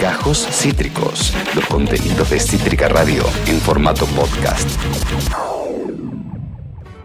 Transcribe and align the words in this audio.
Gajos 0.00 0.46
Cítricos, 0.50 1.32
los 1.54 1.64
contenidos 1.66 2.28
de 2.28 2.38
Cítrica 2.38 2.88
Radio 2.88 3.22
en 3.46 3.58
formato 3.60 4.04
podcast. 4.06 4.68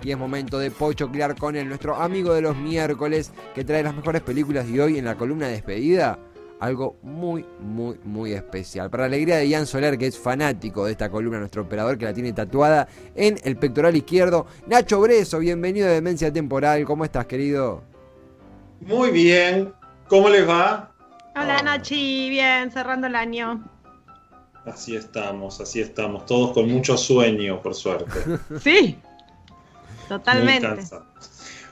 Y 0.04 0.12
es 0.12 0.18
momento 0.18 0.60
de 0.60 0.72
pochoclear 0.72 1.38
con 1.38 1.56
él, 1.56 1.70
nuestro 1.70 1.96
amigo 1.96 2.34
de 2.34 2.42
los 2.42 2.58
miércoles, 2.58 3.32
que 3.56 3.64
trae 3.64 3.82
las 3.82 3.96
mejores 3.96 4.22
películas 4.22 4.68
y 4.68 4.80
hoy 4.80 4.98
en 4.98 5.06
la 5.06 5.16
columna 5.16 5.48
de 5.48 5.54
despedida, 5.54 6.20
algo 6.60 6.98
muy, 7.02 7.46
muy, 7.62 7.98
muy 8.04 8.34
especial. 8.34 8.90
Para 8.90 9.04
la 9.04 9.08
alegría 9.08 9.38
de 9.38 9.48
Ian 9.48 9.66
Soler, 9.66 9.98
que 9.98 10.08
es 10.08 10.18
fanático 10.18 10.86
de 10.86 10.92
esta 10.92 11.10
columna, 11.10 11.40
nuestro 11.40 11.62
operador 11.62 11.98
que 11.98 12.06
la 12.06 12.14
tiene 12.14 12.34
tatuada 12.34 12.90
en 13.16 13.40
el 13.44 13.56
pectoral 13.56 13.96
izquierdo. 13.96 14.48
Nacho 14.68 15.00
Breso, 15.00 15.40
bienvenido 15.40 15.88
a 15.88 15.92
Demencia 15.92 16.32
Temporal. 16.34 16.84
¿Cómo 16.84 17.06
estás, 17.06 17.26
querido? 17.26 17.84
Muy 18.82 19.12
bien. 19.12 19.74
¿Cómo 20.10 20.30
les 20.30 20.48
va? 20.48 20.97
Hola, 21.40 21.62
Nachi. 21.62 22.30
Bien, 22.30 22.72
cerrando 22.72 23.08
el 23.08 23.16
año. 23.16 23.64
Así 24.66 24.96
estamos, 24.96 25.62
así 25.62 25.80
estamos. 25.80 26.26
Todos 26.26 26.52
con 26.54 26.70
mucho 26.70 26.98
sueño, 26.98 27.62
por 27.62 27.76
suerte. 27.76 28.20
sí, 28.62 28.98
totalmente. 30.08 30.84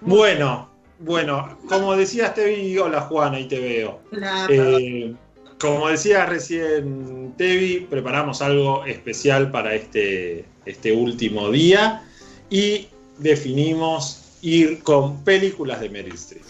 Bueno, 0.02 0.70
bueno, 0.99 1.57
como 1.67 1.95
decías, 1.95 2.35
Tevi, 2.35 2.77
hola 2.77 3.02
Juana, 3.02 3.38
ahí 3.38 3.48
te 3.48 3.59
veo. 3.59 4.02
Eh, 4.49 5.16
como 5.59 5.90
decía 5.90 6.26
recién 6.26 7.34
Tevi, 7.35 7.88
preparamos 7.90 8.41
algo 8.41 8.85
especial 8.85 9.52
para 9.52 9.73
este, 9.73 10.45
este 10.66 10.91
último 10.91 11.49
día 11.49 12.04
y 12.49 12.88
definimos 13.18 14.38
ir 14.41 14.84
con 14.84 15.23
películas 15.23 15.82
de 15.82 15.90
Meryl 15.90 16.13
Streep. 16.13 16.45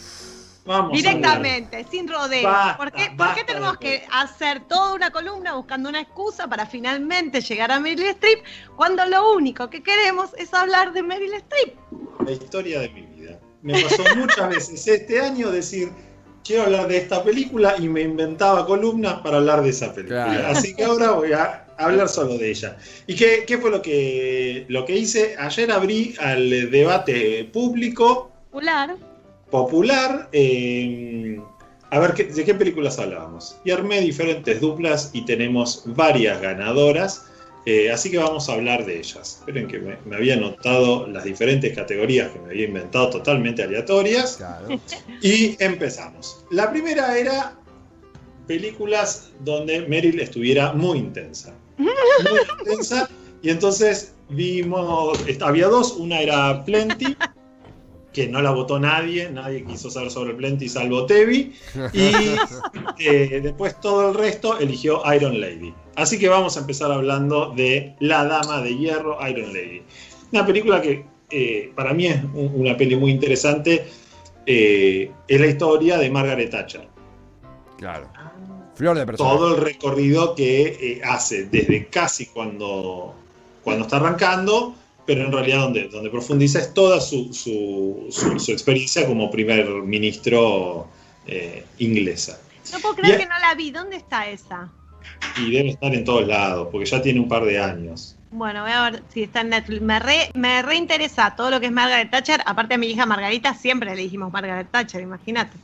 Vamos 0.65 0.93
Directamente, 0.93 1.85
sin 1.91 2.07
rodeo. 2.07 2.49
¿Por 2.77 2.91
qué, 2.91 3.43
tenemos 3.45 3.77
que 3.77 4.03
hacer 4.11 4.61
toda 4.67 4.95
una 4.95 5.11
columna 5.11 5.53
buscando 5.53 5.89
una 5.89 6.01
excusa 6.01 6.47
para 6.47 6.65
finalmente 6.65 7.39
llegar 7.41 7.71
a 7.71 7.79
Meryl 7.79 8.07
Streep 8.07 8.39
cuando 8.75 9.05
lo 9.05 9.33
único 9.33 9.69
que 9.69 9.83
queremos 9.83 10.31
es 10.37 10.53
hablar 10.55 10.91
de 10.93 11.03
Meryl 11.03 11.33
Streep? 11.33 11.75
La 12.25 12.31
historia 12.31 12.79
de 12.79 12.89
mi 12.89 13.01
vida 13.03 13.39
me 13.61 13.79
pasó 13.83 14.03
muchas 14.17 14.49
veces 14.49 14.87
este 14.87 15.21
año 15.21 15.51
decir, 15.51 15.89
quiero 16.43 16.63
hablar 16.63 16.87
de 16.87 16.97
esta 16.97 17.23
película 17.23 17.75
y 17.77 17.87
me 17.87 18.01
inventaba 18.01 18.65
columnas 18.65 19.19
para 19.21 19.37
hablar 19.37 19.61
de 19.61 19.69
esa 19.69 19.93
película. 19.93 20.47
Así 20.49 20.75
que 20.75 20.83
ahora 20.83 21.11
voy 21.11 21.33
a 21.33 21.67
hablar 21.77 22.09
solo 22.09 22.39
de 22.39 22.49
ella. 22.49 22.77
¿Y 23.05 23.15
qué, 23.15 23.57
fue 23.61 23.69
lo 23.69 23.83
que, 23.83 24.65
lo 24.67 24.83
que 24.83 24.95
hice? 24.95 25.35
Ayer 25.37 25.71
abrí 25.71 26.15
al 26.19 26.71
debate 26.71 27.47
público. 27.53 28.31
Popular. 28.49 28.95
Popular. 29.49 30.29
Eh, 30.31 31.39
a 31.91 31.99
ver 31.99 32.13
de 32.15 32.43
qué 32.43 32.53
películas 32.53 32.99
hablábamos. 32.99 33.57
Y 33.63 33.71
armé 33.71 34.01
diferentes 34.01 34.59
duplas 34.59 35.11
y 35.13 35.23
tenemos 35.25 35.83
varias 35.85 36.41
ganadoras. 36.41 37.25
Eh, 37.65 37.91
así 37.91 38.11
que 38.11 38.17
vamos 38.17 38.47
a 38.47 38.53
hablar 38.53 38.85
de 38.85 38.99
ellas. 38.99 39.37
Esperen 39.39 39.67
que 39.67 39.79
me, 39.79 40.15
había 40.15 40.35
notado 40.35 41.07
las 41.07 41.23
diferentes 41.23 41.75
categorías 41.75 42.31
que 42.31 42.39
me 42.39 42.49
había 42.49 42.67
inventado 42.67 43.09
totalmente 43.09 43.63
aleatorias. 43.63 44.39
Y 45.21 45.55
empezamos. 45.63 46.45
La 46.51 46.69
primera 46.69 47.17
era 47.17 47.57
películas 48.47 49.31
donde 49.39 49.87
Meryl 49.87 50.19
estuviera 50.19 50.73
muy 50.73 50.99
intensa. 50.99 51.53
Muy 51.77 51.91
intensa. 52.59 53.09
Y 53.41 53.49
entonces 53.49 54.13
vimos, 54.29 55.19
había 55.41 55.67
dos, 55.67 55.93
una 55.93 56.19
era 56.19 56.63
Plenty, 56.65 57.15
que 58.15 58.29
no 58.29 58.41
la 58.41 58.51
votó 58.51 58.79
nadie, 58.79 59.29
nadie 59.29 59.65
quiso 59.65 59.91
saber 59.91 60.09
sobre 60.09 60.33
Plenty 60.33 60.69
salvo 60.69 61.05
Tevi, 61.05 61.53
y 61.91 61.99
eh, 62.99 63.41
después 63.43 63.77
todo 63.81 64.09
el 64.09 64.15
resto 64.15 64.57
eligió 64.57 65.01
Iron 65.13 65.41
Lady. 65.41 65.73
Así 65.97 66.17
que 66.17 66.29
vamos 66.29 66.55
a 66.55 66.61
empezar 66.61 66.93
hablando 66.93 67.53
de 67.53 67.93
La 67.99 68.23
Dama 68.23 68.61
de 68.61 68.77
Hierro, 68.77 69.17
Iron 69.27 69.51
Lady. 69.51 69.81
Una 70.31 70.45
película 70.45 70.81
que 70.81 71.05
eh, 71.29 71.73
para 71.75 71.93
mí 71.93 72.07
es 72.07 72.23
una 72.33 72.77
peli 72.77 72.95
muy 72.95 73.11
interesante. 73.11 73.85
Eh, 74.45 75.11
es 75.27 75.41
la 75.41 75.47
historia 75.47 75.97
de 75.97 76.09
Margaret 76.09 76.49
Thatcher. 76.49 76.87
Claro. 77.77 78.07
Flor 78.75 78.97
de 78.97 79.05
Todo 79.17 79.55
el 79.55 79.61
recorrido 79.61 80.35
que 80.35 81.01
hace 81.03 81.45
desde 81.45 81.87
casi 81.87 82.27
cuando, 82.27 83.13
cuando 83.63 83.83
está 83.83 83.97
arrancando, 83.97 84.75
pero 85.05 85.25
en 85.25 85.31
realidad 85.31 85.59
donde, 85.59 85.87
donde 85.87 86.09
profundiza 86.09 86.59
es 86.59 86.73
toda 86.73 86.99
su, 86.99 87.33
su, 87.33 88.51
experiencia 88.51 89.05
como 89.05 89.29
primer 89.29 89.67
ministro 89.67 90.87
inglesa. 91.79 92.39
No 92.71 92.79
puedo 92.79 92.95
creer 92.95 93.19
que 93.19 93.25
no 93.25 93.39
la 93.39 93.55
vi. 93.55 93.71
¿Dónde 93.71 93.97
está 93.97 94.29
esa? 94.29 94.71
y 95.37 95.51
debe 95.51 95.69
estar 95.69 95.93
en 95.93 96.03
todos 96.03 96.27
lados, 96.27 96.69
porque 96.71 96.85
ya 96.85 97.01
tiene 97.01 97.19
un 97.19 97.27
par 97.27 97.45
de 97.45 97.59
años. 97.59 98.15
Bueno, 98.31 98.63
voy 98.63 98.71
a 98.71 98.89
ver 98.89 99.03
si 99.13 99.23
está 99.23 99.41
en 99.41 99.49
Netflix. 99.49 99.81
Me, 99.81 99.99
re, 99.99 100.29
me 100.33 100.61
reinteresa 100.61 101.35
todo 101.35 101.51
lo 101.51 101.59
que 101.59 101.67
es 101.67 101.71
Margaret 101.71 102.11
Thatcher. 102.11 102.41
Aparte 102.45 102.75
a 102.75 102.77
mi 102.77 102.87
hija 102.87 103.05
Margarita 103.05 103.53
siempre 103.53 103.95
le 103.95 104.01
dijimos 104.03 104.31
Margaret 104.31 104.67
Thatcher, 104.71 105.01
imagínate. 105.01 105.57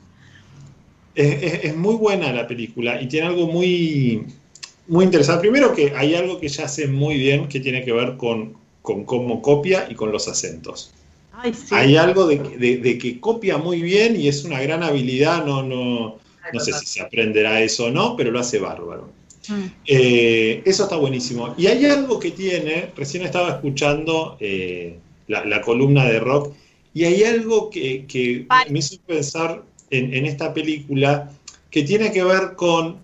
Es, 1.13 1.75
muy 1.75 1.95
buena 1.95 2.31
la 2.31 2.47
película 2.47 3.01
y 3.01 3.07
tiene 3.07 3.27
algo 3.27 3.47
muy, 3.47 4.25
muy 4.87 5.03
interesante. 5.03 5.41
Primero 5.41 5.73
que 5.73 5.93
hay 5.95 6.15
algo 6.15 6.39
que 6.39 6.47
ya 6.47 6.65
hace 6.65 6.87
muy 6.87 7.17
bien 7.17 7.49
que 7.49 7.59
tiene 7.59 7.83
que 7.83 7.91
ver 7.91 8.15
con, 8.15 8.55
con 8.81 9.05
cómo 9.05 9.41
copia 9.41 9.87
y 9.89 9.95
con 9.95 10.11
los 10.11 10.27
acentos. 10.27 10.93
Hay 11.71 11.95
algo 11.95 12.27
de, 12.27 12.37
de, 12.37 12.97
que 12.97 13.19
copia 13.19 13.57
muy 13.57 13.81
bien 13.81 14.19
y 14.19 14.27
es 14.27 14.43
una 14.43 14.59
gran 14.61 14.83
habilidad, 14.83 15.45
no, 15.45 15.63
no, 15.63 16.19
no 16.53 16.59
sé 16.59 16.73
si 16.73 16.85
se 16.85 17.01
aprenderá 17.01 17.61
eso 17.61 17.85
o 17.85 17.91
no, 17.91 18.15
pero 18.15 18.31
lo 18.31 18.39
hace 18.39 18.59
bárbaro. 18.59 19.09
Mm. 19.47 19.65
Eh, 19.85 20.61
eso 20.65 20.83
está 20.83 20.97
buenísimo. 20.97 21.55
Y 21.57 21.67
hay 21.67 21.85
algo 21.85 22.19
que 22.19 22.31
tiene, 22.31 22.89
recién 22.95 23.23
estaba 23.23 23.49
escuchando 23.49 24.37
eh, 24.39 24.99
la, 25.27 25.61
columna 25.61 26.05
de 26.05 26.19
rock, 26.19 26.53
y 26.93 27.05
hay 27.05 27.23
algo 27.23 27.69
que, 27.69 28.45
me 28.69 28.79
hizo 28.79 28.97
pensar 29.07 29.63
en, 29.89 30.25
esta 30.25 30.53
película 30.53 31.31
que 31.69 31.83
tiene 31.83 32.11
que 32.11 32.23
ver 32.23 32.55
con 32.55 32.97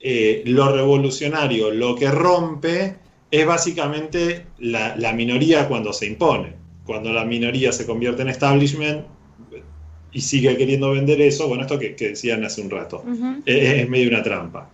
eh, 0.00 0.42
lo 0.46 0.72
revolucionario, 0.72 1.70
lo 1.72 1.96
que 1.96 2.10
rompe 2.10 2.94
es 3.30 3.46
básicamente 3.46 4.46
la, 4.58 5.12
minoría 5.12 5.68
cuando 5.68 5.92
se 5.92 6.06
impone. 6.06 6.54
Cuando 6.84 7.12
la 7.12 7.24
minoría 7.24 7.72
se 7.72 7.86
convierte 7.86 8.22
en 8.22 8.28
establishment, 8.28 9.04
y 10.12 10.20
sigue 10.20 10.56
queriendo 10.56 10.92
vender 10.92 11.20
eso, 11.20 11.48
bueno, 11.48 11.64
esto 11.64 11.78
que, 11.78 11.94
decían 11.98 12.42
hace 12.44 12.62
un 12.62 12.70
rato, 12.70 13.04
es, 13.44 13.88
medio 13.88 14.08
una 14.08 14.22
trampa. 14.22 14.70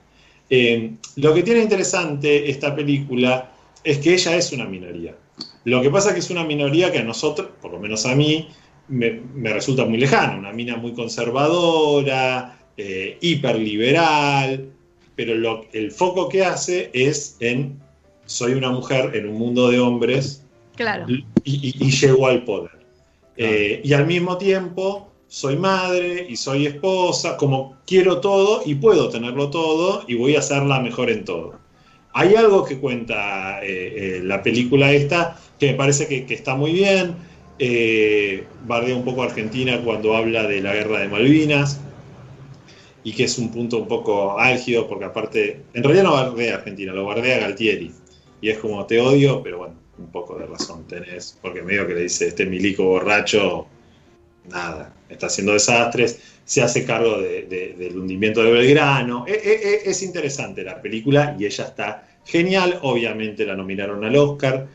Eh, 0.48 0.92
lo 1.16 1.34
que 1.34 1.42
tiene 1.42 1.60
interesante 1.62 2.48
esta 2.48 2.76
película 2.76 3.50
es 3.82 3.98
que 3.98 4.14
ella 4.14 4.36
es 4.36 4.52
una 4.52 4.66
minoría. 4.66 5.16
Lo 5.64 5.80
que 5.82 5.90
pasa 5.90 6.08
es 6.10 6.14
que 6.14 6.20
es 6.20 6.30
una 6.30 6.44
minoría 6.44 6.92
que 6.92 6.98
a 6.98 7.04
nosotros, 7.04 7.48
por 7.60 7.72
lo 7.72 7.80
menos 7.80 8.06
a 8.06 8.14
mí, 8.14 8.48
me, 8.88 9.20
resulta 9.52 9.84
muy 9.84 9.98
lejana, 9.98 10.38
una 10.38 10.52
mina 10.52 10.76
muy 10.76 10.92
conservadora, 10.92 12.58
eh, 12.76 13.16
hiperliberal, 13.20 14.70
pero 15.16 15.66
el 15.72 15.90
foco 15.90 16.28
que 16.28 16.44
hace 16.44 16.90
es 16.92 17.36
en 17.40 17.81
soy 18.32 18.52
una 18.54 18.70
mujer 18.70 19.14
en 19.14 19.28
un 19.28 19.36
mundo 19.36 19.70
de 19.70 19.78
hombres 19.78 20.44
claro. 20.76 21.06
y, 21.44 21.90
llegó 21.90 22.26
al 22.26 22.44
poder. 22.44 22.82
Eh, 23.36 23.80
y 23.84 23.92
al 23.92 24.06
mismo 24.06 24.36
tiempo 24.36 25.12
soy 25.32 25.56
madre 25.56 26.26
y 26.28 26.36
soy 26.36 26.66
esposa, 26.66 27.38
como 27.38 27.78
quiero 27.86 28.20
todo 28.20 28.62
y 28.66 28.74
puedo 28.74 29.08
tenerlo 29.08 29.48
todo 29.48 30.04
y 30.06 30.14
voy 30.14 30.36
a 30.36 30.40
hacerla 30.40 30.80
mejor 30.80 31.10
en 31.10 31.24
todo. 31.24 31.54
Hay 32.12 32.34
algo 32.34 32.64
que 32.64 32.78
cuenta 32.78 33.64
eh, 33.64 34.18
eh, 34.18 34.20
la 34.22 34.42
película 34.42 34.92
esta 34.92 35.38
que 35.58 35.72
me 35.72 35.74
parece 35.74 36.06
que, 36.06 36.34
está 36.34 36.54
muy 36.54 36.72
bien. 36.72 37.14
Eh, 37.58 38.44
bardea 38.66 38.96
un 38.96 39.04
poco 39.04 39.22
a 39.22 39.26
Argentina 39.26 39.80
cuando 39.82 40.16
habla 40.16 40.46
de 40.46 40.60
la 40.60 40.74
guerra 40.74 40.98
de 40.98 41.08
Malvinas 41.08 41.80
y 43.04 43.12
que 43.12 43.24
es 43.24 43.38
un 43.38 43.50
punto 43.50 43.78
un 43.78 43.88
poco 43.88 44.38
álgido 44.38 44.88
porque 44.88 45.06
aparte, 45.06 45.62
en 45.72 45.82
realidad 45.82 46.04
no 46.04 46.12
bardea 46.12 46.54
a 46.54 46.58
Argentina, 46.58 46.92
lo 46.92 47.06
bardea 47.06 47.36
a 47.36 47.40
Galtieri. 47.40 47.90
Y 48.42 48.50
es 48.50 48.58
como 48.58 48.84
te 48.84 49.00
odio, 49.00 49.42
pero 49.42 49.58
bueno, 49.58 49.76
un 49.98 50.08
poco 50.08 50.38
de 50.38 50.46
razón 50.46 50.86
tenés, 50.86 51.38
porque 51.40 51.62
medio 51.62 51.86
que 51.86 51.94
le 51.94 52.02
dice 52.02 52.28
este 52.28 52.44
milico 52.44 52.84
borracho, 52.84 53.66
nada, 54.50 54.92
está 55.08 55.26
haciendo 55.28 55.52
desastres, 55.52 56.20
se 56.44 56.60
hace 56.60 56.84
cargo 56.84 57.18
del 57.20 57.96
hundimiento 57.96 58.42
de 58.42 58.50
Belgrano. 58.50 59.24
E, 59.26 59.32
e, 59.32 59.52
e, 59.52 59.90
es, 59.90 60.02
interesante 60.02 60.64
la 60.64 60.82
película 60.82 61.36
y 61.38 61.46
ella 61.46 61.64
está 61.64 62.08
genial. 62.24 62.78
Obviamente 62.82 63.46
la 63.46 63.54
nominaron 63.54 64.04
al 64.04 64.16
Oscar. 64.16 64.66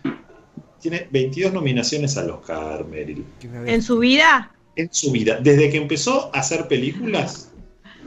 Tiene 0.80 1.08
22 1.12 1.54
nominaciones 1.54 2.18
al 2.18 2.30
Oscar, 2.32 2.86
Meryl. 2.86 3.26
¿En 3.66 3.82
su 3.82 4.00
vida? 4.00 4.52
En 4.76 4.88
su 4.92 5.12
vida. 5.12 5.40
Desde 5.42 5.70
que 5.70 5.78
empezó 5.78 6.32
a 6.34 6.40
hacer 6.40 6.68
películas, 6.68 7.52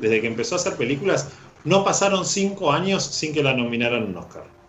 desde 0.00 0.20
que 0.20 0.26
empezó 0.26 0.54
a 0.54 0.58
hacer 0.58 0.76
películas, 0.76 1.28
no 1.64 1.84
pasaron 1.84 2.24
5 2.24 2.72
años 2.72 3.04
sin 3.04 3.34
que 3.34 3.42
la 3.42 3.52
nominaran 3.52 4.04
un 4.04 4.16
Oscar. 4.16 4.59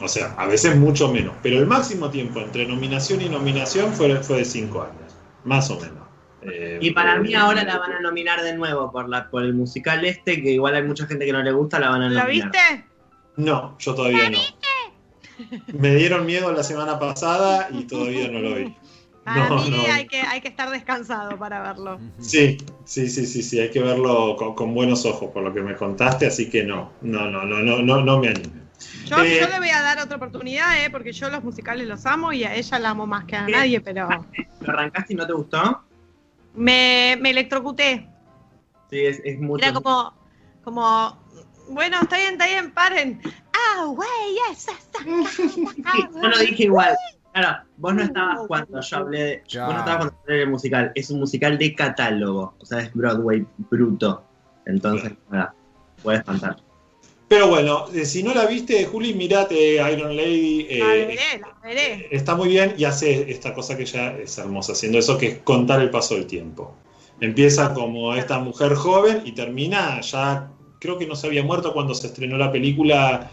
O 0.00 0.08
sea, 0.08 0.34
a 0.38 0.46
veces 0.46 0.76
mucho 0.76 1.12
menos. 1.12 1.34
Pero 1.42 1.58
el 1.58 1.66
máximo 1.66 2.10
tiempo 2.10 2.40
entre 2.40 2.66
nominación 2.66 3.20
y 3.20 3.28
nominación 3.28 3.92
fue, 3.92 4.16
fue 4.22 4.38
de 4.38 4.44
5 4.44 4.82
años 4.82 5.16
más 5.44 5.70
o 5.70 5.80
menos. 5.80 6.00
Eh, 6.42 6.78
y 6.80 6.90
para 6.92 7.18
mí 7.18 7.34
ahora 7.34 7.64
la 7.64 7.78
van 7.78 7.92
a 7.92 8.00
nominar 8.00 8.42
de 8.42 8.54
nuevo 8.54 8.90
por, 8.90 9.08
la, 9.08 9.28
por 9.28 9.42
el 9.42 9.52
musical 9.52 10.04
este, 10.04 10.42
que 10.42 10.52
igual 10.52 10.74
hay 10.74 10.82
mucha 10.82 11.06
gente 11.06 11.26
que 11.26 11.32
no 11.32 11.42
le 11.42 11.52
gusta, 11.52 11.78
la 11.78 11.90
van 11.90 12.02
a 12.02 12.08
nominar. 12.08 12.26
¿Lo 12.26 12.32
viste? 12.32 12.84
No, 13.36 13.76
yo 13.78 13.94
todavía 13.94 14.30
no. 14.30 14.38
Me 15.72 15.94
dieron 15.94 16.26
miedo 16.26 16.52
la 16.52 16.62
semana 16.62 16.98
pasada 16.98 17.68
y 17.72 17.84
todavía 17.84 18.28
no 18.28 18.40
lo 18.40 18.54
vi. 18.54 18.76
Para 19.24 19.50
mí 19.50 19.86
Hay, 19.90 20.06
que, 20.06 20.20
hay 20.22 20.40
que 20.40 20.48
estar 20.48 20.70
descansado 20.70 21.38
para 21.38 21.60
verlo. 21.62 22.00
Sí, 22.18 22.56
sí, 22.84 23.08
sí, 23.08 23.26
sí, 23.26 23.42
sí, 23.42 23.60
hay 23.60 23.70
que 23.70 23.80
verlo 23.80 24.34
con, 24.56 24.74
buenos 24.74 25.04
ojos 25.04 25.30
por 25.30 25.44
lo 25.44 25.52
que 25.52 25.60
me 25.60 25.76
contaste, 25.76 26.26
así 26.26 26.48
que 26.48 26.64
no, 26.64 26.90
no, 27.02 27.30
no, 27.30 27.44
no, 27.44 27.60
no, 27.60 27.82
no, 27.82 28.00
no 28.02 28.18
me 28.18 28.28
anime. 28.28 28.60
Yo, 29.06 29.18
eh, 29.18 29.46
le 29.50 29.58
voy 29.58 29.70
a 29.70 29.82
dar 29.82 29.98
otra 29.98 30.16
oportunidad, 30.16 30.84
¿eh? 30.84 30.90
porque 30.90 31.12
yo 31.12 31.28
los 31.30 31.44
musicales 31.44 31.86
los 31.86 32.06
amo 32.06 32.32
y 32.32 32.44
a 32.44 32.54
ella 32.54 32.78
la 32.78 32.90
amo 32.90 33.06
más 33.06 33.24
que 33.24 33.36
a 33.36 33.46
nadie, 33.46 33.80
pero... 33.80 34.08
¿Lo 34.60 34.72
arrancaste 34.72 35.12
y 35.12 35.16
no 35.16 35.26
te 35.26 35.32
gustó? 35.32 35.82
Me, 36.54 37.16
me 37.20 37.30
electrocuté. 37.30 38.08
Sí, 38.90 39.00
es, 39.00 39.20
es 39.24 39.38
mucho. 39.38 39.64
Era 39.64 39.74
como, 39.74 40.12
como, 40.64 41.16
bueno, 41.68 41.98
está 42.02 42.16
bien, 42.16 42.32
está 42.32 42.46
bien, 42.46 42.72
paren. 42.72 43.20
Ah, 43.52 43.84
güey, 43.86 44.08
esa, 44.50 44.72
Yo 46.22 46.28
lo 46.28 46.38
dije 46.38 46.64
igual. 46.64 46.96
Claro, 47.32 47.62
vos 47.76 47.94
no 47.94 48.02
estabas 48.02 48.40
cuando 48.48 48.80
yo 48.80 48.96
hablé 48.96 49.20
de, 49.20 49.36
vos 49.60 49.72
no 49.72 49.78
estabas 49.78 49.96
cuando 49.98 50.16
hablé 50.22 50.36
del 50.38 50.50
musical. 50.50 50.92
Es 50.96 51.10
un 51.10 51.20
musical 51.20 51.58
de 51.58 51.74
catálogo. 51.74 52.54
O 52.58 52.66
sea, 52.66 52.80
es 52.80 52.92
Broadway 52.92 53.46
bruto. 53.70 54.24
Entonces, 54.66 55.12
nada, 55.30 55.54
puede 56.02 56.18
espantar. 56.18 56.56
Pero 57.30 57.46
bueno, 57.46 57.86
eh, 57.94 58.06
si 58.06 58.24
no 58.24 58.34
la 58.34 58.44
viste, 58.44 58.84
Juli, 58.86 59.14
mirate 59.14 59.74
Iron 59.74 60.16
Lady. 60.16 60.66
Eh, 60.68 60.78
la 60.80 60.86
veré, 60.88 61.16
la 61.40 61.58
veré. 61.62 61.92
Eh, 61.92 62.08
está 62.10 62.34
muy 62.34 62.48
bien 62.48 62.74
y 62.76 62.82
hace 62.82 63.30
esta 63.30 63.54
cosa 63.54 63.76
que 63.76 63.86
ya 63.86 64.16
es 64.16 64.36
hermosa, 64.36 64.72
haciendo 64.72 64.98
eso 64.98 65.16
que 65.16 65.26
es 65.28 65.38
contar 65.38 65.80
el 65.80 65.90
paso 65.90 66.16
del 66.16 66.26
tiempo. 66.26 66.74
Empieza 67.20 67.72
como 67.72 68.16
esta 68.16 68.40
mujer 68.40 68.74
joven 68.74 69.22
y 69.24 69.30
termina 69.30 70.00
ya, 70.00 70.50
creo 70.80 70.98
que 70.98 71.06
no 71.06 71.14
se 71.14 71.28
había 71.28 71.44
muerto 71.44 71.72
cuando 71.72 71.94
se 71.94 72.08
estrenó 72.08 72.36
la 72.36 72.50
película 72.50 73.30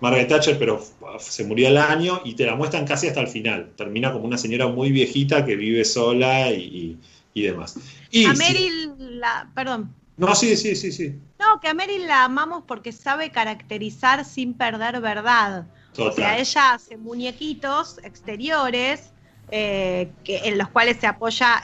Margaret 0.00 0.28
Thatcher, 0.28 0.58
pero 0.58 0.82
se 1.18 1.44
murió 1.44 1.68
al 1.68 1.76
año 1.76 2.22
y 2.24 2.32
te 2.32 2.46
la 2.46 2.56
muestran 2.56 2.86
casi 2.86 3.08
hasta 3.08 3.20
el 3.20 3.28
final. 3.28 3.72
Termina 3.76 4.10
como 4.10 4.24
una 4.24 4.38
señora 4.38 4.68
muy 4.68 4.90
viejita 4.90 5.44
que 5.44 5.54
vive 5.54 5.84
sola 5.84 6.50
y, 6.50 6.96
demás. 7.34 7.78
Y, 8.10 8.24
a 8.24 8.32
Meryl, 8.32 8.94
la, 9.20 9.50
perdón. 9.54 9.92
No, 10.18 10.34
sí, 10.34 10.56
sí, 10.56 10.74
sí, 10.74 10.90
sí. 10.90 11.16
No, 11.38 11.60
que 11.60 11.68
a 11.68 11.74
Meryl 11.74 12.06
la 12.06 12.24
amamos 12.24 12.64
porque 12.66 12.90
sabe 12.90 13.30
caracterizar 13.30 14.24
sin 14.24 14.52
perder 14.52 15.00
verdad. 15.00 15.66
O 15.96 16.12
sea, 16.12 16.38
ella 16.38 16.74
hace 16.74 16.96
muñequitos 16.96 17.98
exteriores 18.02 19.12
eh, 19.50 20.10
que, 20.24 20.38
en 20.44 20.58
los 20.58 20.68
cuales 20.68 20.98
se 20.98 21.06
apoya 21.06 21.62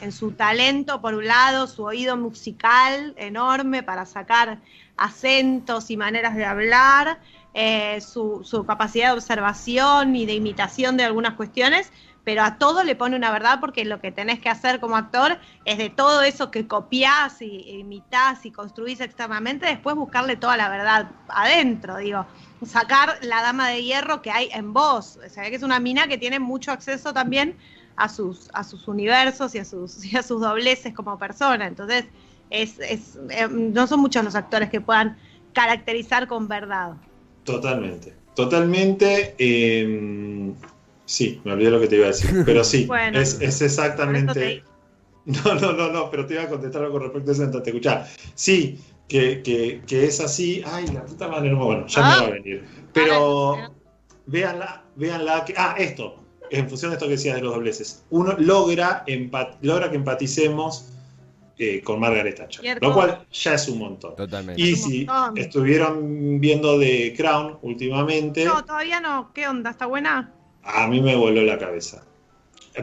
en, 0.00 0.12
su 0.12 0.32
talento, 0.32 1.00
por 1.00 1.14
un 1.14 1.26
lado, 1.26 1.66
su 1.66 1.82
oído 1.82 2.16
musical 2.16 3.14
enorme 3.16 3.82
para 3.82 4.06
sacar 4.06 4.58
acentos 4.96 5.90
y 5.90 5.96
maneras 5.96 6.36
de 6.36 6.44
hablar, 6.44 7.20
eh, 7.54 8.00
su, 8.00 8.42
su, 8.44 8.64
capacidad 8.64 9.08
de 9.08 9.12
observación 9.14 10.14
y 10.14 10.26
de 10.26 10.34
imitación 10.34 10.96
de 10.96 11.04
algunas 11.04 11.34
cuestiones, 11.34 11.90
pero 12.28 12.42
a 12.42 12.58
todo 12.58 12.84
le 12.84 12.94
pone 12.94 13.16
una 13.16 13.30
verdad 13.30 13.58
porque 13.58 13.86
lo 13.86 14.02
que 14.02 14.12
tenés 14.12 14.38
que 14.38 14.50
hacer 14.50 14.80
como 14.80 14.98
actor 14.98 15.38
es 15.64 15.78
de 15.78 15.88
todo 15.88 16.20
eso 16.20 16.50
que 16.50 16.66
copiás 16.66 17.40
y 17.40 17.78
imitás 17.78 18.44
y 18.44 18.50
construís 18.50 19.00
externamente, 19.00 19.64
después 19.64 19.96
buscarle 19.96 20.36
toda 20.36 20.58
la 20.58 20.68
verdad 20.68 21.10
adentro, 21.28 21.96
digo, 21.96 22.26
sacar 22.66 23.16
la 23.22 23.40
dama 23.40 23.70
de 23.70 23.82
hierro 23.82 24.20
que 24.20 24.30
hay 24.30 24.50
en 24.52 24.74
vos, 24.74 25.18
o 25.24 25.30
sea, 25.30 25.48
que 25.48 25.56
es 25.56 25.62
una 25.62 25.80
mina 25.80 26.06
que 26.06 26.18
tiene 26.18 26.38
mucho 26.38 26.70
acceso 26.70 27.14
también 27.14 27.56
a 27.96 28.10
sus, 28.10 28.50
a 28.52 28.62
sus 28.62 28.86
universos 28.88 29.54
y 29.54 29.60
a 29.60 29.64
sus, 29.64 30.04
y 30.12 30.14
a 30.14 30.22
sus 30.22 30.42
dobleces 30.42 30.92
como 30.92 31.18
persona, 31.18 31.66
entonces 31.66 32.04
es, 32.50 32.78
es 32.78 33.18
eh, 33.30 33.48
no 33.50 33.86
son 33.86 34.00
muchos 34.00 34.22
los 34.22 34.34
actores 34.34 34.68
que 34.68 34.82
puedan 34.82 35.16
caracterizar 35.54 36.28
con 36.28 36.46
verdad. 36.46 36.92
Totalmente, 37.44 38.14
totalmente. 38.34 39.34
Eh, 39.38 40.52
Sí, 41.08 41.40
me 41.42 41.52
olvidé 41.52 41.70
lo 41.70 41.80
que 41.80 41.88
te 41.88 41.96
iba 41.96 42.04
a 42.04 42.08
decir. 42.08 42.42
Pero 42.44 42.62
sí, 42.62 42.86
es, 43.14 43.40
es, 43.40 43.62
exactamente. 43.62 44.62
No, 45.28 45.54
no, 45.56 45.72
no, 45.72 45.92
no, 45.92 46.10
pero 46.10 46.24
te 46.24 46.32
iba 46.32 46.44
a 46.44 46.48
contestar 46.48 46.80
algo 46.80 46.94
con 46.94 47.02
respecto 47.02 47.30
a 47.30 47.34
eso 47.34 47.62
te 47.62 47.68
escuchá. 47.68 48.08
Sí, 48.34 48.80
que, 49.06 49.42
que, 49.42 49.82
que, 49.86 50.06
es 50.06 50.20
así. 50.20 50.62
Ay, 50.64 50.86
la 50.86 51.04
puta 51.04 51.28
madre, 51.28 51.50
no, 51.50 51.62
bueno, 51.66 51.86
ya 51.86 52.00
me 52.00 52.06
ah. 52.06 52.16
va 52.22 52.26
a 52.28 52.30
venir. 52.30 52.64
Pero 52.94 53.56
véanla, 54.24 54.84
véanla. 54.96 55.44
Que, 55.44 55.52
ah, 55.58 55.74
esto, 55.76 56.24
en 56.50 56.66
función 56.66 56.92
de 56.92 56.94
esto 56.94 57.04
que 57.04 57.12
decías 57.12 57.36
de 57.36 57.42
los 57.42 57.52
dobleces. 57.52 58.06
Uno 58.08 58.36
logra, 58.38 59.04
logra 59.60 59.90
que 59.90 59.96
empaticemos 59.96 60.92
eh, 61.58 61.82
con 61.82 62.00
Margaret 62.00 62.34
Thatcher, 62.34 62.78
lo 62.80 62.94
cual 62.94 63.26
ya 63.30 63.52
es 63.52 63.68
un 63.68 63.80
montón. 63.80 64.16
Totalmente. 64.16 64.62
Y 64.62 64.76
si 64.76 65.06
estuvieron 65.36 66.40
viendo 66.40 66.80
The 66.80 67.12
Crown 67.14 67.58
últimamente. 67.60 68.46
No, 68.46 68.64
todavía 68.64 68.98
no. 69.00 69.30
¿Qué 69.34 69.46
onda? 69.46 69.68
¿Está 69.68 69.84
buena? 69.84 70.32
A 70.68 70.86
mí 70.86 71.00
me 71.00 71.16
voló 71.16 71.42
la 71.42 71.58
cabeza. 71.58 72.04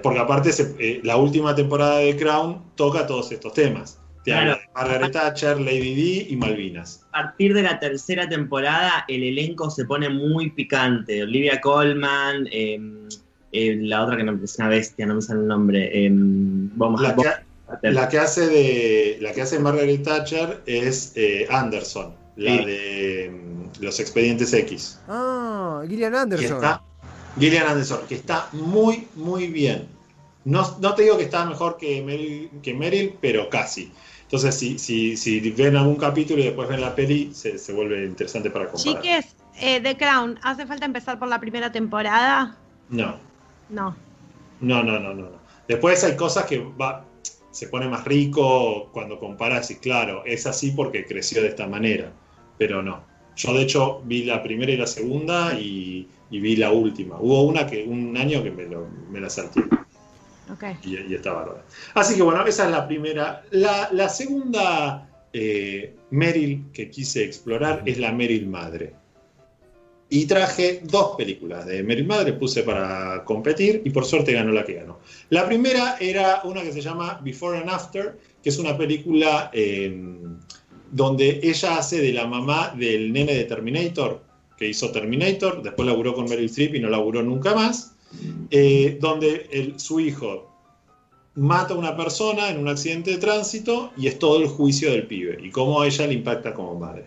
Porque 0.02 0.20
aparte 0.20 0.52
eh, 0.80 1.00
la 1.04 1.18
última 1.18 1.56
temporada 1.56 2.00
de 2.00 2.16
Crown 2.18 2.62
toca 2.76 3.08
todos 3.08 3.32
estos 3.32 3.54
temas. 3.54 4.00
Te 4.24 4.34
habla 4.34 4.56
de 4.56 4.62
Margaret 4.74 5.12
Thatcher, 5.12 5.60
Lady 5.60 5.96
D 5.96 6.28
y 6.30 6.36
Malvinas. 6.36 7.06
A 7.12 7.24
partir 7.24 7.54
de 7.54 7.62
la 7.62 7.80
tercera 7.80 8.28
temporada 8.28 9.06
el 9.08 9.24
elenco 9.24 9.70
se 9.70 9.86
pone 9.86 10.10
muy 10.10 10.50
picante. 10.50 11.22
Olivia 11.22 11.62
Colman, 11.62 12.48
em, 12.52 13.08
eh, 13.52 13.78
la 13.82 14.04
otra 14.04 14.18
que 14.18 14.24
no, 14.24 14.38
es 14.44 14.58
una 14.58 14.70
bestia, 14.70 15.06
no 15.06 15.16
me 15.16 15.22
sale 15.22 15.42
el 15.42 15.48
nombre. 15.48 16.06
Em, 16.06 16.70
vamos 16.76 17.02
la, 17.02 17.16
que, 17.16 17.92
la 17.92 18.10
que 18.10 18.18
hace 18.18 18.48
de 18.48 19.18
la 19.22 19.32
que 19.32 19.44
hace 19.44 19.60
Margaret 19.60 20.04
Thatcher 20.04 20.62
es 20.66 21.14
eh, 21.16 21.46
Anderson, 21.52 22.16
la 22.36 22.66
de 22.66 23.26
em, 23.26 23.70
los 23.80 24.00
Expedientes 24.00 24.52
X. 24.54 25.00
Ah, 25.08 25.84
Gillian 25.88 26.16
Anderson. 26.16 26.62
Gillian 27.40 27.68
Anderson, 27.68 28.02
que 28.08 28.16
está 28.16 28.50
muy, 28.52 29.08
muy 29.16 29.48
bien. 29.48 29.88
No, 30.46 30.78
no 30.80 30.94
te 30.94 31.04
digo 31.04 31.18
que 31.18 31.24
está 31.24 31.46
mejor 31.46 31.78
que 31.78 32.02
Meryl, 32.04 32.50
que 32.62 32.74
Meryl 32.74 33.16
pero 33.20 33.50
casi. 33.50 33.92
Entonces, 34.24 34.56
si, 34.56 34.80
si, 34.80 35.18
si, 35.18 35.52
ven 35.52 35.76
algún 35.76 35.96
capítulo 35.96 36.42
y 36.42 36.46
después 36.46 36.68
ven 36.68 36.82
la 36.82 36.96
peli, 36.96 37.32
se, 37.34 37.58
se 37.58 37.74
vuelve 37.74 38.06
interesante 38.06 38.50
para 38.50 38.70
comparar. 38.70 39.02
Chiques, 39.02 39.36
eh, 39.60 39.80
The 39.82 39.98
Crown, 39.98 40.40
¿hace 40.42 40.66
falta 40.66 40.86
empezar 40.86 41.20
por 41.20 41.28
la 41.28 41.40
primera 41.40 41.72
temporada? 41.72 42.58
No. 42.90 43.18
No. 43.70 43.96
No, 44.62 44.84
no, 44.84 45.00
no, 45.00 45.14
no. 45.14 45.30
Después 45.68 46.04
hay 46.04 46.16
cosas 46.16 46.46
que 46.46 46.60
va, 46.60 47.06
se 47.52 47.68
pone 47.68 47.88
más 47.88 48.06
rico 48.06 48.90
cuando 48.92 49.20
comparas 49.20 49.72
y 49.72 49.76
claro, 49.76 50.24
es 50.26 50.46
así 50.46 50.72
porque 50.72 51.06
creció 51.06 51.42
de 51.42 51.50
esta 51.50 51.68
manera, 51.68 52.12
pero 52.58 52.82
no. 52.82 53.04
Yo 53.36 53.54
de 53.54 53.64
hecho 53.64 54.02
vi 54.06 54.24
la 54.24 54.42
primera 54.42 54.72
y 54.72 54.78
la 54.78 54.88
segunda 54.88 55.54
y 55.60 56.08
y 56.30 56.40
vi 56.40 56.56
la 56.56 56.72
última. 56.72 57.18
Hubo 57.20 57.44
una 57.44 57.68
que 57.68 57.84
un 57.84 58.16
año 58.18 58.44
que 58.44 58.52
me, 58.52 58.66
lo, 58.66 58.88
me 59.10 59.20
la 59.20 59.30
salté. 59.30 59.62
Okay. 60.54 60.76
Y, 60.84 61.12
y, 61.12 61.16
está 61.16 61.34
bárbara. 61.34 61.64
Así 61.94 62.16
que 62.16 62.22
bueno, 62.22 62.46
esa 62.46 62.66
es 62.66 62.72
la 62.72 62.88
primera. 62.88 63.44
La, 63.52 64.10
segunda 64.10 65.10
eh, 65.34 65.96
Meryl 66.12 66.66
que 66.72 66.90
quise 66.90 67.24
explorar 67.24 67.84
es 67.86 67.98
la 68.00 68.12
Meryl 68.12 68.48
Madre. 68.48 68.94
Y 70.08 70.26
traje 70.26 70.82
dos 70.84 71.16
películas 71.18 71.66
de 71.66 71.82
Meryl 71.82 72.06
Madre, 72.06 72.34
puse 72.34 72.62
para 72.62 73.24
competir 73.24 73.82
y 73.86 73.90
por 73.90 74.06
suerte 74.06 74.34
ganó 74.34 74.52
la 74.52 74.64
que 74.64 74.76
ganó. 74.76 75.00
La 75.30 75.48
primera 75.48 75.98
era 76.00 76.42
una 76.44 76.62
que 76.62 76.72
se 76.72 76.82
llama 76.82 77.20
Before 77.24 77.58
and 77.58 77.70
After, 77.70 78.16
que 78.44 78.50
es 78.50 78.60
una 78.60 78.78
película 78.78 79.50
eh, 79.52 80.00
donde 80.92 81.40
ella 81.44 81.78
hace 81.78 82.02
de 82.02 82.14
la 82.14 82.28
mamá 82.28 82.74
del 82.78 83.12
nene 83.12 83.34
de 83.34 83.44
Terminator, 83.46 84.24
que 84.58 84.70
hizo 84.70 84.92
Terminator, 84.92 85.62
después 85.62 85.88
laburó 85.88 86.14
con 86.14 86.26
Meryl 86.26 86.46
Streep 86.46 86.76
y 86.76 86.80
no 86.80 86.90
laburó 86.90 87.22
nunca 87.22 87.54
más, 87.54 87.96
eh, 88.52 88.98
donde 89.02 89.74
su 89.78 90.00
hijo 90.00 90.52
mata 91.36 91.74
a 91.74 91.78
una 91.78 91.98
persona 91.98 92.50
en 92.50 92.60
un 92.60 92.70
accidente 92.70 93.12
de 93.12 93.18
tránsito 93.18 93.92
y 93.98 94.08
es 94.08 94.18
todo 94.18 94.42
el 94.42 94.48
juicio 94.48 94.92
del 94.92 95.06
pibe 95.06 95.38
y 95.44 95.52
cómo 95.52 95.82
a 95.82 95.88
ella 95.88 96.08
le 96.08 96.14
impacta 96.14 96.54
como 96.54 96.80
madre. 96.80 97.06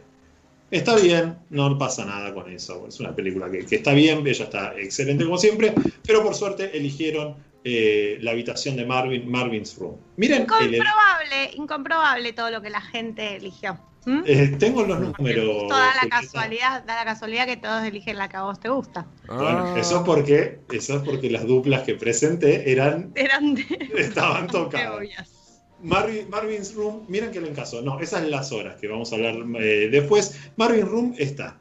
Está 0.70 0.96
bien, 0.96 1.38
no 1.48 1.78
pasa 1.78 2.04
nada 2.04 2.34
con 2.34 2.52
eso. 2.52 2.86
Es 2.86 3.00
una 3.00 3.16
película 3.16 3.50
que, 3.50 3.64
está 3.74 3.94
bien, 3.94 4.26
ella 4.26 4.44
está 4.44 4.78
excelente 4.78 5.24
como 5.24 5.38
siempre, 5.38 5.72
pero 6.06 6.22
por 6.22 6.34
suerte 6.34 6.76
eligieron 6.76 7.36
eh, 7.68 8.18
la 8.20 8.32
habitación 8.32 8.76
de 8.76 8.84
Marvin, 8.84 9.30
Marvin's 9.30 9.76
Room. 9.76 9.96
Miren, 10.16 10.42
incomprobable, 10.42 11.50
incomprobable 11.54 12.32
todo 12.32 12.50
lo 12.50 12.62
que 12.62 12.70
la 12.70 12.80
gente 12.80 13.36
eligió. 13.36 13.78
¿Mm? 14.06 14.22
Eh, 14.24 14.56
tengo 14.58 14.84
los 14.84 15.00
números. 15.00 15.68
da 15.68 15.92
la 16.02 16.08
casualidad, 16.08 16.84
da 16.84 16.94
la 16.96 17.04
casualidad 17.04 17.46
que 17.46 17.56
todos 17.56 17.84
eligen 17.84 18.16
la 18.16 18.28
que 18.28 18.36
a 18.36 18.42
vos 18.42 18.58
te 18.58 18.68
gusta. 18.68 19.06
Bueno, 19.26 19.74
ah. 19.74 19.78
eso 19.78 19.98
es 19.98 20.02
porque, 20.04 20.60
eso 20.72 20.96
es 20.96 21.02
porque 21.02 21.30
las 21.30 21.46
duplas 21.46 21.82
que 21.82 21.94
presenté 21.94 22.70
eran, 22.72 23.12
eran 23.14 23.56
estaban 23.96 24.46
tocadas. 24.48 25.34
Marvin's 25.80 26.74
Room, 26.74 27.04
miren 27.08 27.30
que 27.30 27.40
le 27.40 27.50
encaso. 27.50 27.82
No, 27.82 28.00
esas 28.00 28.22
son 28.22 28.30
las 28.30 28.50
horas 28.50 28.80
que 28.80 28.88
vamos 28.88 29.12
a 29.12 29.16
hablar 29.16 29.34
eh, 29.60 29.88
después. 29.90 30.40
Marvin 30.56 30.86
Room 30.86 31.14
está. 31.18 31.58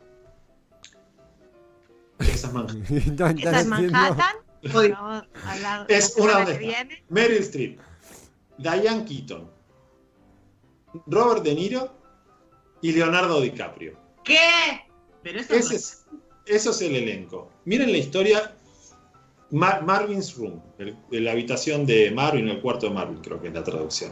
Esa 2.20 2.48
es 2.48 2.54
Manhattan. 3.68 4.36
es 4.40 4.47
una 6.18 6.46
donde 6.46 6.76
Meryl 7.10 7.38
Streep, 7.40 7.80
Diane 8.58 9.06
Keaton, 9.06 9.50
Robert 11.06 11.44
De 11.44 11.56
Niro 11.56 11.94
y 12.82 12.92
Leonardo 12.92 13.42
DiCaprio. 13.42 13.98
¿Qué? 14.24 14.38
Pero 15.24 15.40
eso, 15.40 15.56
es, 15.56 16.06
eso 16.46 16.72
es 16.72 16.82
el 16.82 16.96
elenco. 16.96 17.50
Miren 17.66 17.92
la 17.92 17.98
historia. 17.98 18.54
Marvin's 19.50 20.36
Room, 20.36 20.62
la 21.10 21.32
habitación 21.32 21.86
de 21.86 22.12
Marvin, 22.12 22.50
el 22.50 22.60
cuarto 22.60 22.88
de 22.88 22.94
Marvin, 22.94 23.20
creo 23.20 23.42
que 23.42 23.48
es 23.48 23.54
la 23.54 23.64
traducción. 23.64 24.12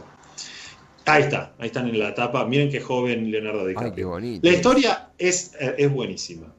Ahí 1.04 1.24
está, 1.24 1.54
ahí 1.58 1.66
están 1.66 1.88
en 1.88 1.98
la 1.98 2.14
tapa. 2.14 2.46
Miren 2.46 2.70
qué 2.70 2.80
joven 2.80 3.30
Leonardo 3.30 3.66
DiCaprio. 3.66 4.18
La 4.18 4.50
historia 4.50 5.10
es, 5.18 5.52
eh, 5.60 5.74
es 5.76 5.92
buenísima. 5.92 6.54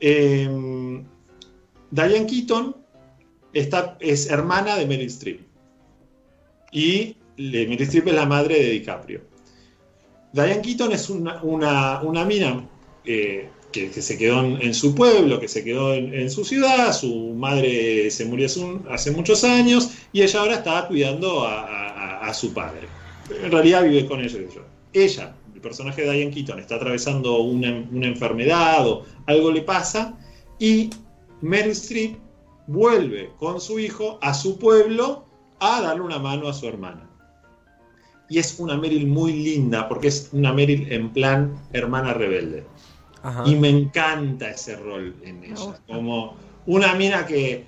Eh, 0.00 0.48
Diane 1.90 2.26
Keaton 2.26 2.76
es 4.00 4.30
hermana 4.30 4.76
de 4.76 4.86
Meryl 4.86 5.06
Streep. 5.06 5.40
Y 6.72 7.16
Meryl 7.38 7.82
Streep 7.82 8.08
es 8.08 8.14
la 8.14 8.26
madre 8.26 8.58
de 8.58 8.70
DiCaprio. 8.70 9.20
Diane 10.32 10.60
Keaton 10.60 10.92
es 10.92 11.08
una, 11.08 11.40
una, 12.02 12.24
mina 12.24 12.68
eh, 13.04 13.48
que, 13.72 13.90
se 13.90 14.18
quedó 14.18 14.44
en, 14.44 14.74
su 14.74 14.94
pueblo, 14.94 15.40
que 15.40 15.48
se 15.48 15.64
quedó 15.64 15.94
en, 15.94 16.30
su 16.30 16.44
ciudad, 16.44 16.92
su 16.92 17.34
madre 17.34 18.10
se 18.10 18.26
murió 18.26 18.46
hace, 18.90 19.10
muchos 19.12 19.44
años 19.44 19.92
y 20.12 20.22
ella 20.22 20.40
ahora 20.40 20.54
está 20.56 20.86
cuidando 20.88 21.46
a, 21.46 22.32
su 22.34 22.52
padre. 22.52 22.88
En 23.42 23.50
realidad 23.50 23.84
vive 23.84 24.04
con 24.04 24.20
ellos. 24.20 24.42
Ella, 24.92 25.34
el 25.54 25.60
personaje 25.60 26.02
de 26.02 26.12
Diane 26.12 26.32
Keaton, 26.32 26.58
está 26.58 26.74
atravesando 26.74 27.38
una, 27.38 27.86
una 27.90 28.06
enfermedad 28.06 28.86
o 28.86 29.06
algo 29.26 29.50
le 29.52 29.62
pasa 29.62 30.18
y 30.58 30.90
Meryl 31.40 31.70
Streep 31.70 32.25
vuelve 32.66 33.30
con 33.38 33.60
su 33.60 33.78
hijo 33.78 34.18
a 34.22 34.34
su 34.34 34.58
pueblo 34.58 35.26
a 35.58 35.80
darle 35.80 36.02
una 36.02 36.18
mano 36.18 36.48
a 36.48 36.52
su 36.52 36.66
hermana. 36.66 37.08
Y 38.28 38.38
es 38.38 38.58
una 38.58 38.76
Meryl 38.76 39.06
muy 39.06 39.32
linda, 39.32 39.88
porque 39.88 40.08
es 40.08 40.30
una 40.32 40.52
Meryl 40.52 40.92
en 40.92 41.12
plan 41.12 41.56
hermana 41.72 42.12
rebelde. 42.12 42.64
Y 43.44 43.56
me 43.56 43.68
encanta 43.70 44.50
ese 44.50 44.76
rol 44.76 45.14
en 45.24 45.42
ella. 45.42 45.80
Como 45.88 46.36
una 46.66 46.94
mina 46.94 47.26
que, 47.26 47.64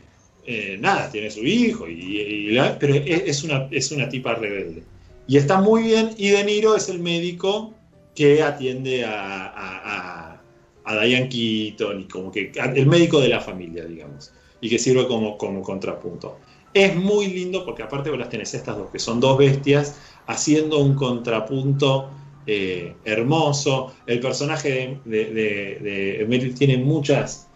eh, 0.47 0.77
nada, 0.81 1.11
tiene 1.11 1.31
su 1.31 1.41
hijo, 1.41 1.89
y, 1.89 2.57
pero 2.79 2.95
es 2.95 3.43
una, 3.43 3.69
es 3.73 3.91
una 3.91 4.09
tipa 4.09 4.35
rebelde. 4.35 4.85
Y 5.27 5.37
está 5.37 5.61
muy 5.61 5.83
bien, 5.83 6.11
y 6.17 6.29
De 6.29 6.45
Niro 6.45 6.77
es 6.77 6.89
el 6.89 7.01
médico 7.01 7.75
que 8.15 8.43
atiende 8.43 9.05
a, 9.05 10.41
a, 10.85 11.05
Diane 11.05 11.29
Keaton, 11.29 12.01
y 12.01 12.05
como 12.05 12.33
que 12.33 12.53
el 12.75 12.87
médico 12.87 13.21
de 13.21 13.29
la 13.29 13.41
familia, 13.41 13.85
digamos 13.85 14.33
y 14.61 14.69
que 14.69 14.79
sirve 14.79 15.07
como, 15.07 15.39
como 15.39 15.63
contrapunto. 15.63 16.39
Es 16.75 16.95
muy 16.95 17.29
lindo 17.29 17.65
porque 17.65 17.83
aparte 17.83 18.11
vos 18.11 18.19
las 18.19 18.29
tenés 18.29 18.53
estas 18.55 18.77
dos, 18.77 18.91
que 18.91 18.99
son 18.99 19.21
dos 19.21 19.39
bestias, 19.39 19.99
haciendo 20.27 20.79
un 20.79 20.95
contrapunto 20.95 22.11
eh, 22.47 22.95
hermoso. 23.05 23.95
El 24.07 24.21
personaje 24.21 25.01
de, 25.05 25.25
de, 25.27 26.55
tiene 26.57 26.79
muchas, 26.79 27.49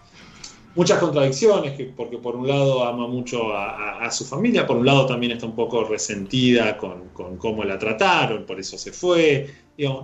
muchas 0.75 0.99
contradicciones, 0.99 1.73
que, 1.77 1.85
porque 1.85 2.19
por 2.19 2.37
un 2.37 2.49
lado 2.49 2.85
ama 2.85 3.07
mucho 3.07 3.55
a, 3.55 4.11
su 4.11 4.25
familia, 4.25 4.67
por 4.67 4.77
un 4.77 4.87
lado 4.87 5.07
también 5.07 5.33
está 5.33 5.47
un 5.47 5.55
poco 5.55 5.85
resentida 5.85 6.77
con, 6.77 7.09
con 7.13 7.37
cómo 7.37 7.65
la 7.65 7.79
trataron, 7.79 8.45
por 8.45 8.59
eso 8.59 8.79
se 8.79 8.93
fue. 8.93 9.49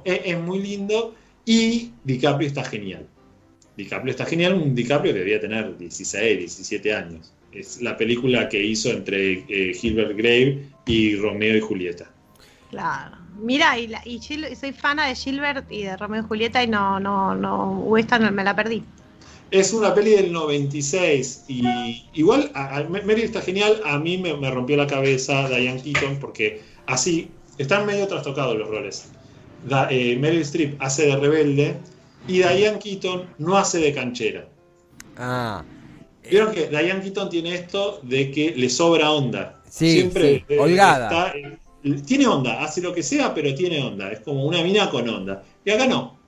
Es 0.05 0.41
muy 0.41 0.61
lindo 0.61 1.15
y 1.45 1.93
DiCaprio 2.05 2.49
está 2.49 2.65
genial. 2.65 3.07
DiCaprio 3.79 4.11
está 4.11 4.27
genial, 4.27 4.55
un 4.55 4.75
DiCaprio 4.75 5.13
que 5.13 5.21
debía 5.21 5.41
tener 5.41 5.79
16, 5.79 6.39
17 6.41 6.93
años. 6.93 7.33
Es 7.53 7.81
la 7.81 7.97
película 7.97 8.49
que 8.49 8.61
hizo 8.61 8.91
entre 8.91 9.45
eh, 9.49 9.73
Gilbert 9.73 10.17
Grave 10.17 10.67
y 10.85 11.15
Romeo 11.15 11.57
y 11.57 11.61
Julieta. 11.61 12.11
Claro. 12.71 13.17
Mira, 13.41 13.79
y, 13.79 14.21
soy 14.21 14.73
fana 14.73 15.07
de 15.07 15.15
Gilbert 15.15 15.71
y 15.71 15.85
de 15.85 15.97
Romeo 15.97 16.23
y 16.23 16.27
Julieta 16.27 16.61
y 16.61 16.67
no, 16.67 16.99
no, 16.99 17.37
no, 17.37 17.97
esta 17.97 18.19
me 18.19 18.43
la 18.43 18.57
perdí. 18.57 18.83
Es 19.53 19.73
una 19.73 19.95
peli 19.95 20.11
del 20.11 20.33
96 20.33 21.45
y 21.47 22.05
igual 22.15 22.51
a, 22.55 22.83
Meryl 22.83 23.25
está 23.25 23.41
genial, 23.41 23.81
a 23.85 23.97
mí 23.99 24.19
me, 24.19 24.51
rompió 24.51 24.77
la 24.77 24.89
cabeza 24.89 25.49
Diane 25.49 25.81
Keaton 25.81 26.19
porque 26.21 26.61
así 26.87 27.31
están 27.59 27.87
medio 27.87 28.09
trastocados 28.09 28.59
los 28.59 28.69
roles. 28.69 29.09
Eh, 29.89 30.17
Meryl 30.21 30.43
Streep 30.43 30.83
hace 30.83 31.07
de 31.07 31.17
rebelde 31.17 31.77
y 32.27 32.39
Diane 32.39 32.79
Keaton 32.79 33.27
no 33.39 33.57
hace 33.57 33.79
de 33.79 33.95
canchera. 33.95 34.49
Ah. 35.17 35.65
Vieron 36.29 36.53
que 36.53 36.69
Diane 36.69 37.01
Keaton 37.01 37.31
tiene 37.31 37.55
esto 37.55 38.01
de 38.03 38.31
que 38.31 38.55
le 38.57 38.69
sobra 38.69 39.11
onda. 39.11 39.63
Sí, 39.69 39.93
Siempre 39.93 40.45
sí, 40.49 40.57
holgada. 40.57 41.33
tiene 42.07 42.27
onda, 42.27 42.63
hace 42.63 42.81
lo 42.81 42.93
que 42.95 43.03
sea, 43.03 43.35
pero 43.35 43.55
tiene 43.55 43.83
onda. 43.83 44.11
Es 44.11 44.21
como 44.21 44.45
una 44.45 44.63
mina 44.63 44.91
con 44.91 45.09
onda. 45.09 45.43
Y 45.65 45.71
acá 45.71 45.87
no. 45.87 46.19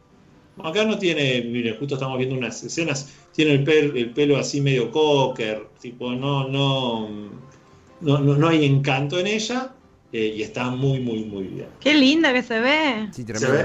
Acá 0.62 0.84
no 0.84 0.98
tiene, 0.98 1.42
miren, 1.42 1.76
justo 1.78 1.94
estamos 1.94 2.18
viendo 2.18 2.36
unas 2.36 2.62
escenas, 2.62 3.14
tiene 3.32 3.54
el, 3.54 3.96
el 3.96 4.10
pelo 4.10 4.36
así 4.36 4.60
medio 4.60 4.90
cocker, 4.90 5.68
tipo, 5.80 6.12
no, 6.12 6.48
no, 6.48 7.08
no, 8.00 8.18
no 8.18 8.48
hay 8.48 8.66
encanto 8.66 9.18
en 9.18 9.26
ella, 9.26 9.72
eh, 10.12 10.34
y 10.36 10.42
está 10.42 10.70
muy, 10.70 11.00
muy, 11.00 11.24
muy 11.24 11.44
bien. 11.44 11.68
Qué 11.80 11.94
linda 11.94 12.32
que 12.32 12.42
se 12.42 12.58
ve. 12.60 13.08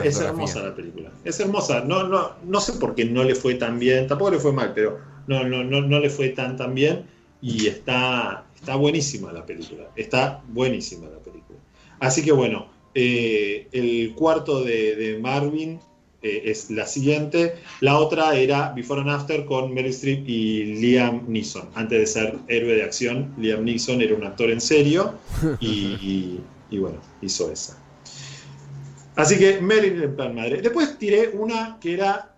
es 0.03 0.19
hermosa 0.19 0.61
la 0.61 0.75
película. 0.75 1.11
Es 1.23 1.39
hermosa. 1.39 1.81
No, 1.81 2.03
no, 2.03 2.33
no 2.43 2.59
sé 2.59 2.73
por 2.73 2.93
qué 2.93 3.05
no 3.05 3.23
le 3.23 3.35
fue 3.35 3.55
tan 3.55 3.79
bien. 3.79 4.07
Tampoco 4.07 4.31
le 4.31 4.39
fue 4.39 4.53
mal, 4.53 4.73
pero 4.75 4.99
no, 5.27 5.43
no, 5.43 5.63
no, 5.63 5.81
no 5.81 5.99
le 5.99 6.09
fue 6.09 6.29
tan 6.29 6.55
tan 6.55 6.75
bien. 6.75 7.05
Y 7.41 7.67
está, 7.67 8.45
está 8.55 8.75
buenísima 8.75 9.31
la 9.31 9.45
película. 9.45 9.89
Está 9.95 10.43
buenísima 10.49 11.07
la 11.07 11.19
película. 11.19 11.59
Así 11.99 12.23
que 12.23 12.31
bueno, 12.31 12.67
eh, 12.93 13.67
el 13.71 14.13
cuarto 14.13 14.63
de 14.63 15.17
Marvin 15.21 15.79
eh, 16.25 16.41
es 16.45 16.71
la 16.71 16.87
siguiente. 16.87 17.53
La 17.81 17.99
otra 17.99 18.35
era 18.35 18.73
Before 18.73 19.01
and 19.01 19.11
After 19.11 19.45
con 19.45 19.71
Meryl 19.75 19.91
Streep 19.91 20.27
y 20.27 20.63
Liam 20.81 21.23
Neeson. 21.27 21.69
Antes 21.75 21.99
de 21.99 22.07
ser 22.07 22.35
héroe 22.47 22.73
de 22.73 22.83
acción, 22.83 23.31
Liam 23.37 23.63
Neeson 23.63 24.01
era 24.01 24.15
un 24.15 24.23
actor 24.23 24.49
en 24.49 24.59
serio 24.59 25.13
y, 25.59 26.39
bueno, 26.71 26.97
hizo 27.21 27.51
esa. 27.51 27.77
Así 29.15 29.37
que 29.37 29.61
Meryl 29.61 30.01
en 30.01 30.15
plan 30.15 30.33
madre. 30.33 30.63
Después 30.63 30.97
tiré 30.97 31.29
una 31.29 31.77
que 31.79 31.93
era 31.93 32.35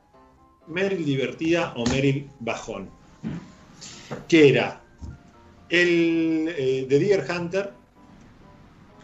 Meryl 0.67 1.06
divertida 1.06 1.74
o 1.77 1.86
Meryl 1.89 2.29
bajón. 2.41 2.89
Que 4.27 4.50
era 4.50 4.82
el 5.70 6.53
eh, 6.58 6.86
The 6.89 7.00
Deer 7.00 7.25
Hunter, 7.29 7.72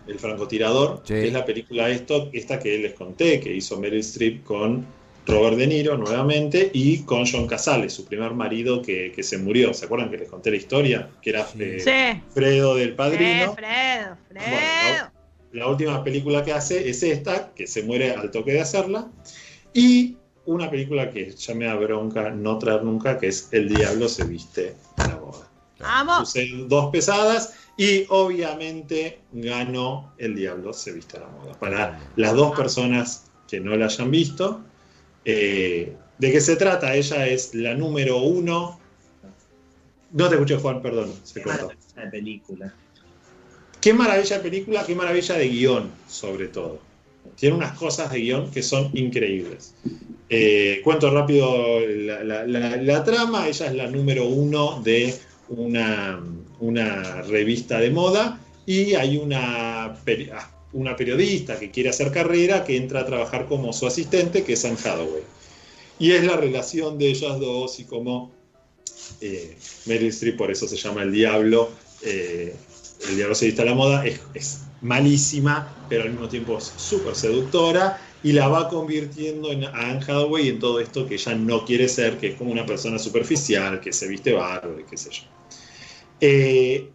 el 0.08 0.20
francotirador, 0.20 1.04
que 1.04 1.28
es 1.28 1.34
la 1.34 1.46
película 1.46 1.90
esto, 1.90 2.30
esta 2.34 2.60
que 2.60 2.78
les 2.78 2.94
conté, 2.94 3.40
que 3.40 3.54
hizo 3.54 3.80
Meryl 3.80 4.00
Streep 4.00 4.44
con 4.44 4.86
Robert 5.26 5.56
De 5.56 5.68
Niro 5.68 5.98
nuevamente 5.98 6.70
y 6.74 7.00
con 7.04 7.26
John 7.26 7.48
Casale, 7.48 7.90
su 7.90 8.06
primer 8.06 8.34
marido 8.34 8.82
que, 8.82 9.14
se 9.22 9.38
murió. 9.38 9.74
¿Se 9.74 9.86
acuerdan 9.86 10.10
que 10.10 10.18
les 10.18 10.30
conté 10.30 10.52
la 10.52 10.58
historia? 10.58 11.10
Que 11.22 11.30
era 11.30 11.48
eh, 11.58 12.22
Fredo 12.34 12.76
del 12.76 12.96
Padrino. 12.96 13.54
Fredo, 13.54 14.18
Fredo. 14.30 15.12
la, 15.54 15.68
última 15.68 16.04
película 16.04 16.44
que 16.44 16.52
hace 16.52 16.90
es 16.90 17.04
esta, 17.04 17.54
que 17.54 17.68
se 17.68 17.84
muere 17.84 18.12
al 18.12 18.32
toque 18.32 18.52
de 18.52 18.62
hacerla. 18.62 19.08
Y 19.74 20.18
una 20.46 20.70
película 20.70 21.10
que 21.10 21.32
ya 21.32 21.56
me 21.56 21.66
da 21.66 21.76
bronca 21.76 22.30
no 22.30 22.58
traer 22.58 22.84
nunca, 22.84 23.18
que 23.18 23.28
es 23.28 23.48
El 23.52 23.70
Diablo 23.70 24.10
se 24.10 24.26
viste 24.26 24.76
a 24.98 25.08
la 25.08 25.16
boda. 25.16 25.50
Vamos. 25.80 26.34
dos 26.68 26.92
pesadas 26.92 27.56
y 27.78 28.06
obviamente 28.10 29.20
ganó 29.32 30.14
El 30.18 30.36
Diablo 30.36 30.74
se 30.74 30.92
viste 30.92 31.18
a 31.18 31.22
la 31.22 31.28
moda. 31.28 31.54
Para 31.60 32.00
las 32.16 32.34
dos 32.34 32.56
personas 32.56 33.32
que 33.48 33.60
no 33.60 33.76
la 33.76 33.86
hayan 33.86 34.12
visto, 34.12 34.62
eh, 35.26 35.96
¿de 36.18 36.32
qué 36.32 36.42
se 36.42 36.56
trata? 36.56 36.96
Ella 36.96 37.28
es 37.28 37.56
la 37.56 37.74
número 37.74 38.18
uno. 38.18 38.80
No 40.12 40.30
te 40.30 40.36
escuché, 40.36 40.58
Juan, 40.58 40.82
perdón. 40.82 41.12
Se 41.24 41.42
qué 41.42 41.48
maravilla 41.48 41.76
de 41.96 42.12
película. 42.12 42.74
Qué 43.82 43.94
maravilla 43.94 44.38
de 44.38 44.44
película, 44.44 44.84
qué 44.86 44.96
maravilla 44.96 45.36
de 45.36 45.50
guion, 45.50 45.92
sobre 46.08 46.48
todo. 46.48 46.80
Tiene 47.36 47.56
unas 47.56 47.78
cosas 47.78 48.12
de 48.12 48.20
guion 48.20 48.52
que 48.52 48.62
son 48.62 48.92
increíbles. 48.94 49.74
Eh, 50.30 50.82
cuento 50.84 51.10
rápido 51.12 51.80
la 51.80 53.04
trama. 53.04 53.48
Ella 53.48 53.66
es 53.66 53.74
la 53.74 53.88
número 53.88 54.28
uno 54.28 54.82
de 54.82 55.16
una, 55.50 56.22
una 56.60 57.22
revista 57.24 57.80
de 57.80 57.90
moda 57.90 58.40
y 58.66 58.94
hay 58.96 59.18
una, 59.18 59.98
una 60.74 60.96
periodista 60.96 61.60
que 61.60 61.72
quiere 61.72 61.90
hacer 61.90 62.12
carrera 62.12 62.64
que 62.64 62.78
entra 62.78 63.02
a 63.02 63.06
trabajar 63.06 63.48
como 63.48 63.74
su 63.74 63.88
asistente, 63.88 64.44
que 64.44 64.54
es 64.54 64.66
Anne 64.66 64.78
Hathaway. 64.80 65.24
Y 66.00 66.12
es 66.12 66.24
la 66.24 66.38
relación 66.38 66.98
de 66.98 67.10
ellas 67.10 67.40
dos 67.40 67.80
y 67.80 67.86
como 67.86 68.32
eh, 69.22 69.58
Meryl 69.86 70.10
Streep, 70.10 70.38
por 70.38 70.52
eso 70.52 70.68
se 70.68 70.78
llama 70.78 71.04
El 71.04 71.12
Diablo, 71.12 71.70
eh, 72.02 72.56
El 73.10 73.16
Diablo 73.16 73.36
se 73.36 73.46
viste 73.46 73.62
a 73.62 73.66
la 73.66 73.76
moda, 73.76 74.06
es, 74.06 74.20
es 74.34 74.62
malísima, 74.82 75.76
pero 75.90 76.04
al 76.04 76.12
mismo 76.12 76.28
tiempo 76.28 76.58
es 76.58 76.74
súper 76.78 77.16
seductora 77.16 78.00
y 78.24 78.32
la 78.32 78.48
va 78.48 78.70
convirtiendo 78.70 79.52
en 79.52 79.66
Anne 79.66 80.00
Hathaway 80.02 80.50
en 80.50 80.60
todo 80.60 80.80
esto 80.80 81.06
que 81.06 81.16
ella 81.16 81.36
no 81.36 81.66
quiere 81.66 81.90
ser, 81.90 82.18
que 82.18 82.30
es 82.30 82.36
como 82.36 82.52
una 82.52 82.66
persona 82.66 82.98
superficial, 82.98 83.82
que 83.82 83.92
se 83.92 84.08
viste 84.08 84.34
bárbaro 84.34 84.80
y 84.80 84.84
qué 84.84 84.98
sé 84.98 85.10
yo. 85.12 85.24
Eh, 86.20 86.90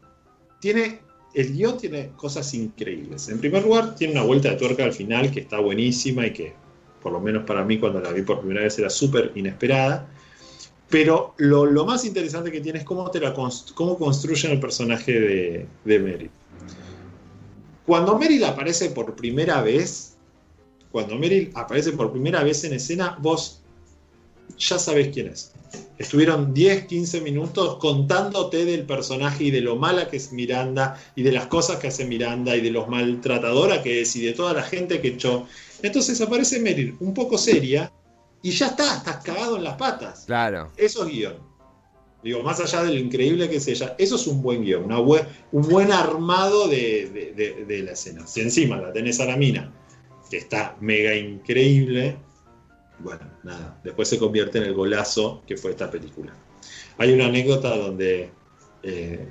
tiene, 0.61 1.01
el 1.35 1.53
guion 1.55 1.79
tiene 1.79 2.11
cosas 2.17 2.53
increíbles. 2.55 3.29
En 3.29 3.39
primer 3.39 3.63
lugar, 3.65 3.95
tiene 3.95 4.15
una 4.15 4.23
vuelta 4.23 4.51
de 4.51 4.57
tuerca 4.57 4.85
al 4.85 4.93
final 4.93 5.31
que 5.31 5.41
está 5.41 5.61
buenísima 5.61 6.27
y 6.27 6.33
que, 6.33 6.55
por 7.03 7.13
lo 7.13 7.21
menos 7.21 7.45
para 7.45 7.65
mí, 7.65 7.79
cuando 7.79 8.01
la 8.01 8.13
vi 8.13 8.23
por 8.23 8.41
primera 8.41 8.63
vez, 8.63 8.79
era 8.79 8.91
súper 8.91 9.33
inesperada. 9.35 10.09
Pero 10.89 11.35
lo, 11.37 11.85
más 11.85 12.05
interesante 12.05 12.51
que 12.51 12.61
tiene 12.61 12.79
es 12.79 12.85
cómo, 12.85 13.11
te 13.11 13.21
la 13.21 13.35
cómo 13.35 13.99
construyen 13.99 14.53
el 14.53 14.61
personaje 14.61 15.13
de, 15.13 15.67
de 15.85 15.99
Meryl. 15.99 16.31
Cuando 17.85 18.19
Meryl 18.19 18.45
aparece 18.45 18.91
por 18.91 19.15
primera 19.15 19.63
vez, 19.63 20.17
cuando 20.91 21.17
Meryl 21.17 21.51
aparece 21.55 21.93
por 21.93 22.11
primera 22.11 22.43
vez 22.43 22.65
en 22.65 22.73
escena, 22.73 23.17
vos 23.21 23.63
ya 24.57 24.79
sabés 24.79 25.09
quién 25.09 25.29
es. 25.29 25.53
Estuvieron 25.99 26.55
10, 26.55 26.87
15 26.87 27.21
minutos 27.21 27.77
contándote 27.77 28.65
del 28.65 28.85
personaje 28.85 29.45
y 29.45 29.51
de 29.51 29.61
lo 29.61 29.77
mala 29.77 30.09
que 30.09 30.17
es 30.17 30.33
Miranda 30.33 30.99
y 31.17 31.23
de 31.23 31.33
las 31.33 31.47
cosas 31.47 31.79
que 31.79 31.89
hace 31.89 32.07
Miranda 32.07 32.57
y 32.57 32.61
de 32.61 32.71
lo 32.71 32.87
maltratadora 32.87 33.83
que 33.83 34.03
es 34.03 34.15
y 34.17 34.25
de 34.25 34.33
toda 34.33 34.55
la 34.55 34.63
gente 34.63 35.01
que 35.01 35.09
echó. 35.09 35.47
Entonces 35.83 36.21
aparece 36.21 36.61
Meryl 36.61 36.97
un 37.01 37.13
poco 37.13 37.37
seria 37.37 37.93
y 38.43 38.51
ya 38.53 38.69
está, 38.69 38.97
estás 38.97 39.25
cagado 39.25 39.57
en 39.57 39.65
las 39.65 39.77
patas. 39.77 40.25
Claro. 40.27 40.71
Eso 40.77 41.05
es 41.05 41.13
guion. 41.13 41.49
Digo, 42.23 42.43
más 42.43 42.59
allá 42.61 42.83
de 42.83 42.93
lo 42.93 42.99
increíble 42.99 43.49
que 43.49 43.57
es 43.57 43.69
ella, 43.69 43.95
eso 43.99 44.17
es 44.17 44.27
un 44.27 44.43
buen 44.43 44.65
guion, 44.65 44.85
una 44.85 44.99
un 45.01 45.27
buen 45.69 45.93
armado 45.93 46.67
de, 46.67 47.33
de, 47.67 47.83
la 47.83 47.93
escena. 47.93 48.27
Si 48.27 48.41
encima 48.41 48.77
la 48.77 48.93
tenés 48.93 49.21
a 49.21 49.25
la 49.25 49.37
mina, 49.37 49.73
que 50.29 50.39
está 50.39 50.77
mega 50.81 51.15
increíble, 51.15 52.17
bueno, 53.01 53.31
nada, 53.45 53.81
después 53.85 54.09
se 54.09 54.19
convierte 54.19 54.59
en 54.59 54.65
el 54.65 54.75
golazo 54.75 55.43
que 55.47 55.57
fue 55.57 55.71
esta 55.73 55.91
película. 55.91 56.33
Hay 56.99 57.13
una 57.13 57.27
anécdota 57.27 57.77
donde 57.77 58.31
eh, 58.83 59.27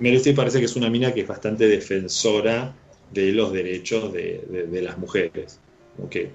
Meryl 0.00 0.34
parece 0.34 0.58
que 0.58 0.64
es 0.64 0.76
una 0.76 0.90
mina 0.90 1.12
que 1.12 1.20
es 1.20 1.28
bastante 1.28 1.66
defensora 1.68 2.74
de 3.12 3.32
los 3.32 3.52
derechos 3.52 4.12
de, 4.12 4.80
las 4.82 4.98
mujeres, 4.98 5.60
que 6.10 6.30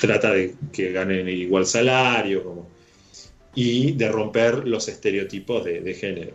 trata 0.00 0.32
de 0.32 0.54
que 0.72 0.92
ganen 0.92 1.28
igual 1.28 1.66
salario 1.66 2.44
como, 2.44 2.68
y 3.54 3.92
de 3.92 4.08
romper 4.08 4.68
los 4.68 4.88
estereotipos 4.88 5.64
de, 5.64 5.94
género. 5.94 6.32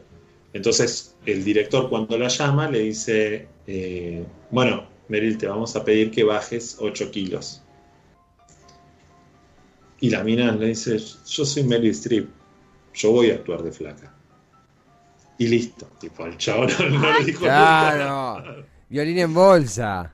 Entonces 0.51 1.15
el 1.25 1.43
director 1.43 1.89
cuando 1.89 2.17
la 2.17 2.27
llama 2.27 2.69
le 2.69 2.79
dice, 2.79 3.47
eh, 3.67 4.23
bueno, 4.51 4.87
Meryl, 5.07 5.37
te 5.37 5.47
vamos 5.47 5.75
a 5.75 5.85
pedir 5.85 6.11
que 6.11 6.23
bajes 6.23 6.77
8 6.79 7.11
kilos. 7.11 7.61
Y 10.05 10.11
la 10.11 10.23
mina 10.23 10.51
le 10.51 10.67
dice, 10.67 10.99
yo 10.99 11.45
soy 11.45 11.63
Meryl 11.63 11.89
Streep, 11.89 12.29
yo 12.93 13.09
voy 13.09 13.31
a 13.31 13.33
actuar 13.33 13.63
de 13.63 13.71
flaca. 13.71 14.13
Y 15.39 15.47
listo, 15.47 15.87
tipo, 15.99 16.23
al 16.23 16.37
chavo 16.37 16.67
no, 16.91 17.11
le 17.11 17.25
dijo 17.25 17.39
Claro, 17.39 18.67
violín 18.87 19.17
en 19.17 19.33
bolsa. 19.33 20.13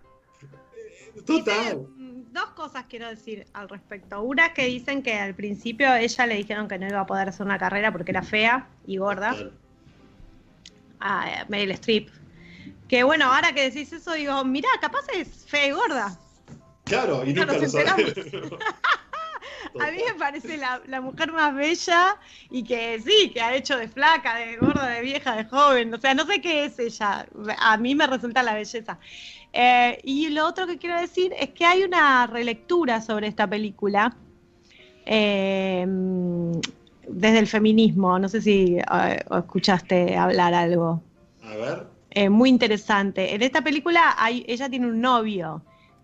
Total. 1.25 1.85
Dos 2.31 2.49
cosas 2.55 2.85
quiero 2.87 3.09
decir 3.09 3.45
al 3.51 3.67
respecto. 3.67 4.21
Una 4.21 4.53
que 4.53 4.67
dicen 4.67 5.03
que 5.03 5.15
al 5.15 5.35
principio 5.35 5.89
a 5.89 5.99
ella 5.99 6.25
le 6.25 6.37
dijeron 6.37 6.69
que 6.69 6.79
no 6.79 6.87
iba 6.87 7.01
a 7.01 7.05
poder 7.05 7.27
hacer 7.27 7.45
una 7.45 7.59
carrera 7.59 7.91
porque 7.91 8.11
era 8.11 8.23
fea 8.23 8.69
y 8.87 8.95
gorda. 8.95 9.35
A 11.01 11.45
Meryl 11.49 11.71
Streep. 11.71 12.07
Que 12.87 13.03
bueno, 13.03 13.25
ahora 13.25 13.51
que 13.51 13.69
decís 13.69 13.91
eso, 13.91 14.13
digo, 14.13 14.41
mirá, 14.45 14.69
capaz 14.79 15.03
es 15.13 15.27
fea 15.47 15.67
y 15.67 15.71
gorda. 15.71 16.17
Claro, 16.85 17.25
y 17.25 17.33
nunca 17.33 17.57
lo 17.57 17.67
sabemos. 17.67 18.13
A 19.79 19.91
mí 19.91 19.97
me 20.05 20.13
parece 20.17 20.57
la, 20.57 21.01
mujer 21.01 21.31
más 21.31 21.55
bella 21.55 22.17
y 22.49 22.63
que 22.63 22.99
sí, 22.99 23.31
que 23.33 23.41
ha 23.41 23.55
hecho 23.55 23.77
de 23.77 23.87
flaca, 23.87 24.35
de 24.35 24.57
gorda, 24.57 24.87
de 24.87 25.01
vieja, 25.01 25.35
de 25.35 25.45
joven. 25.45 25.93
O 25.93 25.99
sea, 25.99 26.13
no 26.13 26.25
sé 26.25 26.41
qué 26.41 26.65
es 26.65 26.79
ella. 26.79 27.25
A 27.59 27.77
mí 27.77 27.95
me 27.95 28.07
resulta 28.07 28.43
la 28.43 28.53
belleza. 28.53 28.99
Eh, 29.53 29.99
y 30.03 30.29
lo 30.29 30.47
otro 30.47 30.67
que 30.67 30.77
quiero 30.77 30.99
decir 30.99 31.33
es 31.37 31.49
que 31.49 31.65
hay 31.65 31.83
una 31.83 32.25
relectura 32.27 33.01
sobre 33.01 33.27
esta 33.27 33.47
película 33.47 34.15
eh, 35.05 35.85
desde 37.07 37.39
el 37.39 37.47
feminismo. 37.47 38.17
No 38.19 38.29
sé 38.29 38.41
si 38.41 38.77
eh, 38.77 39.23
escuchaste 39.37 40.15
hablar 40.15 40.53
algo. 40.53 41.01
A 41.43 41.55
ver. 41.55 42.29
muy 42.29 42.49
interesante. 42.49 43.33
En 43.33 43.41
esta 43.41 43.61
película 43.61 44.15
hay, 44.17 44.45
ella 44.47 44.69
tiene 44.69 44.87
un 44.87 45.01
novio 45.01 45.61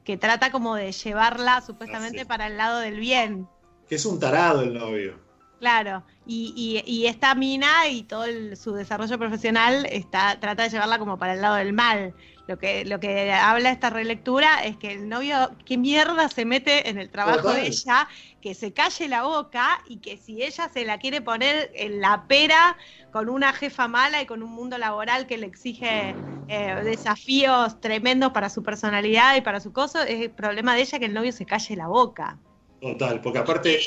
que 0.08 0.16
trata 0.16 0.52
como 0.52 0.76
de 0.76 0.94
llevarla 0.94 1.60
supuestamente 1.60 2.26
para 2.26 2.48
el 2.48 2.56
lado 2.56 2.80
del 2.80 2.98
bien. 2.98 3.46
Que 3.90 3.96
es 3.96 4.06
un 4.06 4.18
tarado 4.18 4.62
el 4.62 4.74
novio. 4.74 5.20
Claro, 5.60 6.02
y, 6.26 6.82
y, 6.86 7.08
esta 7.08 7.36
mina 7.36 7.90
y 7.90 8.04
todo 8.04 8.24
su 8.56 8.72
desarrollo 8.72 9.18
profesional 9.20 9.86
está, 9.92 10.40
trata 10.40 10.64
de 10.64 10.70
llevarla 10.70 10.98
como 10.98 11.18
para 11.18 11.34
el 11.34 11.42
lado 11.42 11.56
del 11.56 11.74
mal. 11.74 12.14
Lo 12.48 12.58
que, 12.58 12.86
lo 12.86 13.00
que 13.02 13.32
habla 13.32 13.72
esta 13.72 13.90
relectura 13.90 14.64
es 14.64 14.78
que 14.78 14.94
el 14.94 15.10
novio, 15.10 15.52
qué 15.66 15.78
mierda 15.78 16.30
se 16.30 16.46
mete 16.46 16.90
en 16.90 16.98
el 16.98 17.10
trabajo 17.10 17.52
de 17.52 17.68
ella, 17.68 18.08
que 18.42 18.54
se 18.54 18.72
calle 18.72 19.10
la 19.10 19.24
boca 19.24 19.82
y 19.86 19.98
que 19.98 20.16
si 20.18 20.42
ella 20.42 20.70
se 20.74 20.86
la 20.86 20.98
quiere 20.98 21.22
poner 21.22 21.70
en 21.76 22.00
la 22.00 22.26
pera 22.28 22.78
con 23.12 23.28
una 23.28 23.52
jefa 23.52 23.90
mala 23.90 24.22
y 24.22 24.26
con 24.26 24.44
un 24.44 24.52
mundo 24.52 24.78
laboral 24.78 25.28
que 25.28 25.38
le 25.38 25.46
exige 25.46 26.16
eh, 26.48 26.82
desafíos 26.86 27.82
tremendos 27.82 28.32
para 28.32 28.50
su 28.50 28.64
personalidad 28.64 29.36
y 29.36 29.42
para 29.42 29.60
su 29.60 29.74
coso, 29.74 30.02
es 30.02 30.22
el 30.22 30.32
problema 30.32 30.74
de 30.74 30.82
ella 30.82 31.00
que 31.00 31.06
el 31.06 31.14
novio 31.14 31.34
se 31.34 31.46
calle 31.46 31.76
la 31.76 31.88
boca. 31.88 32.38
Total, 32.80 33.20
porque 33.20 33.40
aparte 33.40 33.80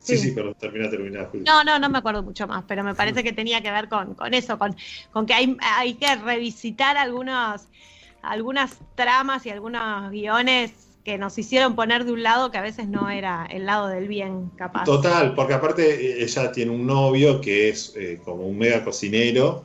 Sí, 0.00 0.16
sí, 0.16 0.32
pero 0.32 0.54
termina, 0.54 0.88
termina, 0.88 1.28
No, 1.46 1.62
no, 1.62 1.78
no 1.78 1.90
me 1.90 1.98
acuerdo 1.98 2.22
mucho 2.22 2.46
más, 2.46 2.64
pero 2.66 2.82
me 2.82 2.94
parece 2.94 3.22
que 3.22 3.32
tenía 3.32 3.60
que 3.60 3.70
ver 3.70 3.88
con, 3.88 4.16
eso, 4.32 4.58
con, 4.58 4.74
con 5.12 5.26
que 5.26 5.34
hay, 5.34 5.56
hay 5.60 5.94
que 5.94 6.16
revisitar 6.16 6.96
algunos, 6.96 7.68
algunas 8.22 8.78
tramas 8.94 9.44
y 9.44 9.50
algunos 9.50 10.10
guiones 10.10 10.72
que 11.04 11.18
nos 11.18 11.36
hicieron 11.36 11.76
poner 11.76 12.06
de 12.06 12.12
un 12.12 12.22
lado 12.22 12.50
que 12.50 12.56
a 12.56 12.62
veces 12.62 12.88
no 12.88 13.10
era 13.10 13.46
el 13.50 13.66
lado 13.66 13.88
del 13.88 14.08
bien 14.08 14.50
capaz. 14.56 14.84
Total, 14.84 15.34
porque 15.34 15.54
aparte 15.54 15.82
eh, 15.82 16.24
ella 16.24 16.50
tiene 16.50 16.70
un 16.70 16.86
novio 16.86 17.40
que 17.42 17.68
es 17.68 17.94
eh, 17.94 18.20
como 18.24 18.46
un 18.46 18.56
mega 18.56 18.82
cocinero, 18.82 19.64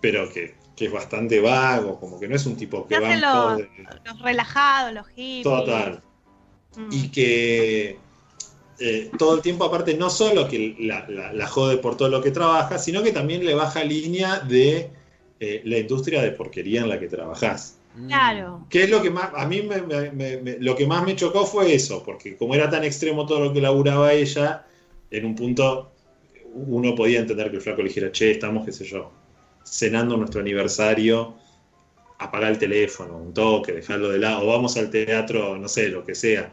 pero 0.00 0.28
que, 0.28 0.56
es 0.76 0.92
bastante 0.92 1.40
vago, 1.40 1.98
como 1.98 2.20
que 2.20 2.28
no 2.28 2.36
es 2.36 2.46
un 2.46 2.56
tipo 2.56 2.86
que 2.86 3.00
va 3.00 3.16
los, 3.16 3.62
los 4.04 4.22
relajados, 4.22 4.92
los 4.92 5.08
hippies. 5.08 5.42
Total. 5.42 6.00
Mm. 6.76 6.88
Y 6.92 7.08
que 7.08 7.98
eh, 8.80 9.10
todo 9.18 9.34
el 9.34 9.42
tiempo, 9.42 9.64
aparte, 9.64 9.94
no 9.94 10.08
solo 10.08 10.46
que 10.46 10.76
la, 10.78 11.46
jode 11.48 11.78
por 11.78 11.96
todo 11.96 12.08
lo 12.08 12.22
que 12.22 12.30
trabaja, 12.30 12.78
sino 12.78 13.02
que 13.02 13.12
también 13.12 13.44
le 13.44 13.54
baja 13.54 13.82
línea 13.82 14.38
de 14.40 14.90
eh, 15.40 15.62
la 15.64 15.78
industria 15.78 16.22
de 16.22 16.30
porquería 16.30 16.82
en 16.82 16.88
la 16.88 17.00
que 17.00 17.08
trabajás. 17.08 17.78
Claro. 18.06 18.66
Que 18.70 18.84
es 18.84 18.90
lo 18.90 19.02
que 19.02 19.10
más, 19.10 19.30
a 19.34 19.46
mí 19.46 19.68
lo 20.60 20.76
que 20.76 20.86
más 20.86 21.04
me 21.04 21.16
chocó 21.16 21.44
fue 21.44 21.74
eso, 21.74 22.04
porque 22.04 22.36
como 22.36 22.54
era 22.54 22.70
tan 22.70 22.84
extremo 22.84 23.26
todo 23.26 23.40
lo 23.40 23.52
que 23.52 23.60
laburaba 23.60 24.12
ella, 24.12 24.64
en 25.10 25.24
un 25.24 25.34
punto 25.34 25.90
uno 26.54 26.94
podía 26.94 27.18
entender 27.18 27.50
que 27.50 27.56
el 27.56 27.62
flaco 27.62 27.82
le 27.82 27.88
dijera, 27.88 28.12
che, 28.12 28.30
estamos, 28.30 28.64
qué 28.64 28.70
sé 28.70 28.84
yo, 28.84 29.10
cenando 29.64 30.16
nuestro 30.16 30.40
aniversario, 30.40 31.34
apagar 32.18 32.52
el 32.52 32.58
teléfono, 32.58 33.16
un 33.16 33.34
toque, 33.34 33.72
dejarlo 33.72 34.10
de 34.10 34.18
lado, 34.18 34.44
o 34.44 34.46
vamos 34.46 34.76
al 34.76 34.90
teatro, 34.90 35.58
no 35.58 35.66
sé, 35.66 35.88
lo 35.88 36.04
que 36.04 36.14
sea 36.14 36.52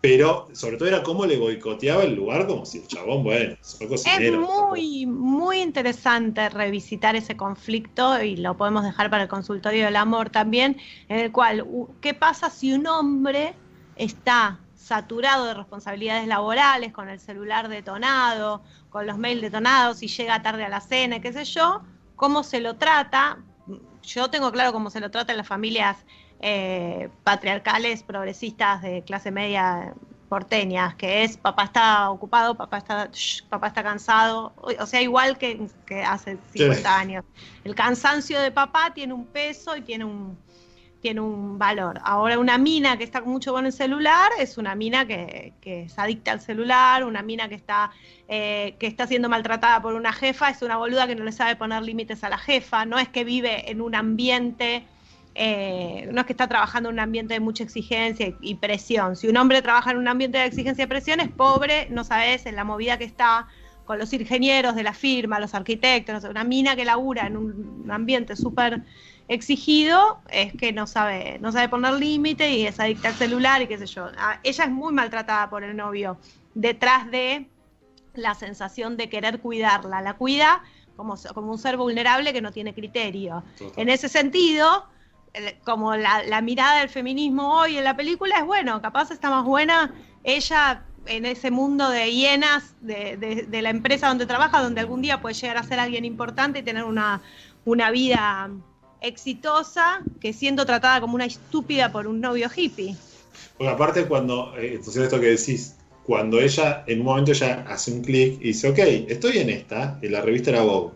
pero 0.00 0.48
sobre 0.52 0.78
todo 0.78 0.88
era 0.88 1.02
cómo 1.02 1.26
le 1.26 1.36
boicoteaba 1.36 2.04
el 2.04 2.14
lugar 2.14 2.46
como 2.46 2.64
si 2.64 2.78
el 2.78 2.86
chabón, 2.86 3.22
bueno, 3.22 3.54
fue 3.60 3.86
cocinero. 3.86 4.42
Es 4.42 4.48
muy, 4.48 5.06
muy 5.06 5.60
interesante 5.60 6.48
revisitar 6.48 7.16
ese 7.16 7.36
conflicto 7.36 8.22
y 8.22 8.36
lo 8.36 8.56
podemos 8.56 8.82
dejar 8.82 9.10
para 9.10 9.24
el 9.24 9.28
consultorio 9.28 9.84
del 9.84 9.96
amor 9.96 10.30
también, 10.30 10.78
en 11.08 11.18
el 11.18 11.32
cual, 11.32 11.66
¿qué 12.00 12.14
pasa 12.14 12.48
si 12.48 12.72
un 12.72 12.86
hombre 12.86 13.54
está 13.96 14.58
saturado 14.74 15.44
de 15.44 15.54
responsabilidades 15.54 16.26
laborales, 16.26 16.92
con 16.92 17.10
el 17.10 17.20
celular 17.20 17.68
detonado, 17.68 18.62
con 18.88 19.06
los 19.06 19.18
mails 19.18 19.42
detonados 19.42 20.02
y 20.02 20.08
llega 20.08 20.40
tarde 20.40 20.64
a 20.64 20.70
la 20.70 20.80
cena, 20.80 21.20
qué 21.20 21.32
sé 21.32 21.44
yo? 21.44 21.82
¿Cómo 22.16 22.42
se 22.42 22.60
lo 22.60 22.76
trata? 22.76 23.38
Yo 24.02 24.30
tengo 24.30 24.50
claro 24.50 24.72
cómo 24.72 24.88
se 24.88 25.00
lo 25.00 25.10
trata 25.10 25.32
en 25.32 25.38
las 25.38 25.46
familias 25.46 25.98
eh, 26.40 27.08
patriarcales, 27.24 28.02
progresistas 28.02 28.82
de 28.82 29.02
clase 29.02 29.30
media 29.30 29.94
porteñas, 30.30 30.94
que 30.94 31.24
es 31.24 31.36
papá 31.36 31.64
está 31.64 32.08
ocupado, 32.08 32.54
papá 32.54 32.78
está, 32.78 33.10
papá 33.48 33.66
está 33.66 33.82
cansado, 33.82 34.52
o 34.56 34.86
sea, 34.86 35.02
igual 35.02 35.36
que, 35.36 35.66
hace 36.06 36.38
50 36.52 36.98
años. 36.98 37.24
El 37.64 37.74
cansancio 37.74 38.40
de 38.40 38.52
papá 38.52 38.92
tiene 38.94 39.12
un 39.12 39.26
peso 39.26 39.76
y 39.76 39.82
tiene 39.82 40.04
un, 40.04 40.38
tiene 41.00 41.20
un 41.20 41.58
valor. 41.58 42.00
Ahora 42.04 42.38
una 42.38 42.58
mina 42.58 42.96
que 42.96 43.04
está 43.04 43.20
mucho 43.22 43.52
con 43.52 43.66
el 43.66 43.72
celular 43.72 44.30
es 44.38 44.56
una 44.56 44.76
mina 44.76 45.04
que, 45.04 45.52
que 45.60 45.82
es 45.82 45.98
adicta 45.98 46.30
al 46.30 46.40
celular, 46.40 47.04
una 47.04 47.22
mina 47.22 47.48
que 47.48 47.56
está, 47.56 47.90
eh, 48.28 48.76
que 48.78 48.86
está 48.86 49.08
siendo 49.08 49.28
maltratada 49.28 49.82
por 49.82 49.94
una 49.94 50.12
jefa, 50.12 50.50
es 50.50 50.62
una 50.62 50.76
boluda 50.76 51.08
que 51.08 51.16
no 51.16 51.24
le 51.24 51.32
sabe 51.32 51.56
poner 51.56 51.82
límites 51.82 52.22
a 52.22 52.28
la 52.28 52.38
jefa, 52.38 52.84
no 52.84 52.98
es 52.98 53.08
que 53.08 53.24
vive 53.24 53.70
en 53.70 53.80
un 53.80 53.96
ambiente 53.96 54.84
eh, 55.34 56.08
no 56.12 56.20
es 56.20 56.26
que 56.26 56.32
está 56.32 56.48
trabajando 56.48 56.88
en 56.88 56.94
un 56.94 57.00
ambiente 57.00 57.34
de 57.34 57.40
mucha 57.40 57.62
exigencia 57.62 58.34
y, 58.40 58.54
presión. 58.56 59.16
Si 59.16 59.28
un 59.28 59.36
hombre 59.36 59.62
trabaja 59.62 59.92
en 59.92 59.98
un 59.98 60.08
ambiente 60.08 60.38
de 60.38 60.44
exigencia 60.44 60.84
y 60.84 60.86
presión, 60.86 61.20
es 61.20 61.28
pobre, 61.28 61.88
no 61.90 62.04
sabes 62.04 62.46
en 62.46 62.56
la 62.56 62.64
movida 62.64 62.98
que 62.98 63.04
está 63.04 63.46
con 63.84 63.98
los 63.98 64.12
ingenieros 64.12 64.74
de 64.74 64.82
la 64.82 64.92
firma, 64.92 65.40
los 65.40 65.54
arquitectos, 65.54 66.24
una 66.24 66.44
mina 66.44 66.76
que 66.76 66.84
labura 66.84 67.26
en 67.26 67.36
un 67.36 67.90
ambiente 67.90 68.36
súper 68.36 68.82
exigido, 69.28 70.20
es 70.28 70.52
que 70.54 70.72
no 70.72 70.86
sabe, 70.86 71.38
no 71.40 71.52
sabe 71.52 71.68
poner 71.68 71.94
límite 71.94 72.50
y 72.50 72.66
es 72.66 72.78
adicta 72.80 73.08
al 73.08 73.14
celular 73.14 73.62
y 73.62 73.66
qué 73.66 73.78
sé 73.78 73.86
yo. 73.86 74.08
Ah, 74.18 74.40
ella 74.42 74.64
es 74.64 74.70
muy 74.70 74.92
maltratada 74.92 75.48
por 75.50 75.64
el 75.64 75.76
novio, 75.76 76.18
detrás 76.54 77.10
de 77.10 77.48
la 78.14 78.34
sensación 78.34 78.96
de 78.96 79.08
querer 79.08 79.40
cuidarla. 79.40 80.02
La 80.02 80.14
cuida 80.14 80.62
como, 80.96 81.14
como 81.34 81.52
un 81.52 81.58
ser 81.58 81.76
vulnerable 81.76 82.32
que 82.32 82.42
no 82.42 82.52
tiene 82.52 82.74
criterio. 82.74 83.42
En 83.76 83.88
ese 83.88 84.08
sentido, 84.08 84.86
como 85.64 85.96
la, 85.96 86.40
mirada 86.42 86.80
del 86.80 86.88
feminismo 86.88 87.60
hoy 87.60 87.76
en 87.76 87.84
la 87.84 87.96
película 87.96 88.38
es 88.38 88.44
bueno, 88.44 88.82
capaz 88.82 89.10
está 89.10 89.30
más 89.30 89.44
buena 89.44 89.94
ella 90.24 90.84
en 91.06 91.24
ese 91.24 91.50
mundo 91.50 91.88
de 91.88 92.12
hienas 92.12 92.74
de, 92.80 93.46
la 93.50 93.70
empresa 93.70 94.08
donde 94.08 94.26
trabaja, 94.26 94.62
donde 94.62 94.80
algún 94.80 95.02
día 95.02 95.20
puede 95.20 95.34
llegar 95.34 95.56
a 95.56 95.62
ser 95.62 95.78
alguien 95.78 96.04
importante 96.04 96.58
y 96.58 96.62
tener 96.62 96.84
una, 96.84 97.22
una 97.64 97.90
vida 97.90 98.50
exitosa, 99.00 100.02
que 100.20 100.32
siendo 100.32 100.66
tratada 100.66 101.00
como 101.00 101.14
una 101.14 101.24
estúpida 101.24 101.90
por 101.90 102.06
un 102.06 102.20
novio 102.20 102.48
hippie. 102.54 102.96
Porque 103.56 103.72
aparte 103.72 104.06
cuando, 104.06 104.54
eh, 104.56 104.74
entonces 104.74 105.04
esto 105.04 105.18
que 105.18 105.26
decís, 105.26 105.76
cuando 106.04 106.40
ella, 106.40 106.84
en 106.86 107.00
un 107.00 107.06
momento 107.06 107.32
ella 107.32 107.64
hace 107.68 107.92
un 107.92 108.02
clic 108.02 108.38
y 108.40 108.48
dice, 108.48 108.68
ok, 108.68 108.78
estoy 109.08 109.38
en 109.38 109.50
esta, 109.50 109.98
en 110.02 110.12
la 110.12 110.20
revista 110.20 110.50
era 110.50 110.62
Vogue, 110.62 110.92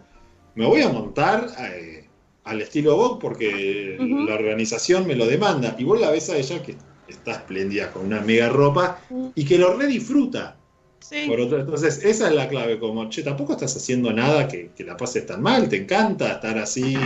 me 0.54 0.66
voy 0.66 0.82
a 0.82 0.88
montar 0.88 1.48
eh, 1.58 2.03
al 2.44 2.60
estilo 2.60 2.96
Vogue 2.96 3.18
porque 3.20 3.96
la 3.98 4.34
organización 4.34 5.06
me 5.06 5.14
lo 5.14 5.26
demanda. 5.26 5.74
Y 5.78 5.84
vos 5.84 6.00
la 6.00 6.10
ves 6.10 6.30
a 6.30 6.36
ella 6.36 6.62
que 6.62 6.76
está 7.08 7.32
espléndida 7.32 7.90
con 7.90 8.06
una 8.06 8.20
mega 8.20 8.48
ropa 8.48 8.98
y 9.34 9.44
que 9.44 9.58
lo 9.58 9.76
redisfruta. 9.76 10.56
Sí. 11.00 11.26
Por 11.26 11.40
otro, 11.40 11.60
entonces, 11.60 12.02
esa 12.02 12.28
es 12.28 12.34
la 12.34 12.48
clave, 12.48 12.78
como, 12.78 13.10
che, 13.10 13.22
tampoco 13.22 13.52
estás 13.52 13.76
haciendo 13.76 14.10
nada 14.10 14.48
que, 14.48 14.70
la 14.78 14.96
pases 14.96 15.26
tan 15.26 15.42
mal, 15.42 15.68
te 15.68 15.76
encanta 15.76 16.32
estar 16.32 16.56
así 16.56 16.96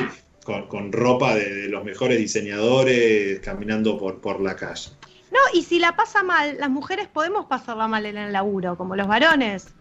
con, 0.44 0.92
ropa 0.92 1.34
de, 1.34 1.68
los 1.68 1.84
mejores 1.84 2.16
diseñadores 2.16 3.40
caminando 3.40 3.98
por, 3.98 4.20
por 4.20 4.40
la 4.40 4.54
calle. 4.54 4.90
No, 5.32 5.38
y 5.52 5.62
si 5.62 5.80
la 5.80 5.96
pasa 5.96 6.22
mal, 6.22 6.56
las 6.58 6.70
mujeres 6.70 7.08
podemos 7.08 7.46
pasarla 7.46 7.88
mal 7.88 8.06
en 8.06 8.16
el 8.16 8.32
laburo, 8.32 8.76
como 8.76 8.94
los 8.94 9.08
varones. 9.08 9.74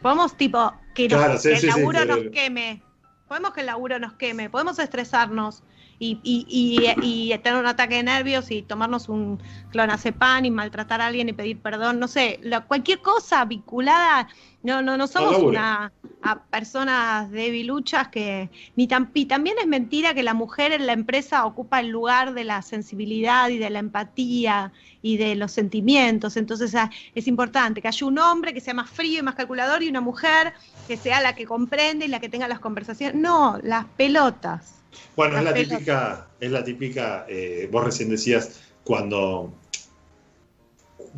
Podemos, 0.00 0.36
tipo, 0.36 0.72
que, 0.94 1.06
el 1.06 1.66
laburo 1.66 2.04
nos 2.04 2.20
queme. 2.32 2.82
Podemos 3.28 3.52
que 3.52 3.60
el 3.60 3.66
laburo 3.66 3.98
nos 3.98 4.14
queme, 4.14 4.48
podemos 4.48 4.78
estresarnos 4.78 5.62
y, 5.98 6.20
y, 6.22 7.38
tener 7.38 7.58
un 7.58 7.66
ataque 7.66 7.96
de 7.96 8.02
nervios 8.04 8.50
y 8.50 8.62
tomarnos 8.62 9.08
un 9.08 9.40
clonazepam 9.70 10.44
y 10.44 10.50
maltratar 10.50 11.00
a 11.00 11.06
alguien 11.06 11.28
y 11.28 11.32
pedir 11.32 11.58
perdón, 11.58 11.98
no 11.98 12.08
sé, 12.08 12.40
cualquier 12.68 13.00
cosa 13.00 13.44
vinculada, 13.44 14.28
no, 14.62 14.82
no, 14.82 14.96
no 14.96 15.06
somos 15.06 15.38
una 15.38 15.92
a 16.20 16.40
personas 16.40 17.30
debiluchas 17.30 18.08
que 18.08 18.50
ni 18.74 18.88
tan, 18.88 19.10
y 19.14 19.26
también 19.26 19.56
es 19.60 19.66
mentira 19.66 20.14
que 20.14 20.22
la 20.22 20.34
mujer 20.34 20.72
en 20.72 20.86
la 20.86 20.92
empresa 20.92 21.46
ocupa 21.46 21.78
el 21.80 21.88
lugar 21.88 22.34
de 22.34 22.44
la 22.44 22.62
sensibilidad 22.62 23.48
y 23.50 23.58
de 23.58 23.70
la 23.70 23.78
empatía 23.78 24.72
y 25.00 25.16
de 25.16 25.36
los 25.36 25.52
sentimientos, 25.52 26.36
entonces 26.36 26.74
ah, 26.74 26.90
es 27.14 27.28
importante 27.28 27.80
que 27.80 27.88
haya 27.88 28.06
un 28.06 28.18
hombre 28.18 28.52
que 28.52 28.60
sea 28.60 28.74
más 28.74 28.90
frío 28.90 29.20
y 29.20 29.22
más 29.22 29.36
calculador 29.36 29.82
y 29.82 29.88
una 29.88 30.00
mujer 30.00 30.54
que 30.86 30.96
sea 30.96 31.20
la 31.20 31.34
que 31.34 31.44
comprende 31.44 32.06
y 32.06 32.08
la 32.08 32.20
que 32.20 32.28
tenga 32.28 32.48
las 32.48 32.60
conversaciones, 32.60 33.14
no, 33.14 33.58
las 33.62 33.84
pelotas. 33.96 34.77
Bueno, 35.16 35.38
es 35.38 35.44
la 35.44 35.54
típica, 35.54 36.28
es 36.40 36.50
la 36.50 36.64
típica, 36.64 37.26
eh, 37.28 37.68
vos 37.70 37.84
recién 37.84 38.08
decías, 38.08 38.60
cuando 38.84 39.52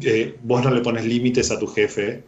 eh, 0.00 0.36
vos 0.42 0.64
no 0.64 0.70
le 0.70 0.80
pones 0.80 1.04
límites 1.04 1.50
a 1.50 1.58
tu 1.58 1.66
jefe, 1.66 2.24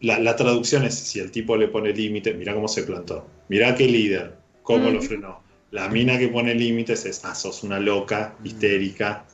la, 0.00 0.36
traducción 0.36 0.84
es 0.84 0.94
si 0.94 1.20
el 1.20 1.30
tipo 1.30 1.56
le 1.56 1.68
pone 1.68 1.92
límites, 1.92 2.36
mira 2.36 2.54
cómo 2.54 2.68
se 2.68 2.82
plantó, 2.82 3.26
mira 3.48 3.74
qué 3.74 3.86
líder, 3.86 4.36
cómo 4.62 4.90
lo 4.90 5.00
frenó. 5.00 5.42
La 5.70 5.88
mina 5.88 6.18
que 6.18 6.28
pone 6.28 6.54
límites 6.54 7.04
es, 7.04 7.24
ah, 7.24 7.34
sos 7.34 7.62
una 7.62 7.80
loca, 7.80 8.36
histérica, 8.44 9.24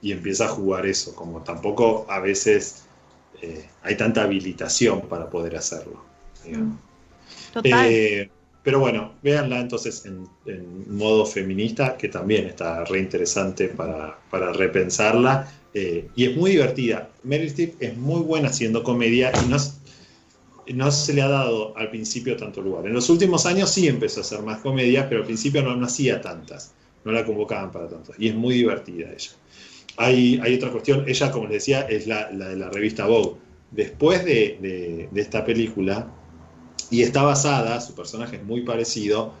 y 0.00 0.12
empieza 0.12 0.46
a 0.46 0.48
jugar 0.48 0.86
eso, 0.86 1.14
como 1.14 1.42
tampoco 1.42 2.06
a 2.08 2.20
veces 2.20 2.84
eh, 3.42 3.68
hay 3.82 3.96
tanta 3.96 4.22
habilitación 4.22 5.02
para 5.02 5.28
poder 5.28 5.56
hacerlo. 5.56 6.04
Total. 7.52 8.30
Pero 8.68 8.80
bueno, 8.80 9.14
véanla 9.22 9.60
entonces 9.60 10.04
en, 10.04 10.28
modo 10.94 11.24
feminista, 11.24 11.96
que 11.96 12.08
también 12.08 12.48
está 12.48 12.84
reinteresante 12.84 13.68
para, 13.68 14.18
para 14.30 14.52
repensarla. 14.52 15.50
Eh, 15.72 16.06
y 16.14 16.26
es 16.26 16.36
muy 16.36 16.50
divertida. 16.50 17.08
Meryl 17.22 17.46
Streep 17.46 17.82
es 17.82 17.96
muy 17.96 18.20
buena 18.20 18.48
haciendo 18.48 18.82
comedia 18.82 19.32
y 19.42 19.48
no, 19.48 19.56
no 20.74 20.92
se 20.92 21.14
le 21.14 21.22
ha 21.22 21.28
dado 21.28 21.74
al 21.78 21.88
principio 21.88 22.36
tanto 22.36 22.60
lugar. 22.60 22.86
En 22.86 22.92
los 22.92 23.08
últimos 23.08 23.46
años 23.46 23.70
sí 23.70 23.88
empezó 23.88 24.20
a 24.20 24.24
hacer 24.24 24.42
más 24.42 24.60
comedia, 24.60 25.08
pero 25.08 25.22
al 25.22 25.26
principio 25.26 25.62
no, 25.62 25.82
hacía 25.82 26.20
tantas. 26.20 26.74
No 27.06 27.12
la 27.12 27.24
convocaban 27.24 27.72
para 27.72 27.88
tantas. 27.88 28.16
Y 28.18 28.28
es 28.28 28.34
muy 28.34 28.54
divertida 28.54 29.10
ella. 29.10 29.30
Hay, 29.96 30.38
hay 30.42 30.56
otra 30.56 30.70
cuestión, 30.70 31.08
ella, 31.08 31.30
como 31.30 31.46
les 31.46 31.54
decía, 31.54 31.80
es 31.88 32.06
la, 32.06 32.30
de 32.30 32.54
la 32.54 32.68
revista 32.68 33.06
Vogue. 33.06 33.38
Después 33.70 34.26
de, 34.26 35.08
de 35.10 35.20
esta 35.22 35.42
película, 35.46 36.12
y 36.90 37.02
está 37.02 37.22
basada, 37.22 37.80
su 37.80 37.94
personaje 37.94 38.36
es 38.36 38.44
muy 38.44 38.62
parecido, 38.62 39.32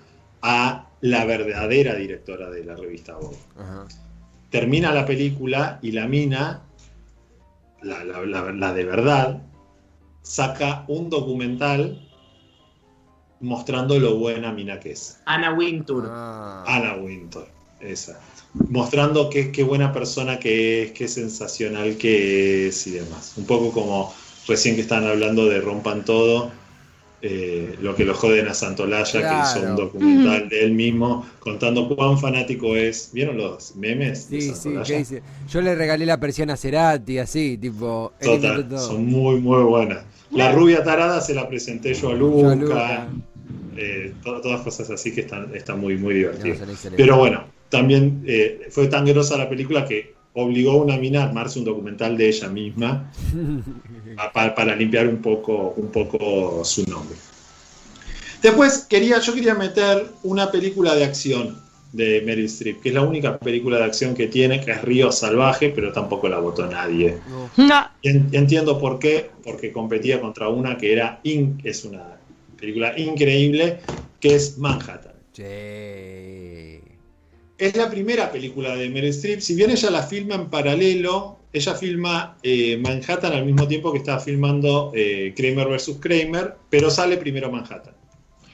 a 0.42 0.88
la 1.00 1.24
verdadera 1.24 1.94
directora 1.94 2.50
de 2.50 2.64
la 2.64 2.74
revista 2.74 3.14
Vogue. 3.14 3.36
Termina 4.50 4.92
la 4.92 5.06
película 5.06 5.78
y 5.82 5.92
la 5.92 6.06
mina, 6.06 6.62
la, 7.82 8.72
de 8.72 8.84
verdad, 8.84 9.42
saca 10.22 10.84
un 10.88 11.10
documental 11.10 12.04
mostrando 13.40 13.98
lo 13.98 14.16
buena 14.16 14.52
mina 14.52 14.80
que 14.80 14.92
es. 14.92 15.20
Ana 15.26 15.52
Wintour. 15.52 16.08
Ah. 16.10 16.64
Ana 16.66 16.96
Wintour, 16.96 17.46
exacto. 17.80 18.42
Mostrando 18.70 19.30
qué, 19.30 19.52
qué 19.52 19.62
buena 19.62 19.92
persona 19.92 20.38
que 20.38 20.82
es, 20.82 20.92
qué 20.92 21.06
sensacional 21.06 21.96
que 21.96 22.68
es 22.68 22.86
y 22.86 22.92
demás. 22.92 23.34
Un 23.36 23.44
poco 23.44 23.70
como 23.70 24.12
recién 24.48 24.74
que 24.74 24.80
estaban 24.80 25.06
hablando 25.06 25.46
de 25.46 25.60
Rompan 25.60 26.04
Todo 26.04 26.50
eh, 27.20 27.76
lo 27.80 27.96
que 27.96 28.04
lo 28.04 28.14
joden 28.14 28.46
a 28.48 28.54
Santolaya, 28.54 29.20
que 29.20 29.58
hizo 29.58 29.66
un 29.66 29.76
documental 29.76 30.48
de 30.48 30.64
él 30.64 30.72
mismo 30.72 31.26
contando 31.40 31.88
cuán 31.88 32.18
fanático 32.18 32.76
es. 32.76 33.10
¿Vieron 33.12 33.36
los 33.36 33.74
memes? 33.76 34.26
Sí, 34.30 34.40
sí, 34.40 34.70
dice? 34.86 35.22
Yo 35.48 35.60
le 35.60 35.74
regalé 35.74 36.06
la 36.06 36.20
persiana 36.20 36.54
a 36.54 36.56
Cerati, 36.56 37.18
así, 37.18 37.58
tipo. 37.58 38.12
Total, 38.20 38.66
son 38.78 39.06
muy, 39.06 39.40
muy 39.40 39.62
buenas. 39.64 40.04
La 40.30 40.52
rubia 40.52 40.84
tarada 40.84 41.20
se 41.20 41.34
la 41.34 41.48
presenté 41.48 41.94
yo 41.94 42.10
a 42.10 42.14
Luca. 42.14 43.08
Eh, 43.76 44.12
todas 44.22 44.60
cosas 44.62 44.90
así 44.90 45.14
que 45.14 45.20
están, 45.22 45.54
están 45.54 45.80
muy, 45.80 45.96
muy 45.96 46.14
divertidas. 46.14 46.58
Pero 46.96 47.16
bueno, 47.16 47.44
también 47.68 48.22
eh, 48.26 48.68
fue 48.70 48.88
tan 48.88 49.04
grosa 49.04 49.36
la 49.36 49.48
película 49.48 49.84
que 49.86 50.14
obligó 50.34 50.72
a 50.72 50.76
una 50.76 50.96
mina 50.96 51.22
a 51.22 51.24
armarse 51.26 51.58
un 51.58 51.64
documental 51.64 52.16
de 52.16 52.28
ella 52.28 52.48
misma 52.48 53.10
para, 54.32 54.76
limpiar 54.76 55.08
un 55.08 55.22
poco, 55.22 55.74
un 55.76 55.88
poco 55.88 56.64
su 56.64 56.84
nombre. 56.88 57.16
Después 58.42 58.86
quería, 58.88 59.18
yo 59.18 59.34
quería 59.34 59.54
meter 59.54 60.06
una 60.22 60.50
película 60.50 60.94
de 60.94 61.04
acción 61.04 61.60
de 61.92 62.22
Meryl 62.24 62.46
Streep, 62.46 62.80
que 62.82 62.90
es 62.90 62.94
la 62.94 63.02
única 63.02 63.38
película 63.38 63.78
de 63.78 63.84
acción 63.84 64.14
que 64.14 64.26
tiene, 64.28 64.60
que 64.60 64.72
es 64.72 64.82
Río 64.82 65.10
Salvaje, 65.10 65.70
pero 65.70 65.92
tampoco 65.92 66.28
la 66.28 66.38
votó 66.38 66.66
nadie. 66.66 67.18
No. 67.56 67.90
Entiendo 68.02 68.78
por 68.78 68.98
qué, 68.98 69.30
porque 69.42 69.72
competía 69.72 70.20
contra 70.20 70.48
una 70.48 70.76
que 70.76 70.92
era 70.92 71.20
es 71.24 71.84
una 71.84 72.18
película 72.58 72.98
increíble, 72.98 73.80
que 74.20 74.34
es 74.34 74.58
Manhattan. 74.58 75.12
Es 77.58 77.76
la 77.76 77.90
primera 77.90 78.30
película 78.30 78.76
de 78.76 78.88
Meryl 78.88 79.10
Streep. 79.10 79.40
Si 79.40 79.56
bien 79.56 79.70
ella 79.70 79.90
la 79.90 80.04
filma 80.04 80.36
en 80.36 80.48
paralelo, 80.48 81.40
ella 81.52 81.74
filma 81.74 82.38
eh, 82.44 82.76
Manhattan 82.76 83.32
al 83.32 83.44
mismo 83.44 83.66
tiempo 83.66 83.90
que 83.90 83.98
está 83.98 84.20
filmando 84.20 84.92
eh, 84.94 85.34
Kramer 85.36 85.66
vs. 85.66 85.96
Kramer, 85.98 86.56
pero 86.70 86.88
sale 86.88 87.16
primero 87.16 87.50
Manhattan. 87.50 87.94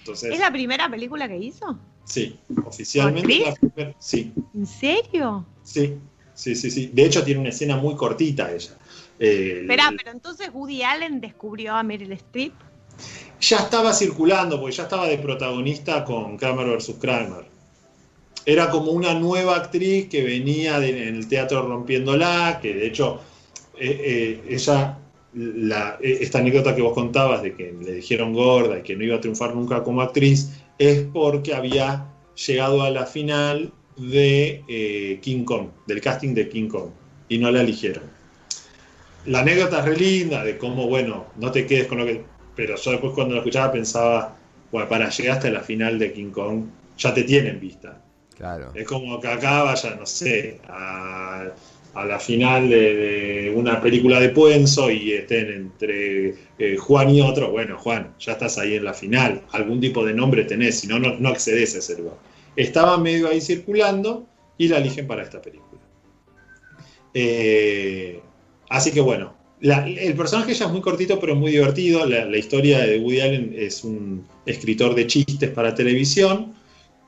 ¿Es 0.07 0.39
la 0.39 0.51
primera 0.51 0.89
película 0.89 1.29
que 1.29 1.37
hizo? 1.37 1.79
Sí, 2.05 2.39
oficialmente. 2.65 3.55
sí. 3.99 4.33
¿En 4.55 4.67
serio? 4.67 5.45
Sí, 5.63 5.99
sí, 6.35 6.55
sí, 6.55 6.71
sí. 6.71 6.91
De 6.93 7.05
hecho, 7.05 7.23
tiene 7.23 7.41
una 7.41 7.51
escena 7.51 7.77
muy 7.77 7.97
cortita 7.97 8.51
ella. 8.51 8.75
Eh, 9.19 9.65
pero 9.69 9.83
entonces 10.11 10.49
Woody 10.53 10.83
Allen 10.83 11.21
descubrió 11.21 11.75
a 11.75 11.83
Meryl 11.83 12.13
Streep. 12.13 12.55
Ya 13.39 13.59
estaba 13.59 13.93
circulando, 13.93 14.59
porque 14.59 14.77
ya 14.77 14.85
estaba 14.85 15.07
de 15.07 15.19
protagonista 15.19 16.05
con 16.07 16.39
Kramer 16.39 16.75
vs. 16.77 16.95
Kramer 16.99 17.54
era 18.47 18.71
como 18.71 18.93
una 18.93 19.15
nueva 19.15 19.57
actriz 19.57 20.09
que 20.09 20.23
venía 20.23 20.77
en 20.85 21.17
el 21.17 21.29
teatro 21.29 21.67
rompiéndola, 21.67 22.59
que 22.61 22.75
de 22.75 22.87
hecho 22.87 23.21
eh, 23.79 24.41
eh, 24.47 24.55
ella, 24.55 24.99
e, 26.01 26.19
esta 26.21 26.39
anécdota 26.39 26.75
que 26.75 26.83
vos 26.83 26.95
contabas 26.95 27.43
de 27.43 27.55
que 27.55 27.73
le 27.73 27.95
dijeron 27.95 28.33
gorda 28.33 28.79
y 28.79 28.83
que 28.83 28.97
no 28.97 29.05
iba 29.05 29.17
a 29.17 29.21
triunfar 29.21 29.55
nunca 29.55 29.83
como 29.83 30.03
actriz, 30.03 30.51
es 30.79 31.07
porque 31.13 31.55
había 31.55 32.07
llegado 32.47 32.83
a 32.83 32.91
la 32.91 33.07
final 33.07 33.73
de 33.97 34.63
eh, 34.69 35.19
King 35.23 35.45
Kong, 35.45 35.69
del 35.87 36.01
casting 36.01 36.35
de 36.35 36.49
King 36.49 36.69
Kong, 36.69 36.91
y 37.29 37.39
no 37.39 37.51
la 37.51 37.63
eligieron. 37.63 38.05
La 39.27 39.41
anécdota 39.41 39.79
es 39.79 39.85
re 39.87 39.97
linda 39.97 40.45
de 40.45 40.59
cómo, 40.59 40.87
bueno, 40.87 41.27
no 41.39 41.51
te 41.51 41.67
quedes 41.67 41.87
con 41.87 41.99
lo 41.99 42.05
que 42.05 42.35
pero 42.55 42.77
yo 42.77 42.91
después 42.93 43.13
cuando 43.15 43.35
lo 43.35 43.41
escuchaba 43.41 43.73
pensaba, 43.73 44.37
bueno, 44.71 44.89
para 44.89 45.09
llegar 45.11 45.39
hasta 45.39 45.51
la 45.51 45.61
final 45.61 45.99
de 45.99 46.13
King 46.13 46.31
Kong, 46.31 46.67
ya 46.97 47.13
te 47.13 47.25
tienen 47.25 47.59
vista. 47.59 48.01
Es 48.75 48.87
como 48.87 49.21
que 49.21 49.29
acá 49.29 49.63
vaya, 49.63 49.95
no 49.95 50.07
sé, 50.07 50.59
a, 50.69 51.51
la 51.95 52.19
final 52.19 52.69
de, 52.69 53.53
una 53.55 53.81
película 53.81 54.19
de 54.19 54.31
Puenzo 54.31 54.91
y 54.91 55.13
estén 55.13 55.53
entre 55.53 56.35
eh, 56.59 56.77
Juan 56.77 57.11
y 57.11 57.21
otro. 57.21 57.53
Bueno, 57.53 57.79
Juan, 57.79 58.13
ya 58.19 58.33
estás 58.33 58.59
ahí 58.59 58.75
en 58.75 58.85
la 58.85 58.95
final. 58.95 59.43
Algún 59.53 59.81
tipo 59.81 60.05
de 60.05 60.13
nombre 60.13 60.45
tenés, 60.45 60.81
si 60.81 60.89
no, 60.89 60.99
no 60.99 61.29
accedes 61.29 61.77
a 61.77 61.79
ese 61.79 61.99
lugar. 61.99 62.17
Estaba 62.57 62.99
medio 62.99 63.29
ahí 63.29 63.41
circulando 63.41 64.27
y 64.59 64.69
la 64.69 64.79
eligen 64.79 65.07
para 65.07 65.23
esta 65.23 65.41
película. 65.41 65.81
Eh, 67.15 68.21
así 68.69 68.91
que 68.91 69.01
bueno, 69.01 69.35
el 69.61 70.15
personaje 70.15 70.53
ya 70.53 70.67
es 70.67 70.73
muy 70.73 70.81
cortito 70.81 71.21
pero 71.21 71.37
muy 71.37 71.53
divertido. 71.53 72.05
La, 72.07 72.25
la, 72.25 72.37
historia 72.37 72.81
de 72.81 72.99
Woody 72.99 73.21
Allen 73.21 73.55
es 73.57 73.85
un 73.85 74.27
escritor 74.47 74.97
de 74.97 75.07
chistes 75.07 75.51
para 75.51 75.75
televisión 75.75 76.55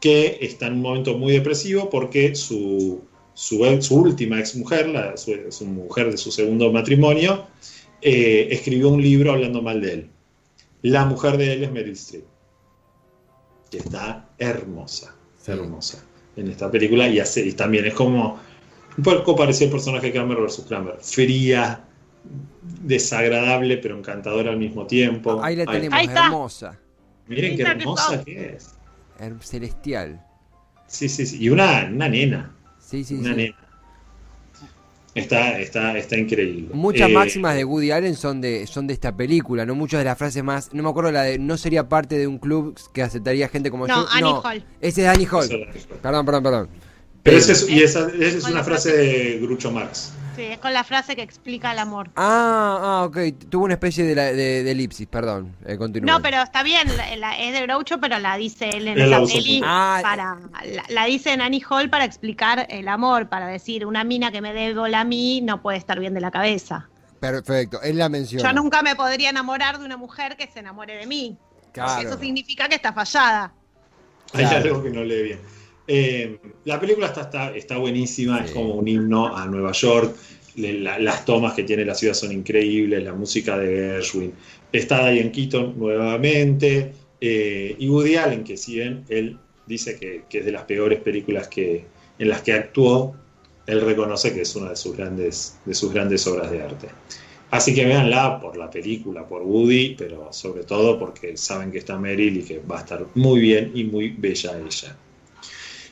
que 0.00 0.38
está 0.40 0.66
en 0.66 0.74
un 0.74 0.82
momento 0.82 1.16
muy 1.16 1.32
depresivo 1.32 1.88
porque 1.90 2.34
su, 2.34 3.02
su, 3.34 3.62
última 3.90 4.38
exmujer, 4.38 4.88
la, 4.88 5.16
su, 5.16 5.66
mujer 5.66 6.10
de 6.10 6.16
su 6.16 6.30
segundo 6.30 6.72
matrimonio, 6.72 7.46
eh, 8.02 8.48
escribió 8.50 8.88
un 8.88 9.02
libro 9.02 9.32
hablando 9.32 9.62
mal 9.62 9.80
de 9.80 9.92
él. 9.92 10.10
La 10.82 11.04
mujer 11.04 11.36
de 11.36 11.52
él 11.52 11.64
es 11.64 11.72
Meryl 11.72 11.92
Streep, 11.94 12.24
que 13.70 13.78
está 13.78 14.28
hermosa, 14.38 15.14
hermosa 15.46 16.04
en 16.36 16.50
esta 16.50 16.70
película 16.70 17.08
y, 17.08 17.18
y 17.18 17.52
también 17.52 17.86
es 17.86 17.94
como 17.94 18.38
un 18.96 19.04
poco 19.04 19.34
parecido 19.34 19.66
al 19.66 19.72
personaje 19.72 20.06
de 20.06 20.12
Kramer 20.12 20.38
vs. 20.38 20.64
Kramer, 20.68 20.96
fría, 21.00 21.84
desagradable 22.82 23.78
pero 23.78 23.98
encantadora 23.98 24.50
al 24.50 24.58
mismo 24.58 24.86
tiempo. 24.86 25.42
Ahí 25.42 25.56
la 25.56 25.66
tenemos, 25.66 25.98
hermosa. 26.08 26.78
Miren 27.26 27.56
qué 27.56 27.62
hermosa 27.62 28.22
que 28.24 28.56
es 28.56 28.75
celestial. 29.40 30.24
Sí, 30.86 31.08
sí, 31.08 31.26
sí. 31.26 31.38
Y 31.40 31.48
una, 31.48 31.88
una 31.92 32.08
nena. 32.08 32.52
Sí, 32.78 33.04
sí, 33.04 33.14
una 33.14 33.34
nena. 33.34 33.56
Está, 35.14 35.58
está, 35.58 35.96
está 35.96 36.18
increíble. 36.18 36.68
Muchas 36.74 37.08
eh, 37.08 37.12
máximas 37.12 37.56
de 37.56 37.64
Woody 37.64 37.90
Allen 37.90 38.14
son 38.14 38.42
de, 38.42 38.66
son 38.66 38.86
de 38.86 38.92
esta 38.92 39.16
película, 39.16 39.64
¿no? 39.64 39.74
Muchas 39.74 40.00
de 40.00 40.04
las 40.04 40.18
frases 40.18 40.44
más. 40.44 40.74
No 40.74 40.82
me 40.82 40.90
acuerdo 40.90 41.10
la 41.10 41.22
de. 41.22 41.38
No 41.38 41.56
sería 41.56 41.88
parte 41.88 42.18
de 42.18 42.26
un 42.26 42.38
club 42.38 42.78
que 42.92 43.02
aceptaría 43.02 43.48
gente 43.48 43.70
como 43.70 43.88
yo. 43.88 44.06
Annie 44.10 44.20
no, 44.20 44.42
Hall. 44.42 44.62
Ese 44.78 45.02
es 45.02 45.08
Annie 45.08 45.26
Hall. 45.26 45.48
Perdón, 46.02 46.26
perdón, 46.26 46.42
perdón. 46.42 46.68
Pero 47.22 47.38
esa 47.38 47.52
es, 47.52 47.68
y 47.68 47.82
esa, 47.82 48.08
esa 48.08 48.38
es 48.38 48.44
una 48.44 48.62
frase 48.62 48.94
de 48.94 49.38
Grucho 49.40 49.72
Marx. 49.72 50.12
Sí, 50.36 50.42
es 50.42 50.58
con 50.58 50.74
la 50.74 50.84
frase 50.84 51.16
que 51.16 51.22
explica 51.22 51.72
el 51.72 51.78
amor. 51.78 52.10
Ah, 52.14 52.78
ah 52.82 53.04
ok. 53.06 53.18
Tuvo 53.48 53.64
una 53.64 53.74
especie 53.74 54.04
de, 54.04 54.14
de, 54.14 54.70
elipsis, 54.70 55.06
perdón. 55.06 55.56
Eh, 55.64 55.78
no, 56.02 56.20
pero 56.20 56.42
está 56.42 56.62
bien. 56.62 56.88
es 56.88 57.52
de 57.52 57.66
Groucho, 57.66 57.98
pero 57.98 58.18
la 58.18 58.36
dice 58.36 58.68
él 58.68 58.88
en 58.88 59.10
la 59.10 59.20
peli. 59.20 59.62
Ah, 59.64 60.00
para, 60.02 60.36
la, 60.90 61.04
dice 61.06 61.32
en 61.32 61.40
Annie 61.40 61.62
Hall 61.68 61.88
para 61.88 62.04
explicar 62.04 62.66
el 62.68 62.86
amor, 62.88 63.28
para 63.28 63.46
decir, 63.46 63.86
una 63.86 64.04
mina 64.04 64.30
que 64.30 64.42
me 64.42 64.52
dé 64.52 64.74
bola 64.74 65.00
a 65.00 65.04
mí 65.04 65.40
no 65.40 65.62
puede 65.62 65.78
estar 65.78 65.98
bien 65.98 66.12
de 66.12 66.20
la 66.20 66.30
cabeza. 66.30 66.88
Perfecto, 67.18 67.80
él 67.82 67.96
la 67.96 68.10
menciona. 68.10 68.50
Yo 68.50 68.54
nunca 68.54 68.82
me 68.82 68.94
podría 68.94 69.30
enamorar 69.30 69.78
de 69.78 69.86
una 69.86 69.96
mujer 69.96 70.36
que 70.36 70.46
se 70.48 70.58
enamore 70.58 70.96
de 70.96 71.06
mí. 71.06 71.38
Claro. 71.72 72.08
Eso 72.08 72.18
significa 72.20 72.68
que 72.68 72.74
está 72.74 72.92
fallada. 72.92 73.52
Hay 74.34 74.44
algo 74.44 74.82
que 74.82 74.90
no 74.90 75.02
lee 75.02 75.22
bien. 75.22 75.55
Eh, 75.88 76.38
la 76.64 76.80
película 76.80 77.06
está, 77.06 77.54
está, 77.54 77.78
buenísima, 77.78 78.40
es 78.44 78.50
como 78.50 78.74
un 78.74 78.88
himno 78.88 79.36
a 79.36 79.46
Nueva 79.46 79.72
York. 79.72 80.16
las 80.56 81.24
tomas 81.24 81.54
que 81.54 81.62
tiene 81.62 81.84
la 81.84 81.94
ciudad 81.94 82.14
son 82.14 82.32
increíbles, 82.32 83.02
la 83.02 83.12
música 83.12 83.58
de 83.58 83.66
Gershwin. 83.66 84.32
Está 84.72 85.10
Diane 85.10 85.30
Keaton 85.30 85.78
nuevamente. 85.78 86.92
Eh, 87.20 87.76
y 87.78 87.88
Woody 87.88 88.16
Allen, 88.16 88.44
que 88.44 88.56
si 88.56 88.74
bien 88.74 89.04
él 89.08 89.38
dice 89.66 89.98
que, 89.98 90.24
es 90.30 90.44
de 90.44 90.52
las 90.52 90.64
peores 90.64 91.00
películas 91.00 91.48
que, 91.48 91.84
en 92.18 92.28
las 92.28 92.42
que 92.42 92.52
actuó, 92.52 93.14
él 93.66 93.80
reconoce 93.80 94.32
que 94.34 94.42
es 94.42 94.56
una 94.56 94.70
de 94.70 94.76
sus 94.76 94.96
grandes, 94.96 95.58
de 95.64 95.74
sus 95.74 95.92
grandes 95.92 96.26
obras 96.26 96.50
de 96.50 96.62
arte. 96.62 96.88
Así 97.50 97.74
que 97.74 97.84
véanla 97.84 98.40
por 98.40 98.56
la 98.56 98.68
película, 98.68 99.26
por 99.26 99.42
Woody, 99.42 99.94
pero 99.96 100.32
sobre 100.32 100.64
todo 100.64 100.98
porque 100.98 101.36
saben 101.36 101.70
que 101.70 101.78
está 101.78 101.96
Meryl 101.96 102.38
y 102.38 102.42
que 102.42 102.58
va 102.58 102.78
a 102.78 102.80
estar 102.80 103.06
muy 103.14 103.40
bien 103.40 103.70
y 103.74 103.84
muy 103.84 104.08
bella 104.10 104.58
ella. 104.58 104.96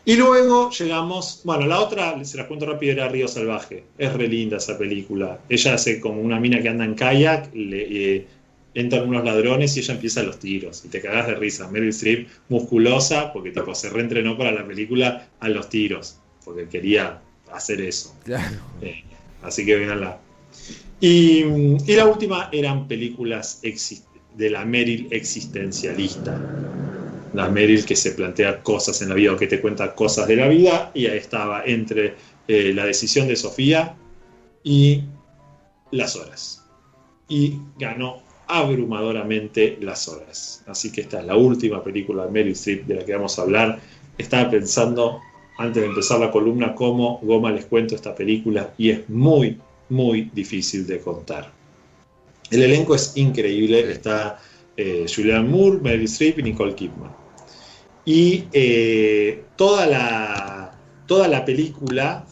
Y 0.06 0.16
luego 0.16 0.70
llegamos, 0.70 1.40
bueno, 1.44 1.66
la 1.66 1.80
otra, 1.80 2.22
se 2.24 2.36
la 2.36 2.46
cuento 2.46 2.66
rápido, 2.66 2.92
era 2.92 3.08
Río 3.08 3.26
Salvaje. 3.26 3.84
Es 3.96 4.12
re 4.12 4.28
linda 4.28 4.58
esa 4.58 4.76
película. 4.76 5.40
Ella 5.48 5.74
hace 5.74 5.98
como 5.98 6.20
una 6.20 6.38
mina 6.38 6.60
que 6.60 6.68
anda 6.68 6.84
en 6.84 6.94
kayak, 6.94 7.54
le, 7.54 8.16
eh, 8.16 8.26
entran 8.74 9.08
unos 9.08 9.24
ladrones 9.24 9.76
y 9.76 9.80
ella 9.80 9.94
empieza 9.94 10.22
los 10.22 10.38
tiros. 10.38 10.84
Y 10.84 10.88
te 10.88 11.00
cagas 11.00 11.28
de 11.28 11.36
risa. 11.36 11.70
Meryl 11.70 11.88
Streep, 11.88 12.28
musculosa, 12.50 13.32
porque 13.32 13.50
tipo 13.50 13.74
se 13.74 13.88
reentrenó 13.88 14.36
para 14.36 14.52
la 14.52 14.66
película 14.66 15.28
a 15.40 15.48
los 15.48 15.70
tiros, 15.70 16.18
porque 16.44 16.68
quería 16.68 17.22
hacer 17.50 17.80
eso. 17.80 18.14
Eh, 18.82 19.04
así 19.42 19.64
que 19.64 19.76
véanla. 19.76 20.18
Y, 21.00 21.44
y 21.86 21.96
la 21.96 22.04
última 22.04 22.50
eran 22.52 22.88
películas 22.88 23.62
de 24.36 24.50
la 24.50 24.64
Meryl 24.66 25.08
existencialista 25.10 26.38
la 27.34 27.48
Meryl 27.48 27.84
que 27.84 27.96
se 27.96 28.12
plantea 28.12 28.62
cosas 28.62 29.02
en 29.02 29.10
la 29.10 29.14
vida 29.14 29.32
o 29.32 29.36
que 29.36 29.48
te 29.48 29.60
cuenta 29.60 29.94
cosas 29.94 30.26
de 30.28 30.36
la 30.36 30.48
vida, 30.48 30.90
y 30.94 31.06
ahí 31.06 31.18
estaba 31.18 31.64
entre 31.64 32.14
eh, 32.48 32.72
la 32.72 32.86
decisión 32.86 33.28
de 33.28 33.36
Sofía 33.36 33.96
y 34.62 35.02
las 35.90 36.16
horas. 36.16 36.64
Y 37.28 37.58
ganó 37.78 38.22
abrumadoramente 38.46 39.78
las 39.80 40.08
horas. 40.08 40.62
Así 40.66 40.92
que 40.92 41.02
esta 41.02 41.20
es 41.20 41.26
la 41.26 41.36
última 41.36 41.82
película 41.82 42.24
de 42.24 42.30
Meryl 42.30 42.52
Streep 42.52 42.86
de 42.86 42.94
la 42.94 43.04
que 43.04 43.14
vamos 43.14 43.38
a 43.38 43.42
hablar. 43.42 43.80
Estaba 44.16 44.50
pensando, 44.50 45.20
antes 45.58 45.82
de 45.82 45.88
empezar 45.88 46.20
la 46.20 46.30
columna, 46.30 46.74
cómo 46.74 47.18
Goma 47.22 47.50
les 47.50 47.64
cuento 47.64 47.94
esta 47.94 48.14
película 48.14 48.74
y 48.78 48.90
es 48.90 49.08
muy, 49.08 49.58
muy 49.88 50.30
difícil 50.32 50.86
de 50.86 51.00
contar. 51.00 51.50
El 52.50 52.62
elenco 52.62 52.94
es 52.94 53.16
increíble, 53.16 53.90
está 53.90 54.38
eh, 54.76 55.06
Julianne 55.12 55.48
Moore, 55.48 55.78
Meryl 55.80 56.04
Streep 56.04 56.38
y 56.38 56.42
Nicole 56.44 56.74
Kidman. 56.74 57.23
Y 58.04 58.44
eh, 58.52 59.44
toda, 59.56 59.86
la, 59.86 60.78
toda 61.06 61.28
la 61.28 61.44
película 61.44 62.26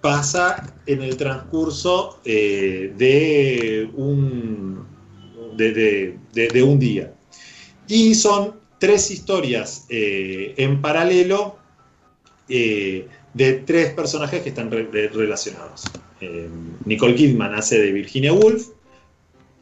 pasa 0.00 0.74
en 0.86 1.02
el 1.02 1.16
transcurso 1.16 2.20
eh, 2.24 2.92
de, 2.96 3.90
un, 3.94 4.86
de, 5.56 6.62
un 6.62 6.78
día. 6.78 7.12
Y 7.86 8.14
son 8.14 8.54
tres 8.78 9.10
historias 9.10 9.86
eh, 9.90 10.54
en 10.56 10.80
paralelo 10.80 11.58
de 12.48 13.52
tres 13.64 13.92
personajes 13.92 14.42
que 14.42 14.48
están 14.48 14.70
relacionados. 14.70 15.84
Nicole 16.84 17.14
Kidman 17.14 17.54
hace 17.54 17.78
de 17.78 17.92
Virginia 17.92 18.32
Woolf, 18.32 18.68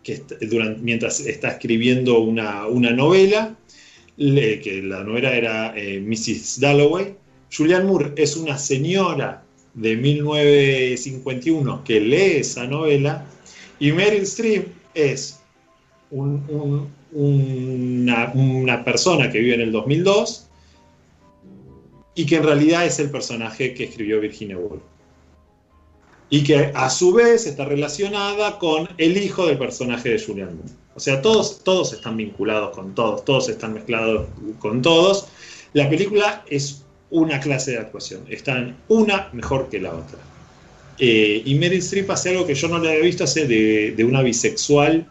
que 0.03 0.23
durante, 0.49 0.81
mientras 0.81 1.21
está 1.21 1.49
escribiendo 1.49 2.19
una, 2.21 2.67
una 2.67 2.93
novela, 2.93 3.57
que 4.19 4.83
la 4.83 5.05
novela 5.05 5.33
era 5.33 5.73
eh, 5.77 6.01
Mrs. 6.01 6.59
Dalloway. 6.61 7.15
Julianne 7.57 7.87
Moore 7.87 8.13
es 8.17 8.37
una 8.37 8.59
señora 8.59 9.45
de 9.75 9.97
1951 9.97 11.85
que 11.85 12.01
lee 12.01 12.39
esa 12.39 12.67
novela. 12.67 13.25
Y 13.79 13.93
Meryl 13.93 14.23
Streep 14.23 14.67
es 14.95 15.39
una, 16.11 16.89
persona 18.85 19.31
que 19.31 19.39
vive 19.39 19.55
en 19.55 19.61
el 19.61 19.71
2002 19.73 20.47
y 22.17 22.27
que 22.27 22.37
en 22.37 22.43
realidad 22.43 22.85
es 22.87 22.99
el 22.99 23.11
personaje 23.11 23.73
que 23.75 23.85
escribió 23.85 24.21
Virginia 24.21 24.59
Woolf. 24.59 24.83
Y 26.31 26.43
que 26.43 26.73
a 26.75 26.91
su 26.91 27.13
vez 27.13 27.47
está 27.47 27.65
relacionada 27.65 28.59
con 28.59 28.89
el 28.99 29.17
hijo 29.17 29.47
del 29.47 29.57
personaje 29.57 30.11
de 30.11 30.19
Julianne 30.21 30.55
Moore. 30.55 30.73
O 30.99 31.01
sea, 31.01 31.23
todos, 31.23 31.63
todos 31.63 31.93
están 31.93 32.17
vinculados 32.17 32.75
con 32.75 32.93
todos, 32.93 33.25
todos 33.25 33.49
están 33.49 33.73
mezclados 33.73 34.27
con 34.59 34.83
todos. 34.83 35.29
La 35.73 35.89
película 35.89 36.45
es 36.49 36.83
una 37.11 37.39
clase 37.39 37.71
de 37.71 37.79
actuación, 37.79 38.25
están 38.29 38.77
una 38.89 39.29
mejor 39.33 39.69
que 39.69 39.81
la 39.81 39.95
otra. 39.95 40.19
Eh, 40.99 41.41
y 41.45 41.55
Meryl 41.55 41.79
Streep 41.79 42.11
hace 42.11 42.31
algo 42.31 42.45
que 42.45 42.57
yo 42.57 42.67
no 42.67 42.81
le 42.81 42.89
había 42.89 43.05
visto 43.05 43.23
hacer 43.23 43.47
de, 43.47 44.05
una 44.05 44.23
bisexual 44.23 45.07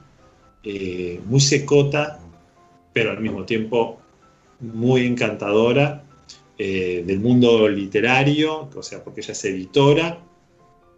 eh, 0.62 1.21
muy 1.26 1.39
secota, 1.39 2.19
pero 2.91 3.12
al 3.12 3.21
mismo 3.21 3.45
tiempo 3.45 4.02
muy 4.60 5.06
encantadora, 5.06 6.04
eh, 6.58 7.02
del 7.08 7.21
mundo 7.21 7.69
literario, 7.69 8.69
o 8.76 8.84
sea, 8.84 9.02
porque 9.02 9.21
ella 9.21 9.32
es 9.32 9.45
editora, 9.45 10.19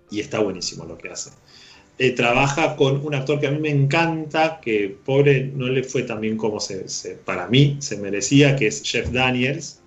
y 0.10 0.20
está 0.20 0.40
buenísimo 0.40 0.84
lo 0.86 0.98
que 0.98 1.10
hace. 1.10 1.30
Eh, 2.02 2.12
trabaja 2.12 2.78
con 2.78 3.06
un 3.06 3.14
actor 3.14 3.42
que 3.42 3.48
a 3.48 3.52
mí 3.52 3.60
me 3.60 3.70
encanta, 3.70 4.62
que 4.62 4.98
pobre 5.04 5.52
no 5.54 5.68
le 5.68 5.84
fue 5.84 6.04
tan 6.04 6.22
bien 6.22 6.38
como 6.38 6.62
se, 6.62 6.86
para 7.26 7.50
mí 7.50 7.76
se 7.80 7.98
merecía, 7.98 8.56
que 8.56 8.68
es 8.68 8.82
Jeff 8.84 9.10
Daniels, 9.10 9.82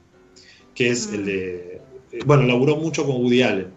que 0.74 0.90
es 0.90 1.10
el 1.10 1.24
de... 1.24 1.80
Bueno, 2.26 2.42
laburó 2.42 2.76
mucho 2.76 3.06
con 3.06 3.16
Woody 3.16 3.40
Allen, 3.40 3.68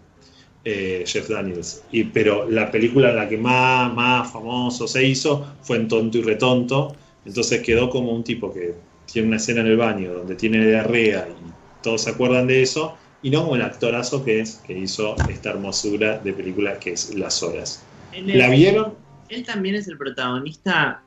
eh, 0.66 1.02
Jeff 1.06 1.30
Daniels, 1.30 1.82
y, 1.90 2.04
pero 2.04 2.46
la 2.46 2.70
película 2.70 3.08
en 3.08 3.16
la 3.16 3.26
que 3.26 3.38
más, 3.38 3.94
más 3.94 4.30
famoso 4.30 4.86
se 4.86 5.02
hizo 5.02 5.56
fue 5.62 5.78
en 5.78 5.88
Tonto 5.88 6.18
y 6.18 6.22
Retonto, 6.22 6.94
Entonces 7.24 7.62
quedó 7.62 7.88
como 7.88 8.12
un 8.12 8.22
tipo 8.22 8.52
que 8.52 8.74
tiene 9.10 9.28
una 9.28 9.38
escena 9.38 9.62
en 9.62 9.68
el 9.68 9.78
baño 9.78 10.12
donde 10.12 10.34
tiene 10.34 10.62
diarrea 10.66 11.26
y 11.26 11.52
todos 11.82 12.02
se 12.02 12.10
acuerdan 12.10 12.46
de 12.46 12.60
eso, 12.60 12.98
y 13.22 13.30
no 13.30 13.44
como 13.44 13.56
el 13.56 13.62
actorazo 13.62 14.22
que 14.22 14.40
es, 14.40 14.56
que 14.56 14.78
hizo 14.78 15.16
esta 15.30 15.48
hermosura 15.48 16.18
de 16.18 16.34
película 16.34 16.78
que 16.78 16.92
es 16.92 17.14
Las 17.14 17.42
Horas. 17.42 17.86
¿La 18.24 18.48
vieron? 18.48 18.94
Él 19.28 19.44
también 19.44 19.74
es 19.74 19.88
el 19.88 19.98
protagonista 19.98 21.02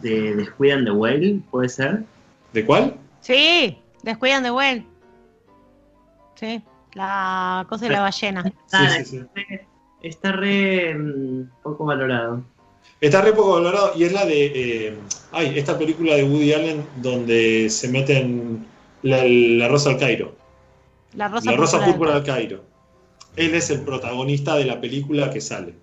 de 0.00 0.36
Descuidan 0.36 0.84
de 0.84 0.90
Whale, 0.90 1.40
¿puede 1.50 1.68
ser? 1.68 2.04
¿De 2.52 2.64
cuál? 2.64 2.96
Sí, 3.20 3.78
Descuidan 4.02 4.42
de 4.42 4.50
Whale. 4.50 4.86
Sí, 6.36 6.62
la 6.94 7.66
cosa 7.68 7.86
de 7.86 7.92
la 7.92 8.02
ballena. 8.02 8.44
Sí, 8.66 8.78
sí, 8.98 9.04
sí. 9.04 9.44
Está 10.02 10.32
re 10.32 10.94
mm, 10.94 11.50
poco 11.62 11.84
valorado. 11.84 12.44
Está 13.00 13.22
re 13.22 13.32
poco 13.32 13.54
valorado 13.54 13.92
y 13.96 14.04
es 14.04 14.12
la 14.12 14.24
de. 14.24 14.46
Eh, 14.54 14.98
ay, 15.32 15.58
esta 15.58 15.76
película 15.76 16.14
de 16.14 16.24
Woody 16.24 16.52
Allen 16.52 16.86
donde 16.96 17.68
se 17.68 17.88
meten 17.88 18.66
la, 19.02 19.24
la 19.24 19.68
Rosa 19.68 19.90
al 19.90 19.98
Cairo. 19.98 20.36
La 21.14 21.28
Rosa, 21.28 21.50
la 21.50 21.56
Rosa 21.56 21.84
Púrpura 21.84 22.14
al 22.14 22.24
Cairo. 22.24 22.64
Él 23.34 23.54
es 23.54 23.70
el 23.70 23.80
protagonista 23.80 24.56
de 24.56 24.66
la 24.66 24.80
película 24.80 25.30
que 25.30 25.40
sale. 25.40 25.74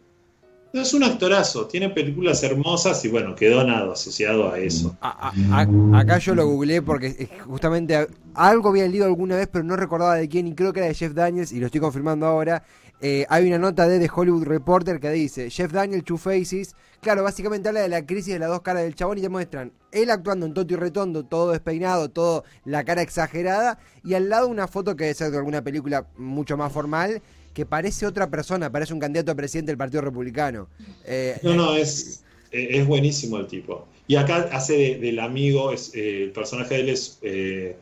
Es 0.73 0.91
un 0.95 1.03
actorazo, 1.03 1.67
tiene 1.67 1.91
películas 1.91 2.41
hermosas 2.41 3.05
y 3.05 3.07
bueno, 3.07 3.35
quedó 3.35 3.63
nada 3.63 3.93
asociado 3.93 4.51
a 4.51 4.57
eso. 4.57 4.97
acá 4.99 6.17
yo 6.17 6.33
lo 6.33 6.47
googleé 6.47 6.81
porque 6.81 7.29
justamente 7.45 8.07
algo 8.33 8.69
había 8.69 8.87
leído 8.87 9.05
alguna 9.05 9.35
vez, 9.35 9.47
pero 9.51 9.63
no 9.63 9.75
recordaba 9.75 10.15
de 10.15 10.27
quién 10.27 10.47
y 10.47 10.55
creo 10.55 10.73
que 10.73 10.79
era 10.79 10.87
de 10.87 10.95
Jeff 10.95 11.13
Daniels 11.13 11.51
y 11.51 11.59
lo 11.59 11.67
estoy 11.67 11.79
confirmando 11.79 12.25
ahora. 12.25 12.63
Eh, 13.05 13.25
hay 13.27 13.45
una 13.45 13.57
nota 13.57 13.85
de 13.85 13.99
The 13.99 14.09
Hollywood 14.15 14.45
Reporter 14.45 15.01
que 15.01 15.09
dice, 15.09 15.49
Jeff 15.49 15.73
Daniels, 15.73 16.05
Two 16.05 16.17
Faces, 16.17 16.73
claro, 17.01 17.21
básicamente 17.21 17.67
habla 17.67 17.81
de 17.81 17.89
la 17.89 18.05
crisis 18.05 18.31
de 18.31 18.39
las 18.39 18.47
dos 18.47 18.61
caras 18.61 18.83
del 18.83 18.95
chabón 18.95 19.17
y 19.17 19.21
te 19.21 19.27
muestran 19.27 19.73
él 19.91 20.09
actuando 20.09 20.45
en 20.45 20.53
Toto 20.53 20.73
y 20.73 20.77
Retondo, 20.77 21.25
todo 21.25 21.51
despeinado, 21.51 22.09
todo 22.09 22.45
la 22.63 22.85
cara 22.85 23.01
exagerada, 23.01 23.77
y 24.05 24.13
al 24.13 24.29
lado 24.29 24.47
una 24.47 24.69
foto 24.69 24.95
que 24.95 25.03
debe 25.03 25.15
ser 25.15 25.31
de 25.31 25.37
alguna 25.37 25.61
película 25.61 26.07
mucho 26.15 26.55
más 26.55 26.71
formal, 26.71 27.21
que 27.53 27.65
parece 27.65 28.05
otra 28.05 28.29
persona, 28.29 28.71
parece 28.71 28.93
un 28.93 29.01
candidato 29.01 29.33
a 29.33 29.35
presidente 29.35 29.73
del 29.73 29.77
Partido 29.77 30.01
Republicano. 30.01 30.69
Eh, 31.03 31.37
no, 31.43 31.55
no, 31.55 31.75
es, 31.75 32.23
es 32.51 32.87
buenísimo 32.87 33.37
el 33.37 33.47
tipo. 33.47 33.85
Y 34.07 34.15
acá 34.15 34.47
hace 34.53 34.97
del 34.97 35.19
amigo, 35.19 35.73
es, 35.73 35.93
eh, 35.93 36.23
el 36.23 36.31
personaje 36.31 36.75
de 36.75 36.79
él 36.79 36.89
es 36.89 37.19
eh, 37.21 37.75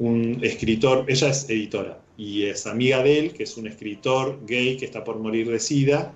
un 0.00 0.40
escritor, 0.42 1.04
ella 1.06 1.28
es 1.28 1.48
editora 1.48 2.00
y 2.16 2.44
es 2.44 2.66
amiga 2.66 3.02
de 3.02 3.18
él, 3.18 3.32
que 3.32 3.42
es 3.42 3.56
un 3.56 3.66
escritor 3.66 4.38
gay 4.46 4.76
que 4.76 4.84
está 4.84 5.02
por 5.02 5.18
morir 5.18 5.50
de 5.50 5.58
SIDA 5.58 6.12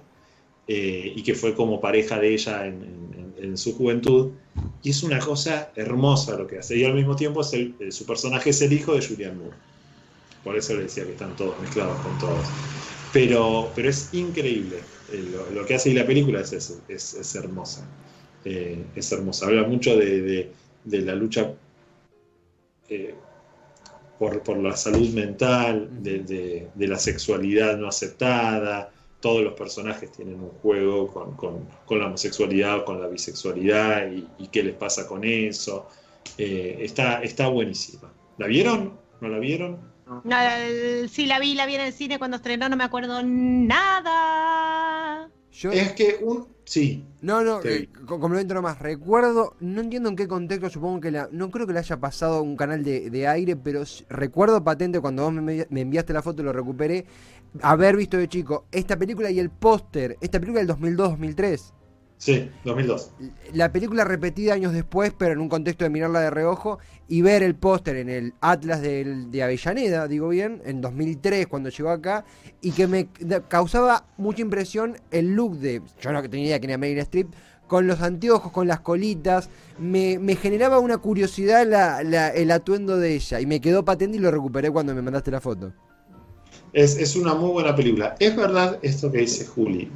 y 0.66 1.22
que 1.22 1.34
fue 1.34 1.54
como 1.54 1.80
pareja 1.80 2.20
de 2.20 2.34
ella 2.34 2.66
en, 2.66 3.56
su 3.56 3.74
juventud. 3.76 4.32
Y 4.82 4.90
es 4.90 5.02
una 5.02 5.18
cosa 5.18 5.72
hermosa 5.74 6.36
lo 6.36 6.46
que 6.46 6.58
hace. 6.58 6.76
Y 6.76 6.84
al 6.84 6.94
mismo 6.94 7.16
tiempo 7.16 7.40
es 7.40 7.94
su 7.94 8.04
personaje 8.04 8.50
es 8.50 8.60
el 8.62 8.72
hijo 8.72 8.94
de 8.94 9.06
Julian 9.06 9.38
Moore. 9.38 9.56
Por 10.44 10.56
eso 10.56 10.74
le 10.74 10.84
decía 10.84 11.04
que 11.04 11.12
están 11.12 11.34
todos 11.36 11.58
mezclados 11.60 11.98
con 12.00 12.18
todos. 12.18 12.46
Pero, 13.12 13.70
pero 13.74 13.88
es 13.88 14.12
increíble. 14.12 14.78
Eh, 15.12 15.24
lo, 15.54 15.64
que 15.64 15.74
hace 15.74 15.90
y 15.90 15.94
la 15.94 16.06
película 16.06 16.40
es, 16.40 16.52
es, 16.88 17.34
hermosa. 17.34 17.88
Eh, 18.44 18.84
es 18.94 19.12
hermosa. 19.12 19.46
Habla 19.46 19.64
mucho 19.64 19.96
de, 19.96 20.50
la 20.84 21.14
lucha 21.14 21.52
eh, 22.88 23.14
por, 24.18 24.58
la 24.58 24.76
salud 24.76 25.08
mental, 25.10 25.88
de, 26.02 26.68
la 26.76 26.98
sexualidad 26.98 27.76
no 27.76 27.88
aceptada. 27.88 28.90
Todos 29.20 29.42
los 29.42 29.54
personajes 29.54 30.12
tienen 30.12 30.40
un 30.40 30.50
juego 30.62 31.08
con, 31.36 31.66
la 31.98 32.06
homosexualidad 32.06 32.78
o 32.78 32.84
con 32.84 33.00
la 33.00 33.08
bisexualidad 33.08 34.10
y, 34.10 34.46
qué 34.48 34.62
les 34.62 34.74
pasa 34.74 35.06
con 35.06 35.24
eso. 35.24 35.88
está, 36.36 37.22
está 37.22 37.48
buenísima. 37.48 38.12
¿La 38.38 38.46
vieron? 38.46 38.98
¿No 39.20 39.28
la 39.28 39.38
vieron? 39.38 39.78
No, 40.24 40.36
sí, 41.08 41.26
la 41.26 41.38
vi, 41.38 41.54
la 41.54 41.66
vi 41.66 41.74
en 41.74 41.82
el 41.82 41.92
cine 41.92 42.18
cuando 42.18 42.38
estrenó, 42.38 42.68
no 42.68 42.76
me 42.76 42.84
acuerdo 42.84 43.20
nada. 43.22 44.48
Es 45.52 45.92
que 45.92 46.18
un. 46.22 46.57
Sí. 46.68 47.02
No, 47.22 47.42
no, 47.42 47.62
eh, 47.64 47.88
complemento 48.04 48.52
nomás. 48.52 48.78
Recuerdo, 48.78 49.56
no 49.58 49.80
entiendo 49.80 50.10
en 50.10 50.16
qué 50.16 50.28
contexto, 50.28 50.68
supongo 50.68 51.00
que 51.00 51.10
la. 51.10 51.26
No 51.32 51.50
creo 51.50 51.66
que 51.66 51.72
le 51.72 51.78
haya 51.78 51.98
pasado 51.98 52.42
un 52.42 52.58
canal 52.58 52.84
de, 52.84 53.26
aire, 53.26 53.56
pero 53.56 53.84
recuerdo 54.10 54.62
patente 54.62 55.00
cuando 55.00 55.22
vos 55.22 55.32
me, 55.32 55.66
me, 55.70 55.80
enviaste 55.80 56.12
la 56.12 56.20
foto, 56.20 56.42
lo 56.42 56.52
recuperé. 56.52 57.06
Haber 57.62 57.96
visto 57.96 58.18
de 58.18 58.28
chico 58.28 58.66
esta 58.70 58.98
película 58.98 59.30
y 59.30 59.38
el 59.40 59.48
póster, 59.48 60.18
esta 60.20 60.38
película 60.38 60.62
del 60.62 60.68
2002-2003. 60.76 61.72
Sí, 62.18 62.50
2002. 62.64 63.12
La 63.54 63.70
película 63.70 64.02
repetida 64.02 64.52
años 64.52 64.72
después, 64.72 65.12
pero 65.16 65.32
en 65.32 65.38
un 65.38 65.48
contexto 65.48 65.84
de 65.84 65.90
mirarla 65.90 66.20
de 66.20 66.30
reojo 66.30 66.80
y 67.06 67.22
ver 67.22 67.44
el 67.44 67.54
póster 67.54 67.94
en 67.94 68.08
el 68.08 68.34
Atlas 68.40 68.82
de 68.82 69.40
Avellaneda, 69.42 70.08
digo 70.08 70.28
bien, 70.28 70.60
en 70.64 70.80
2003 70.80 71.46
cuando 71.46 71.68
llegó 71.70 71.90
acá, 71.90 72.24
y 72.60 72.72
que 72.72 72.88
me 72.88 73.08
causaba 73.46 74.04
mucha 74.16 74.42
impresión 74.42 74.96
el 75.12 75.34
look 75.34 75.58
de, 75.58 75.80
yo 76.00 76.12
no 76.12 76.20
tenía 76.22 76.46
idea 76.46 76.60
que 76.60 76.66
era 76.66 76.76
Meryl 76.76 76.98
Streep, 76.98 77.28
con 77.68 77.86
los 77.86 78.00
anteojos, 78.02 78.50
con 78.50 78.66
las 78.66 78.80
colitas, 78.80 79.48
me, 79.78 80.18
generaba 80.34 80.80
una 80.80 80.98
curiosidad 80.98 81.62
el 82.34 82.50
atuendo 82.50 82.96
de 82.96 83.14
ella, 83.14 83.40
y 83.40 83.46
me 83.46 83.60
quedó 83.60 83.84
patente 83.84 84.16
y 84.16 84.20
lo 84.20 84.32
recuperé 84.32 84.72
cuando 84.72 84.92
me 84.92 85.02
mandaste 85.02 85.30
la 85.30 85.40
foto. 85.40 85.72
Es, 86.72 86.96
es 86.96 87.14
una 87.14 87.34
muy 87.34 87.50
buena 87.50 87.76
película. 87.76 88.16
Es 88.18 88.34
verdad 88.34 88.78
esto 88.82 89.12
que 89.12 89.18
dice 89.18 89.46
Juli, 89.46 89.88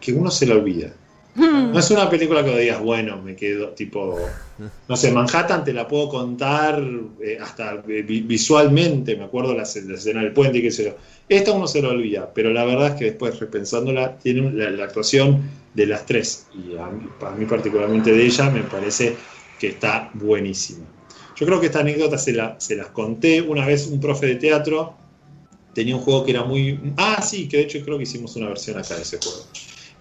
que 0.00 0.12
uno 0.12 0.30
se 0.30 0.46
la 0.46 0.54
olvida. 0.54 0.92
No 1.34 1.78
es 1.78 1.90
una 1.90 2.10
película 2.10 2.44
que 2.44 2.58
digas, 2.58 2.80
bueno, 2.80 3.22
me 3.22 3.36
quedo 3.36 3.68
tipo, 3.70 4.18
no 4.88 4.96
sé, 4.96 5.12
Manhattan 5.12 5.64
te 5.64 5.72
la 5.72 5.86
puedo 5.86 6.08
contar 6.08 6.82
eh, 7.22 7.38
hasta 7.40 7.82
eh, 7.88 8.02
visualmente, 8.02 9.16
me 9.16 9.24
acuerdo 9.24 9.54
la, 9.54 9.62
escena 9.62 10.22
del 10.22 10.32
puente 10.32 10.58
y 10.58 10.62
qué 10.62 10.70
sé 10.70 10.84
yo. 10.84 10.96
Esta 11.28 11.52
uno 11.52 11.68
se 11.68 11.80
lo 11.80 11.90
olvida, 11.90 12.32
pero 12.34 12.50
la 12.50 12.64
verdad 12.64 12.88
es 12.88 12.94
que 12.94 13.04
después 13.06 13.38
repensándola, 13.38 14.18
tiene 14.18 14.50
la, 14.50 14.84
actuación 14.84 15.42
de 15.74 15.86
las 15.86 16.04
tres, 16.04 16.46
y 16.52 16.76
a 16.76 16.86
mí, 16.86 17.46
particularmente 17.46 18.12
de 18.12 18.26
ella, 18.26 18.50
me 18.50 18.62
parece 18.62 19.14
que 19.60 19.68
está 19.68 20.10
buenísima. 20.14 20.84
Yo 21.36 21.46
creo 21.46 21.60
que 21.60 21.66
esta 21.66 21.80
anécdota 21.80 22.18
se, 22.18 22.32
la, 22.32 22.56
se 22.58 22.74
las 22.74 22.88
conté 22.88 23.40
una 23.40 23.64
vez 23.64 23.86
un 23.86 24.00
profe 24.00 24.26
de 24.26 24.34
teatro, 24.34 24.94
tenía 25.74 25.94
un 25.94 26.02
juego 26.02 26.24
que 26.24 26.32
era 26.32 26.42
muy... 26.42 26.80
Ah, 26.96 27.22
sí, 27.22 27.48
que 27.48 27.58
de 27.58 27.62
hecho 27.62 27.78
creo 27.84 27.96
que 27.96 28.02
hicimos 28.02 28.34
una 28.34 28.48
versión 28.48 28.76
acá 28.76 28.96
de 28.96 29.02
ese 29.02 29.18
juego 29.18 29.44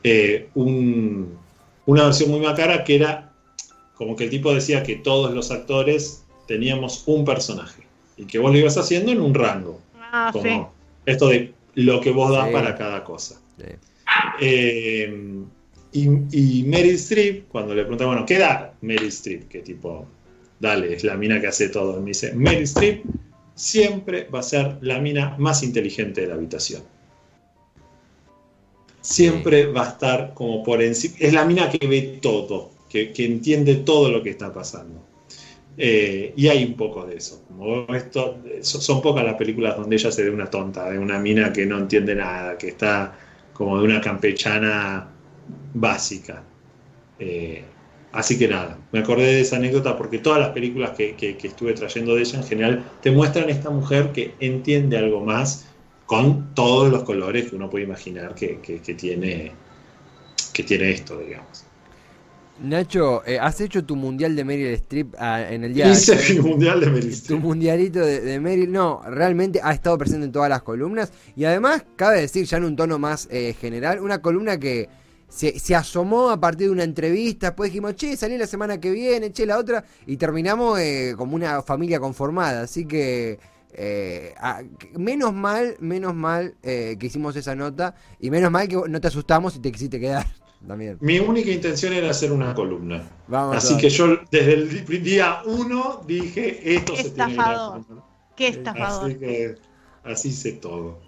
eh, 0.03 0.49
una 0.55 2.03
versión 2.05 2.31
muy 2.31 2.39
macabra 2.39 2.83
que 2.83 2.95
era 2.95 3.31
como 3.95 4.15
que 4.15 4.25
el 4.25 4.29
tipo 4.29 4.53
decía 4.53 4.83
que 4.83 4.95
todos 4.95 5.33
los 5.33 5.51
actores 5.51 6.23
teníamos 6.47 7.03
un 7.05 7.25
personaje 7.25 7.83
y 8.15 8.25
que 8.25 8.39
vos 8.39 8.51
lo 8.51 8.57
ibas 8.57 8.77
haciendo 8.77 9.11
en 9.11 9.21
un 9.21 9.33
rango. 9.33 9.81
Ah, 10.11 10.29
como 10.31 10.71
esto 11.05 11.27
de 11.27 11.53
lo 11.75 11.99
que 12.01 12.11
vos 12.11 12.31
das 12.31 12.49
para 12.49 12.75
cada 12.75 13.03
cosa. 13.03 13.39
Eh, 14.39 15.43
y, 15.91 16.07
y, 16.31 16.63
Meryl 16.63 16.95
Streep, 16.95 17.47
cuando 17.49 17.75
le 17.75 17.81
preguntaba, 17.81 18.11
bueno, 18.11 18.25
¿qué 18.25 18.37
da 18.37 18.73
Meryl 18.81 19.09
Streep? 19.09 19.47
Que 19.47 19.59
tipo, 19.59 20.07
dale, 20.59 20.93
es 20.93 21.03
la 21.03 21.15
mina 21.15 21.41
que 21.41 21.47
hace 21.47 21.69
todo. 21.69 21.99
Me 21.99 22.07
dice, 22.07 22.33
Meryl 22.33 22.63
Streep 22.63 23.03
siempre 23.55 24.27
va 24.33 24.39
a 24.39 24.43
ser 24.43 24.77
la 24.81 24.99
mina 24.99 25.35
más 25.37 25.61
inteligente 25.63 26.21
de 26.21 26.27
la 26.27 26.35
habitación 26.35 26.83
siempre 29.01 29.65
va 29.67 29.85
a 29.85 29.89
estar 29.89 30.33
como 30.33 30.63
por 30.63 30.81
encima. 30.81 31.15
Es 31.19 31.33
la 31.33 31.45
mina 31.45 31.69
que 31.69 31.85
ve 31.87 32.19
todo, 32.21 32.71
que, 32.89 33.13
entiende 33.17 33.75
todo 33.75 34.09
lo 34.09 34.23
que 34.23 34.31
está 34.31 34.53
pasando. 34.53 35.01
Eh, 35.77 36.33
y 36.35 36.47
hay 36.47 36.65
un 36.65 36.73
poco 36.73 37.05
de 37.05 37.15
eso. 37.17 37.41
Como 37.47 37.85
esto, 37.95 38.37
son 38.61 39.01
pocas 39.01 39.23
las 39.23 39.35
películas 39.35 39.77
donde 39.77 39.95
ella 39.95 40.11
se 40.11 40.23
ve 40.23 40.29
una 40.29 40.49
tonta, 40.49 40.89
de 40.89 40.99
una 40.99 41.19
mina 41.19 41.53
que 41.53 41.65
no 41.65 41.77
entiende 41.77 42.15
nada, 42.15 42.57
que 42.57 42.69
está 42.69 43.17
como 43.53 43.77
de 43.77 43.85
una 43.85 44.01
campechana 44.01 45.09
básica. 45.73 46.43
Eh, 47.19 47.63
así 48.11 48.37
que 48.37 48.47
nada, 48.47 48.77
me 48.91 48.99
acordé 48.99 49.25
de 49.25 49.41
esa 49.41 49.57
anécdota 49.57 49.97
porque 49.97 50.19
todas 50.19 50.39
las 50.39 50.49
películas 50.49 50.91
que, 50.91 51.15
que, 51.15 51.37
estuve 51.43 51.73
trayendo 51.73 52.15
de 52.15 52.21
ella 52.21 52.39
en 52.39 52.45
general 52.45 52.83
te 53.01 53.11
muestran 53.11 53.49
esta 53.49 53.69
mujer 53.69 54.11
que 54.11 54.33
entiende 54.39 54.97
algo 54.97 55.21
más 55.21 55.68
con 56.09 56.55
todos 56.55 56.91
los 56.91 57.03
colores 57.03 57.51
que 57.51 57.55
uno 57.55 57.69
puede 57.69 57.85
imaginar 57.85 58.33
que, 58.33 58.55
tiene, 58.97 59.51
que 60.51 60.63
tiene 60.63 60.89
esto, 60.89 61.19
digamos. 61.19 61.65
Nacho, 62.59 63.23
eh, 63.27 63.37
¿has 63.37 63.61
hecho 63.61 63.85
tu 63.85 63.95
mundial 63.95 64.35
de 64.35 64.43
Meryl 64.43 64.73
Streep 64.73 65.13
ah, 65.19 65.43
en 65.47 65.65
el 65.65 65.75
día 65.75 65.87
Hice 65.91 66.33
mi 66.33 66.39
mundial 66.39 66.79
de 66.79 66.87
Meryl 66.89 67.11
Streep. 67.11 67.39
Tu 67.39 67.47
mundialito 67.47 67.99
de, 67.99 68.39
Meryl, 68.39 68.71
no, 68.71 69.03
realmente 69.05 69.59
ha 69.63 69.71
estado 69.71 69.99
presente 69.99 70.25
en 70.25 70.31
todas 70.31 70.49
las 70.49 70.63
columnas 70.63 71.13
y 71.35 71.45
además, 71.45 71.85
cabe 71.95 72.21
decir 72.21 72.43
ya 72.45 72.57
en 72.57 72.63
un 72.63 72.75
tono 72.75 72.97
más 72.97 73.27
eh, 73.29 73.53
general, 73.61 73.99
una 73.99 74.19
columna 74.19 74.59
que 74.59 74.89
se, 75.27 75.75
asomó 75.75 76.31
a 76.31 76.39
partir 76.39 76.69
de 76.69 76.73
una 76.73 76.85
entrevista, 76.85 77.49
después 77.49 77.69
dijimos, 77.69 77.95
che, 77.95 78.17
salí 78.17 78.35
la 78.35 78.47
semana 78.47 78.79
que 78.79 78.89
viene, 78.89 79.31
che, 79.31 79.45
la 79.45 79.59
otra, 79.59 79.85
y 80.07 80.17
terminamos 80.17 80.79
eh, 80.79 81.13
como 81.15 81.35
una 81.35 81.61
familia 81.61 81.99
conformada, 81.99 82.63
así 82.63 82.85
que 82.85 83.37
eh, 83.73 84.33
menos 84.97 85.33
mal, 85.33 85.75
menos 85.79 86.15
mal 86.15 86.55
eh, 86.63 86.97
que 86.99 87.07
hicimos 87.07 87.35
esa 87.35 87.55
nota 87.55 87.95
y 88.19 88.29
menos 88.29 88.51
mal 88.51 88.67
que 88.67 88.75
no 88.75 89.01
te 89.01 89.07
asustamos 89.07 89.55
y 89.55 89.59
te 89.59 89.71
quisiste 89.71 89.99
quedar. 89.99 90.25
también. 90.67 90.97
Mi 91.01 91.19
única 91.19 91.51
intención 91.51 91.93
era 91.93 92.09
hacer 92.09 92.31
una 92.31 92.53
columna. 92.53 93.07
Así 93.53 93.77
que 93.77 93.89
yo 93.89 94.19
desde 94.31 94.53
el 94.53 95.03
día 95.03 95.41
uno 95.45 96.01
dije, 96.05 96.75
esto 96.75 96.95
se 96.95 97.11
tiene 97.11 97.35
que 97.35 97.41
hacer. 97.41 97.81
Qué 98.35 98.47
estafador. 98.47 99.09
Así 99.09 99.19
que 99.19 99.55
así 100.03 100.31
sé 100.31 100.53
todo. 100.53 100.99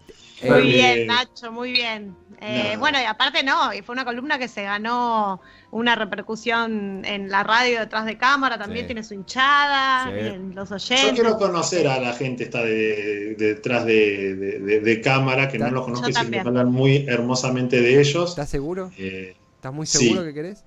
Muy 0.44 0.62
bien, 0.64 1.08
Nacho, 1.08 1.52
muy 1.52 1.72
bien. 1.72 2.16
Eh, 2.44 2.76
bueno, 2.80 3.00
y 3.00 3.06
aparte 3.06 3.44
no, 3.44 3.72
y 3.72 3.84
fue 3.84 3.94
una 3.94 4.04
columna 4.04 4.39
que 4.39 4.48
se 4.48 4.64
ganó 4.64 5.39
una 5.70 5.96
repercusión 5.96 7.06
en 7.06 7.30
la 7.30 7.44
radio 7.44 7.80
detrás 7.80 8.06
de 8.08 8.18
cámara, 8.18 8.58
también 8.58 8.88
tiene 8.88 9.04
su 9.04 9.14
hinchada, 9.14 10.12
en 10.12 10.56
los 10.56 10.72
oyentes. 10.72 11.10
Yo 11.10 11.14
quiero 11.14 11.38
conocer 11.38 11.88
a 11.88 12.00
la 12.00 12.14
gente 12.14 12.46
está 12.46 12.64
detrás 12.64 13.86
de, 13.86 15.02
cámara, 15.04 15.50
que 15.50 15.60
no 15.60 15.70
los 15.70 15.86
conozco 15.86 16.10
y 16.10 16.14
se 16.14 16.39
hablar 16.39 16.66
muy 16.66 17.06
hermosamente 17.08 17.80
de 17.80 18.00
ellos. 18.00 18.32
¿Estás 18.32 18.50
seguro? 18.50 18.92
Eh, 18.98 19.36
¿Estás 19.58 19.74
muy 19.74 19.86
seguro 19.86 20.24
que 20.24 20.34
querés? 20.34 20.64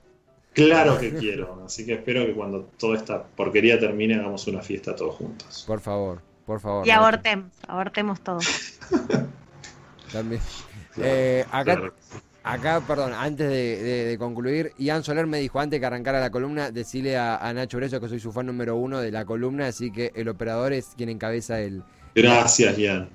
Claro 0.53 1.01
que 1.01 1.13
quiero, 1.13 1.65
así 1.67 1.85
que 1.85 1.95
espero 1.95 2.25
que 2.25 2.35
cuando 2.35 2.71
toda 2.79 2.97
esta 2.97 3.25
porquería 3.25 3.81
termine 3.81 4.15
hagamos 4.15 4.47
una 4.47 4.61
fiesta 4.61 4.95
todos 4.95 5.17
juntos. 5.17 5.65
Por 5.67 5.81
favor, 5.81 6.23
por 6.47 6.61
favor. 6.61 6.87
Y 6.87 6.93
abortemos, 6.93 7.51
abortemos 7.67 8.21
todo. 8.21 8.39
También. 10.15 10.41
Eh, 10.97 11.45
acá, 11.51 11.93
acá, 12.45 12.81
perdón, 12.87 13.15
antes 13.15 13.49
de, 13.49 14.15
concluir, 14.17 14.71
Ian 14.79 15.03
Soler 15.03 15.27
me 15.27 15.41
dijo 15.41 15.59
antes 15.59 15.81
que 15.81 15.87
arrancara 15.87 16.21
la 16.21 16.31
columna, 16.31 16.71
decirle 16.71 17.19
a, 17.19 17.53
Nacho 17.53 17.79
Breso 17.79 18.01
que 18.01 18.09
soy 18.09 18.21
su 18.21 18.31
fan 18.31 18.47
número 18.47 18.77
uno 18.77 19.01
de 19.01 19.11
la 19.11 19.25
columna, 19.25 19.67
así 19.67 19.91
que 19.91 20.13
el 20.15 20.29
operador 20.29 20.73
es 20.73 20.93
quien 20.97 21.09
encabeza 21.09 21.59
el. 21.59 21.83
Gracias, 22.15 22.79
Ian. 22.79 23.09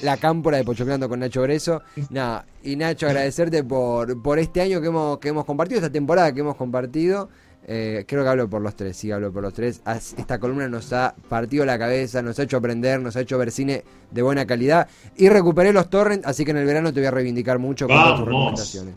la, 0.00 0.16
cámpora 0.16 0.56
de 0.56 0.64
Pochoclando 0.64 1.10
con 1.10 1.20
Nacho 1.20 1.42
Breso. 1.42 1.82
Nada, 2.08 2.46
y 2.62 2.76
Nacho, 2.76 3.06
agradecerte 3.06 3.62
por, 3.62 4.22
por 4.22 4.38
este 4.38 4.62
año 4.62 4.80
que 4.80 4.86
hemos, 4.86 5.18
que 5.18 5.28
hemos 5.28 5.44
compartido, 5.44 5.80
esta 5.80 5.92
temporada 5.92 6.32
que 6.32 6.40
hemos 6.40 6.56
compartido. 6.56 7.28
Eh, 7.66 8.04
creo 8.06 8.22
que 8.22 8.28
hablo 8.28 8.48
por 8.48 8.60
los 8.60 8.76
tres, 8.76 8.96
sí, 8.96 9.10
hablo 9.10 9.32
por 9.32 9.42
los 9.42 9.54
tres. 9.54 9.80
Esta 10.18 10.38
columna 10.38 10.68
nos 10.68 10.92
ha 10.92 11.14
partido 11.28 11.64
la 11.64 11.78
cabeza, 11.78 12.20
nos 12.20 12.38
ha 12.38 12.42
hecho 12.42 12.58
aprender, 12.58 13.00
nos 13.00 13.16
ha 13.16 13.20
hecho 13.20 13.38
ver 13.38 13.50
cine 13.50 13.82
de 14.10 14.22
buena 14.22 14.46
calidad. 14.46 14.88
Y 15.16 15.28
recuperé 15.28 15.72
los 15.72 15.88
torrents, 15.88 16.26
así 16.26 16.44
que 16.44 16.50
en 16.50 16.58
el 16.58 16.66
verano 16.66 16.92
te 16.92 17.00
voy 17.00 17.06
a 17.06 17.10
reivindicar 17.10 17.58
mucho 17.58 17.88
con 17.88 17.96
tus 17.96 18.26
recomendaciones. 18.26 18.94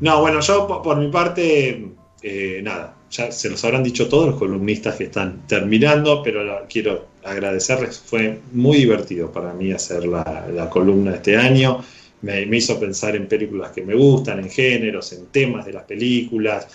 No, 0.00 0.20
bueno, 0.20 0.40
yo 0.40 0.82
por, 0.82 0.96
mi 0.98 1.10
parte, 1.10 1.88
eh, 2.22 2.60
nada, 2.62 2.94
ya 3.10 3.32
se 3.32 3.48
los 3.48 3.64
habrán 3.64 3.82
dicho 3.82 4.08
todos 4.08 4.28
los 4.28 4.38
columnistas 4.38 4.96
que 4.96 5.04
están 5.04 5.46
terminando, 5.46 6.22
pero 6.22 6.66
quiero 6.68 7.06
agradecerles. 7.24 7.98
Fue 7.98 8.40
muy 8.52 8.78
divertido 8.78 9.32
para 9.32 9.54
mí 9.54 9.72
hacer 9.72 10.06
la, 10.06 10.68
columna 10.70 11.14
este 11.14 11.36
año. 11.36 11.82
Me, 12.22 12.42
hizo 12.42 12.78
pensar 12.78 13.16
en 13.16 13.26
películas 13.26 13.70
que 13.72 13.82
me 13.82 13.94
gustan, 13.94 14.40
en 14.40 14.50
géneros, 14.50 15.10
en 15.14 15.26
temas 15.26 15.64
de 15.64 15.72
las 15.72 15.84
películas, 15.84 16.68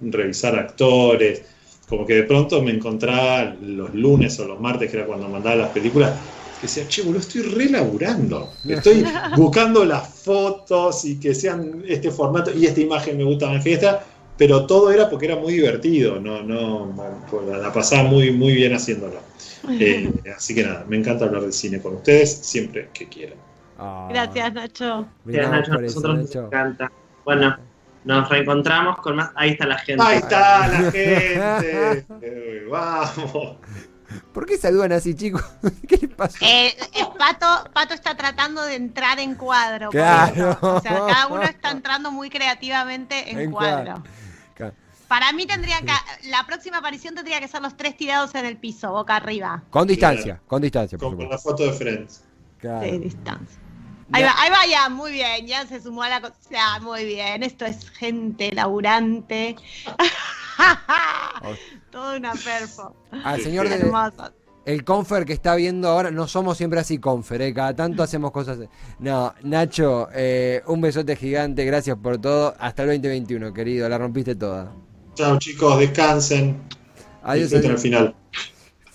revisar 0.00 0.58
actores, 0.58 1.42
como 1.88 2.06
que 2.06 2.14
de 2.14 2.22
pronto 2.24 2.62
me 2.62 2.72
encontraba 2.72 3.54
los 3.60 3.94
lunes 3.94 4.38
o 4.40 4.46
los 4.46 4.60
martes, 4.60 4.90
que 4.90 4.96
era 4.98 5.06
cuando 5.06 5.28
mandaba 5.28 5.56
las 5.56 5.70
películas, 5.70 6.18
que 6.60 6.62
decía, 6.62 6.88
che, 6.88 7.02
boludo, 7.02 7.20
estoy 7.20 7.42
relaburando, 7.42 8.52
estoy 8.66 9.04
buscando 9.36 9.84
las 9.84 10.08
fotos 10.08 11.04
y 11.04 11.20
que 11.20 11.34
sean 11.34 11.84
este 11.86 12.10
formato 12.10 12.50
y 12.52 12.66
esta 12.66 12.80
imagen 12.80 13.18
me 13.18 13.24
gusta 13.24 13.48
más 13.48 13.62
que 13.62 13.74
esta, 13.74 14.04
pero 14.36 14.66
todo 14.66 14.90
era 14.90 15.08
porque 15.08 15.26
era 15.26 15.36
muy 15.36 15.54
divertido, 15.54 16.20
no, 16.20 16.42
no, 16.42 16.94
pues 17.30 17.46
la 17.46 17.72
pasaba 17.72 18.04
muy, 18.04 18.32
muy 18.32 18.54
bien 18.54 18.74
haciéndolo. 18.74 19.20
Eh, 19.68 20.12
así 20.36 20.54
que 20.54 20.62
nada, 20.62 20.84
me 20.88 20.96
encanta 20.96 21.24
hablar 21.24 21.42
de 21.42 21.52
cine 21.52 21.80
con 21.80 21.96
ustedes 21.96 22.32
siempre 22.32 22.88
que 22.92 23.08
quieran. 23.08 23.38
Ah. 23.78 24.08
Gracias, 24.10 24.52
Nacho. 24.52 25.06
Gracias, 25.24 25.68
Nacho. 25.68 25.80
nosotros 25.80 26.18
nos 26.18 26.36
encanta. 26.36 26.90
Bueno. 27.24 27.56
Nos 28.06 28.28
reencontramos 28.28 28.98
con 28.98 29.16
más. 29.16 29.30
Ahí 29.34 29.50
está 29.50 29.66
la 29.66 29.78
gente. 29.78 30.02
Ahí 30.02 30.18
está 30.18 30.68
la 30.68 30.92
gente. 30.92 32.06
Vamos. 32.70 33.56
¿Por 34.32 34.46
qué 34.46 34.56
saludan 34.56 34.92
así, 34.92 35.14
chicos? 35.14 35.42
¿Qué 35.88 35.96
les 35.96 36.10
pasa? 36.10 36.38
Eh, 36.40 36.68
eh, 36.94 37.04
Pato, 37.18 37.68
Pato 37.72 37.94
está 37.94 38.16
tratando 38.16 38.62
de 38.62 38.76
entrar 38.76 39.18
en 39.18 39.34
cuadro. 39.34 39.90
Claro. 39.90 40.56
O 40.60 40.80
sea, 40.80 41.04
cada 41.06 41.26
uno 41.26 41.42
está 41.42 41.72
entrando 41.72 42.12
muy 42.12 42.30
creativamente 42.30 43.28
en, 43.28 43.50
cuadro. 43.50 44.02
Para 45.08 45.32
mí 45.32 45.46
tendría 45.46 45.80
que. 45.80 45.92
La 46.30 46.44
próxima 46.46 46.78
aparición 46.78 47.14
tendría 47.16 47.40
que 47.40 47.48
ser 47.48 47.60
los 47.60 47.76
tres 47.76 47.96
tirados 47.96 48.34
en 48.36 48.44
el 48.44 48.56
piso, 48.56 48.92
boca 48.92 49.16
arriba. 49.16 49.64
Con 49.70 49.86
distancia, 49.88 50.40
con 50.46 50.62
distancia. 50.62 50.96
Por 50.96 51.16
con 51.16 51.28
la 51.28 51.38
foto 51.38 51.64
de 51.64 51.72
Friends. 51.72 52.22
Claro. 52.58 52.84
Sí, 52.84 52.98
distancia. 52.98 53.65
Ahí 54.12 54.22
va, 54.22 54.34
ahí 54.38 54.50
va 54.50 54.66
ya, 54.66 54.88
muy 54.88 55.12
bien, 55.12 55.46
ya 55.46 55.66
se 55.66 55.80
sumó 55.80 56.02
a 56.02 56.08
la 56.08 56.20
cosa. 56.20 56.78
Muy 56.80 57.04
bien, 57.04 57.42
esto 57.42 57.64
es 57.64 57.90
gente 57.90 58.52
laburante. 58.52 59.56
Todo 61.90 62.16
una 62.16 62.32
perfo. 62.32 62.94
Al 63.24 63.42
señor 63.42 63.68
de, 63.68 63.78
el 64.66 64.84
confer 64.84 65.24
que 65.24 65.32
está 65.32 65.54
viendo 65.54 65.88
ahora, 65.88 66.10
no 66.10 66.26
somos 66.26 66.56
siempre 66.56 66.80
así 66.80 66.98
confer, 66.98 67.40
¿eh? 67.40 67.54
cada 67.54 67.74
tanto 67.74 68.02
hacemos 68.02 68.32
cosas. 68.32 68.58
No, 68.98 69.32
Nacho, 69.42 70.08
eh, 70.12 70.60
un 70.66 70.80
besote 70.80 71.14
gigante, 71.14 71.64
gracias 71.64 71.96
por 71.96 72.18
todo. 72.18 72.54
Hasta 72.58 72.82
el 72.82 72.88
2021, 72.88 73.54
querido, 73.54 73.88
la 73.88 73.96
rompiste 73.96 74.34
toda. 74.34 74.72
Chao 75.14 75.38
chicos, 75.38 75.78
descansen. 75.78 76.60
Adiós. 77.22 77.52
Hasta 77.52 77.68
el 77.68 77.78
final. 77.78 78.14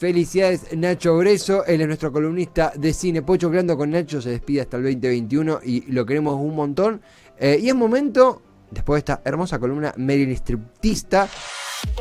Felicidades 0.02 0.76
Nacho 0.76 1.16
Breso, 1.16 1.64
él 1.64 1.82
es 1.82 1.86
nuestro 1.86 2.12
columnista 2.12 2.74
de 2.76 2.92
cine. 2.92 3.22
Pocho 3.22 3.52
Creando 3.52 3.78
con 3.78 3.92
Nacho 3.92 4.20
se 4.20 4.32
despide 4.32 4.62
hasta 4.62 4.78
el 4.78 4.84
2021 4.86 5.60
y 5.64 5.92
lo 5.92 6.08
queremos 6.08 6.34
un 6.42 6.56
montón. 6.56 7.04
Eh, 7.38 7.60
y 7.62 7.70
es 7.70 7.76
momento, 7.76 8.42
después 8.72 8.96
de 8.96 9.14
esta 9.14 9.22
hermosa 9.24 9.60
columna 9.60 9.94
Meryl 9.98 10.32
Striptista. 10.32 11.30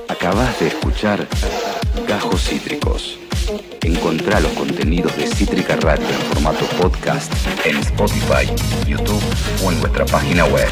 Acabas 0.09 0.59
de 0.61 0.69
escuchar 0.69 1.29
Gajos 2.09 2.43
Cítricos. 2.43 3.19
Encontrá 3.83 4.41
los 4.41 4.53
contenidos 4.53 5.15
de 5.19 5.27
Cítrica 5.27 5.77
Radio 5.77 6.09
en 6.09 6.21
formato 6.33 6.65
podcast 6.81 7.31
en 7.67 7.77
Spotify, 7.81 8.47
YouTube 8.89 9.23
o 9.63 9.73
en 9.73 9.79
nuestra 9.79 10.07
página 10.07 10.47
web. 10.47 10.69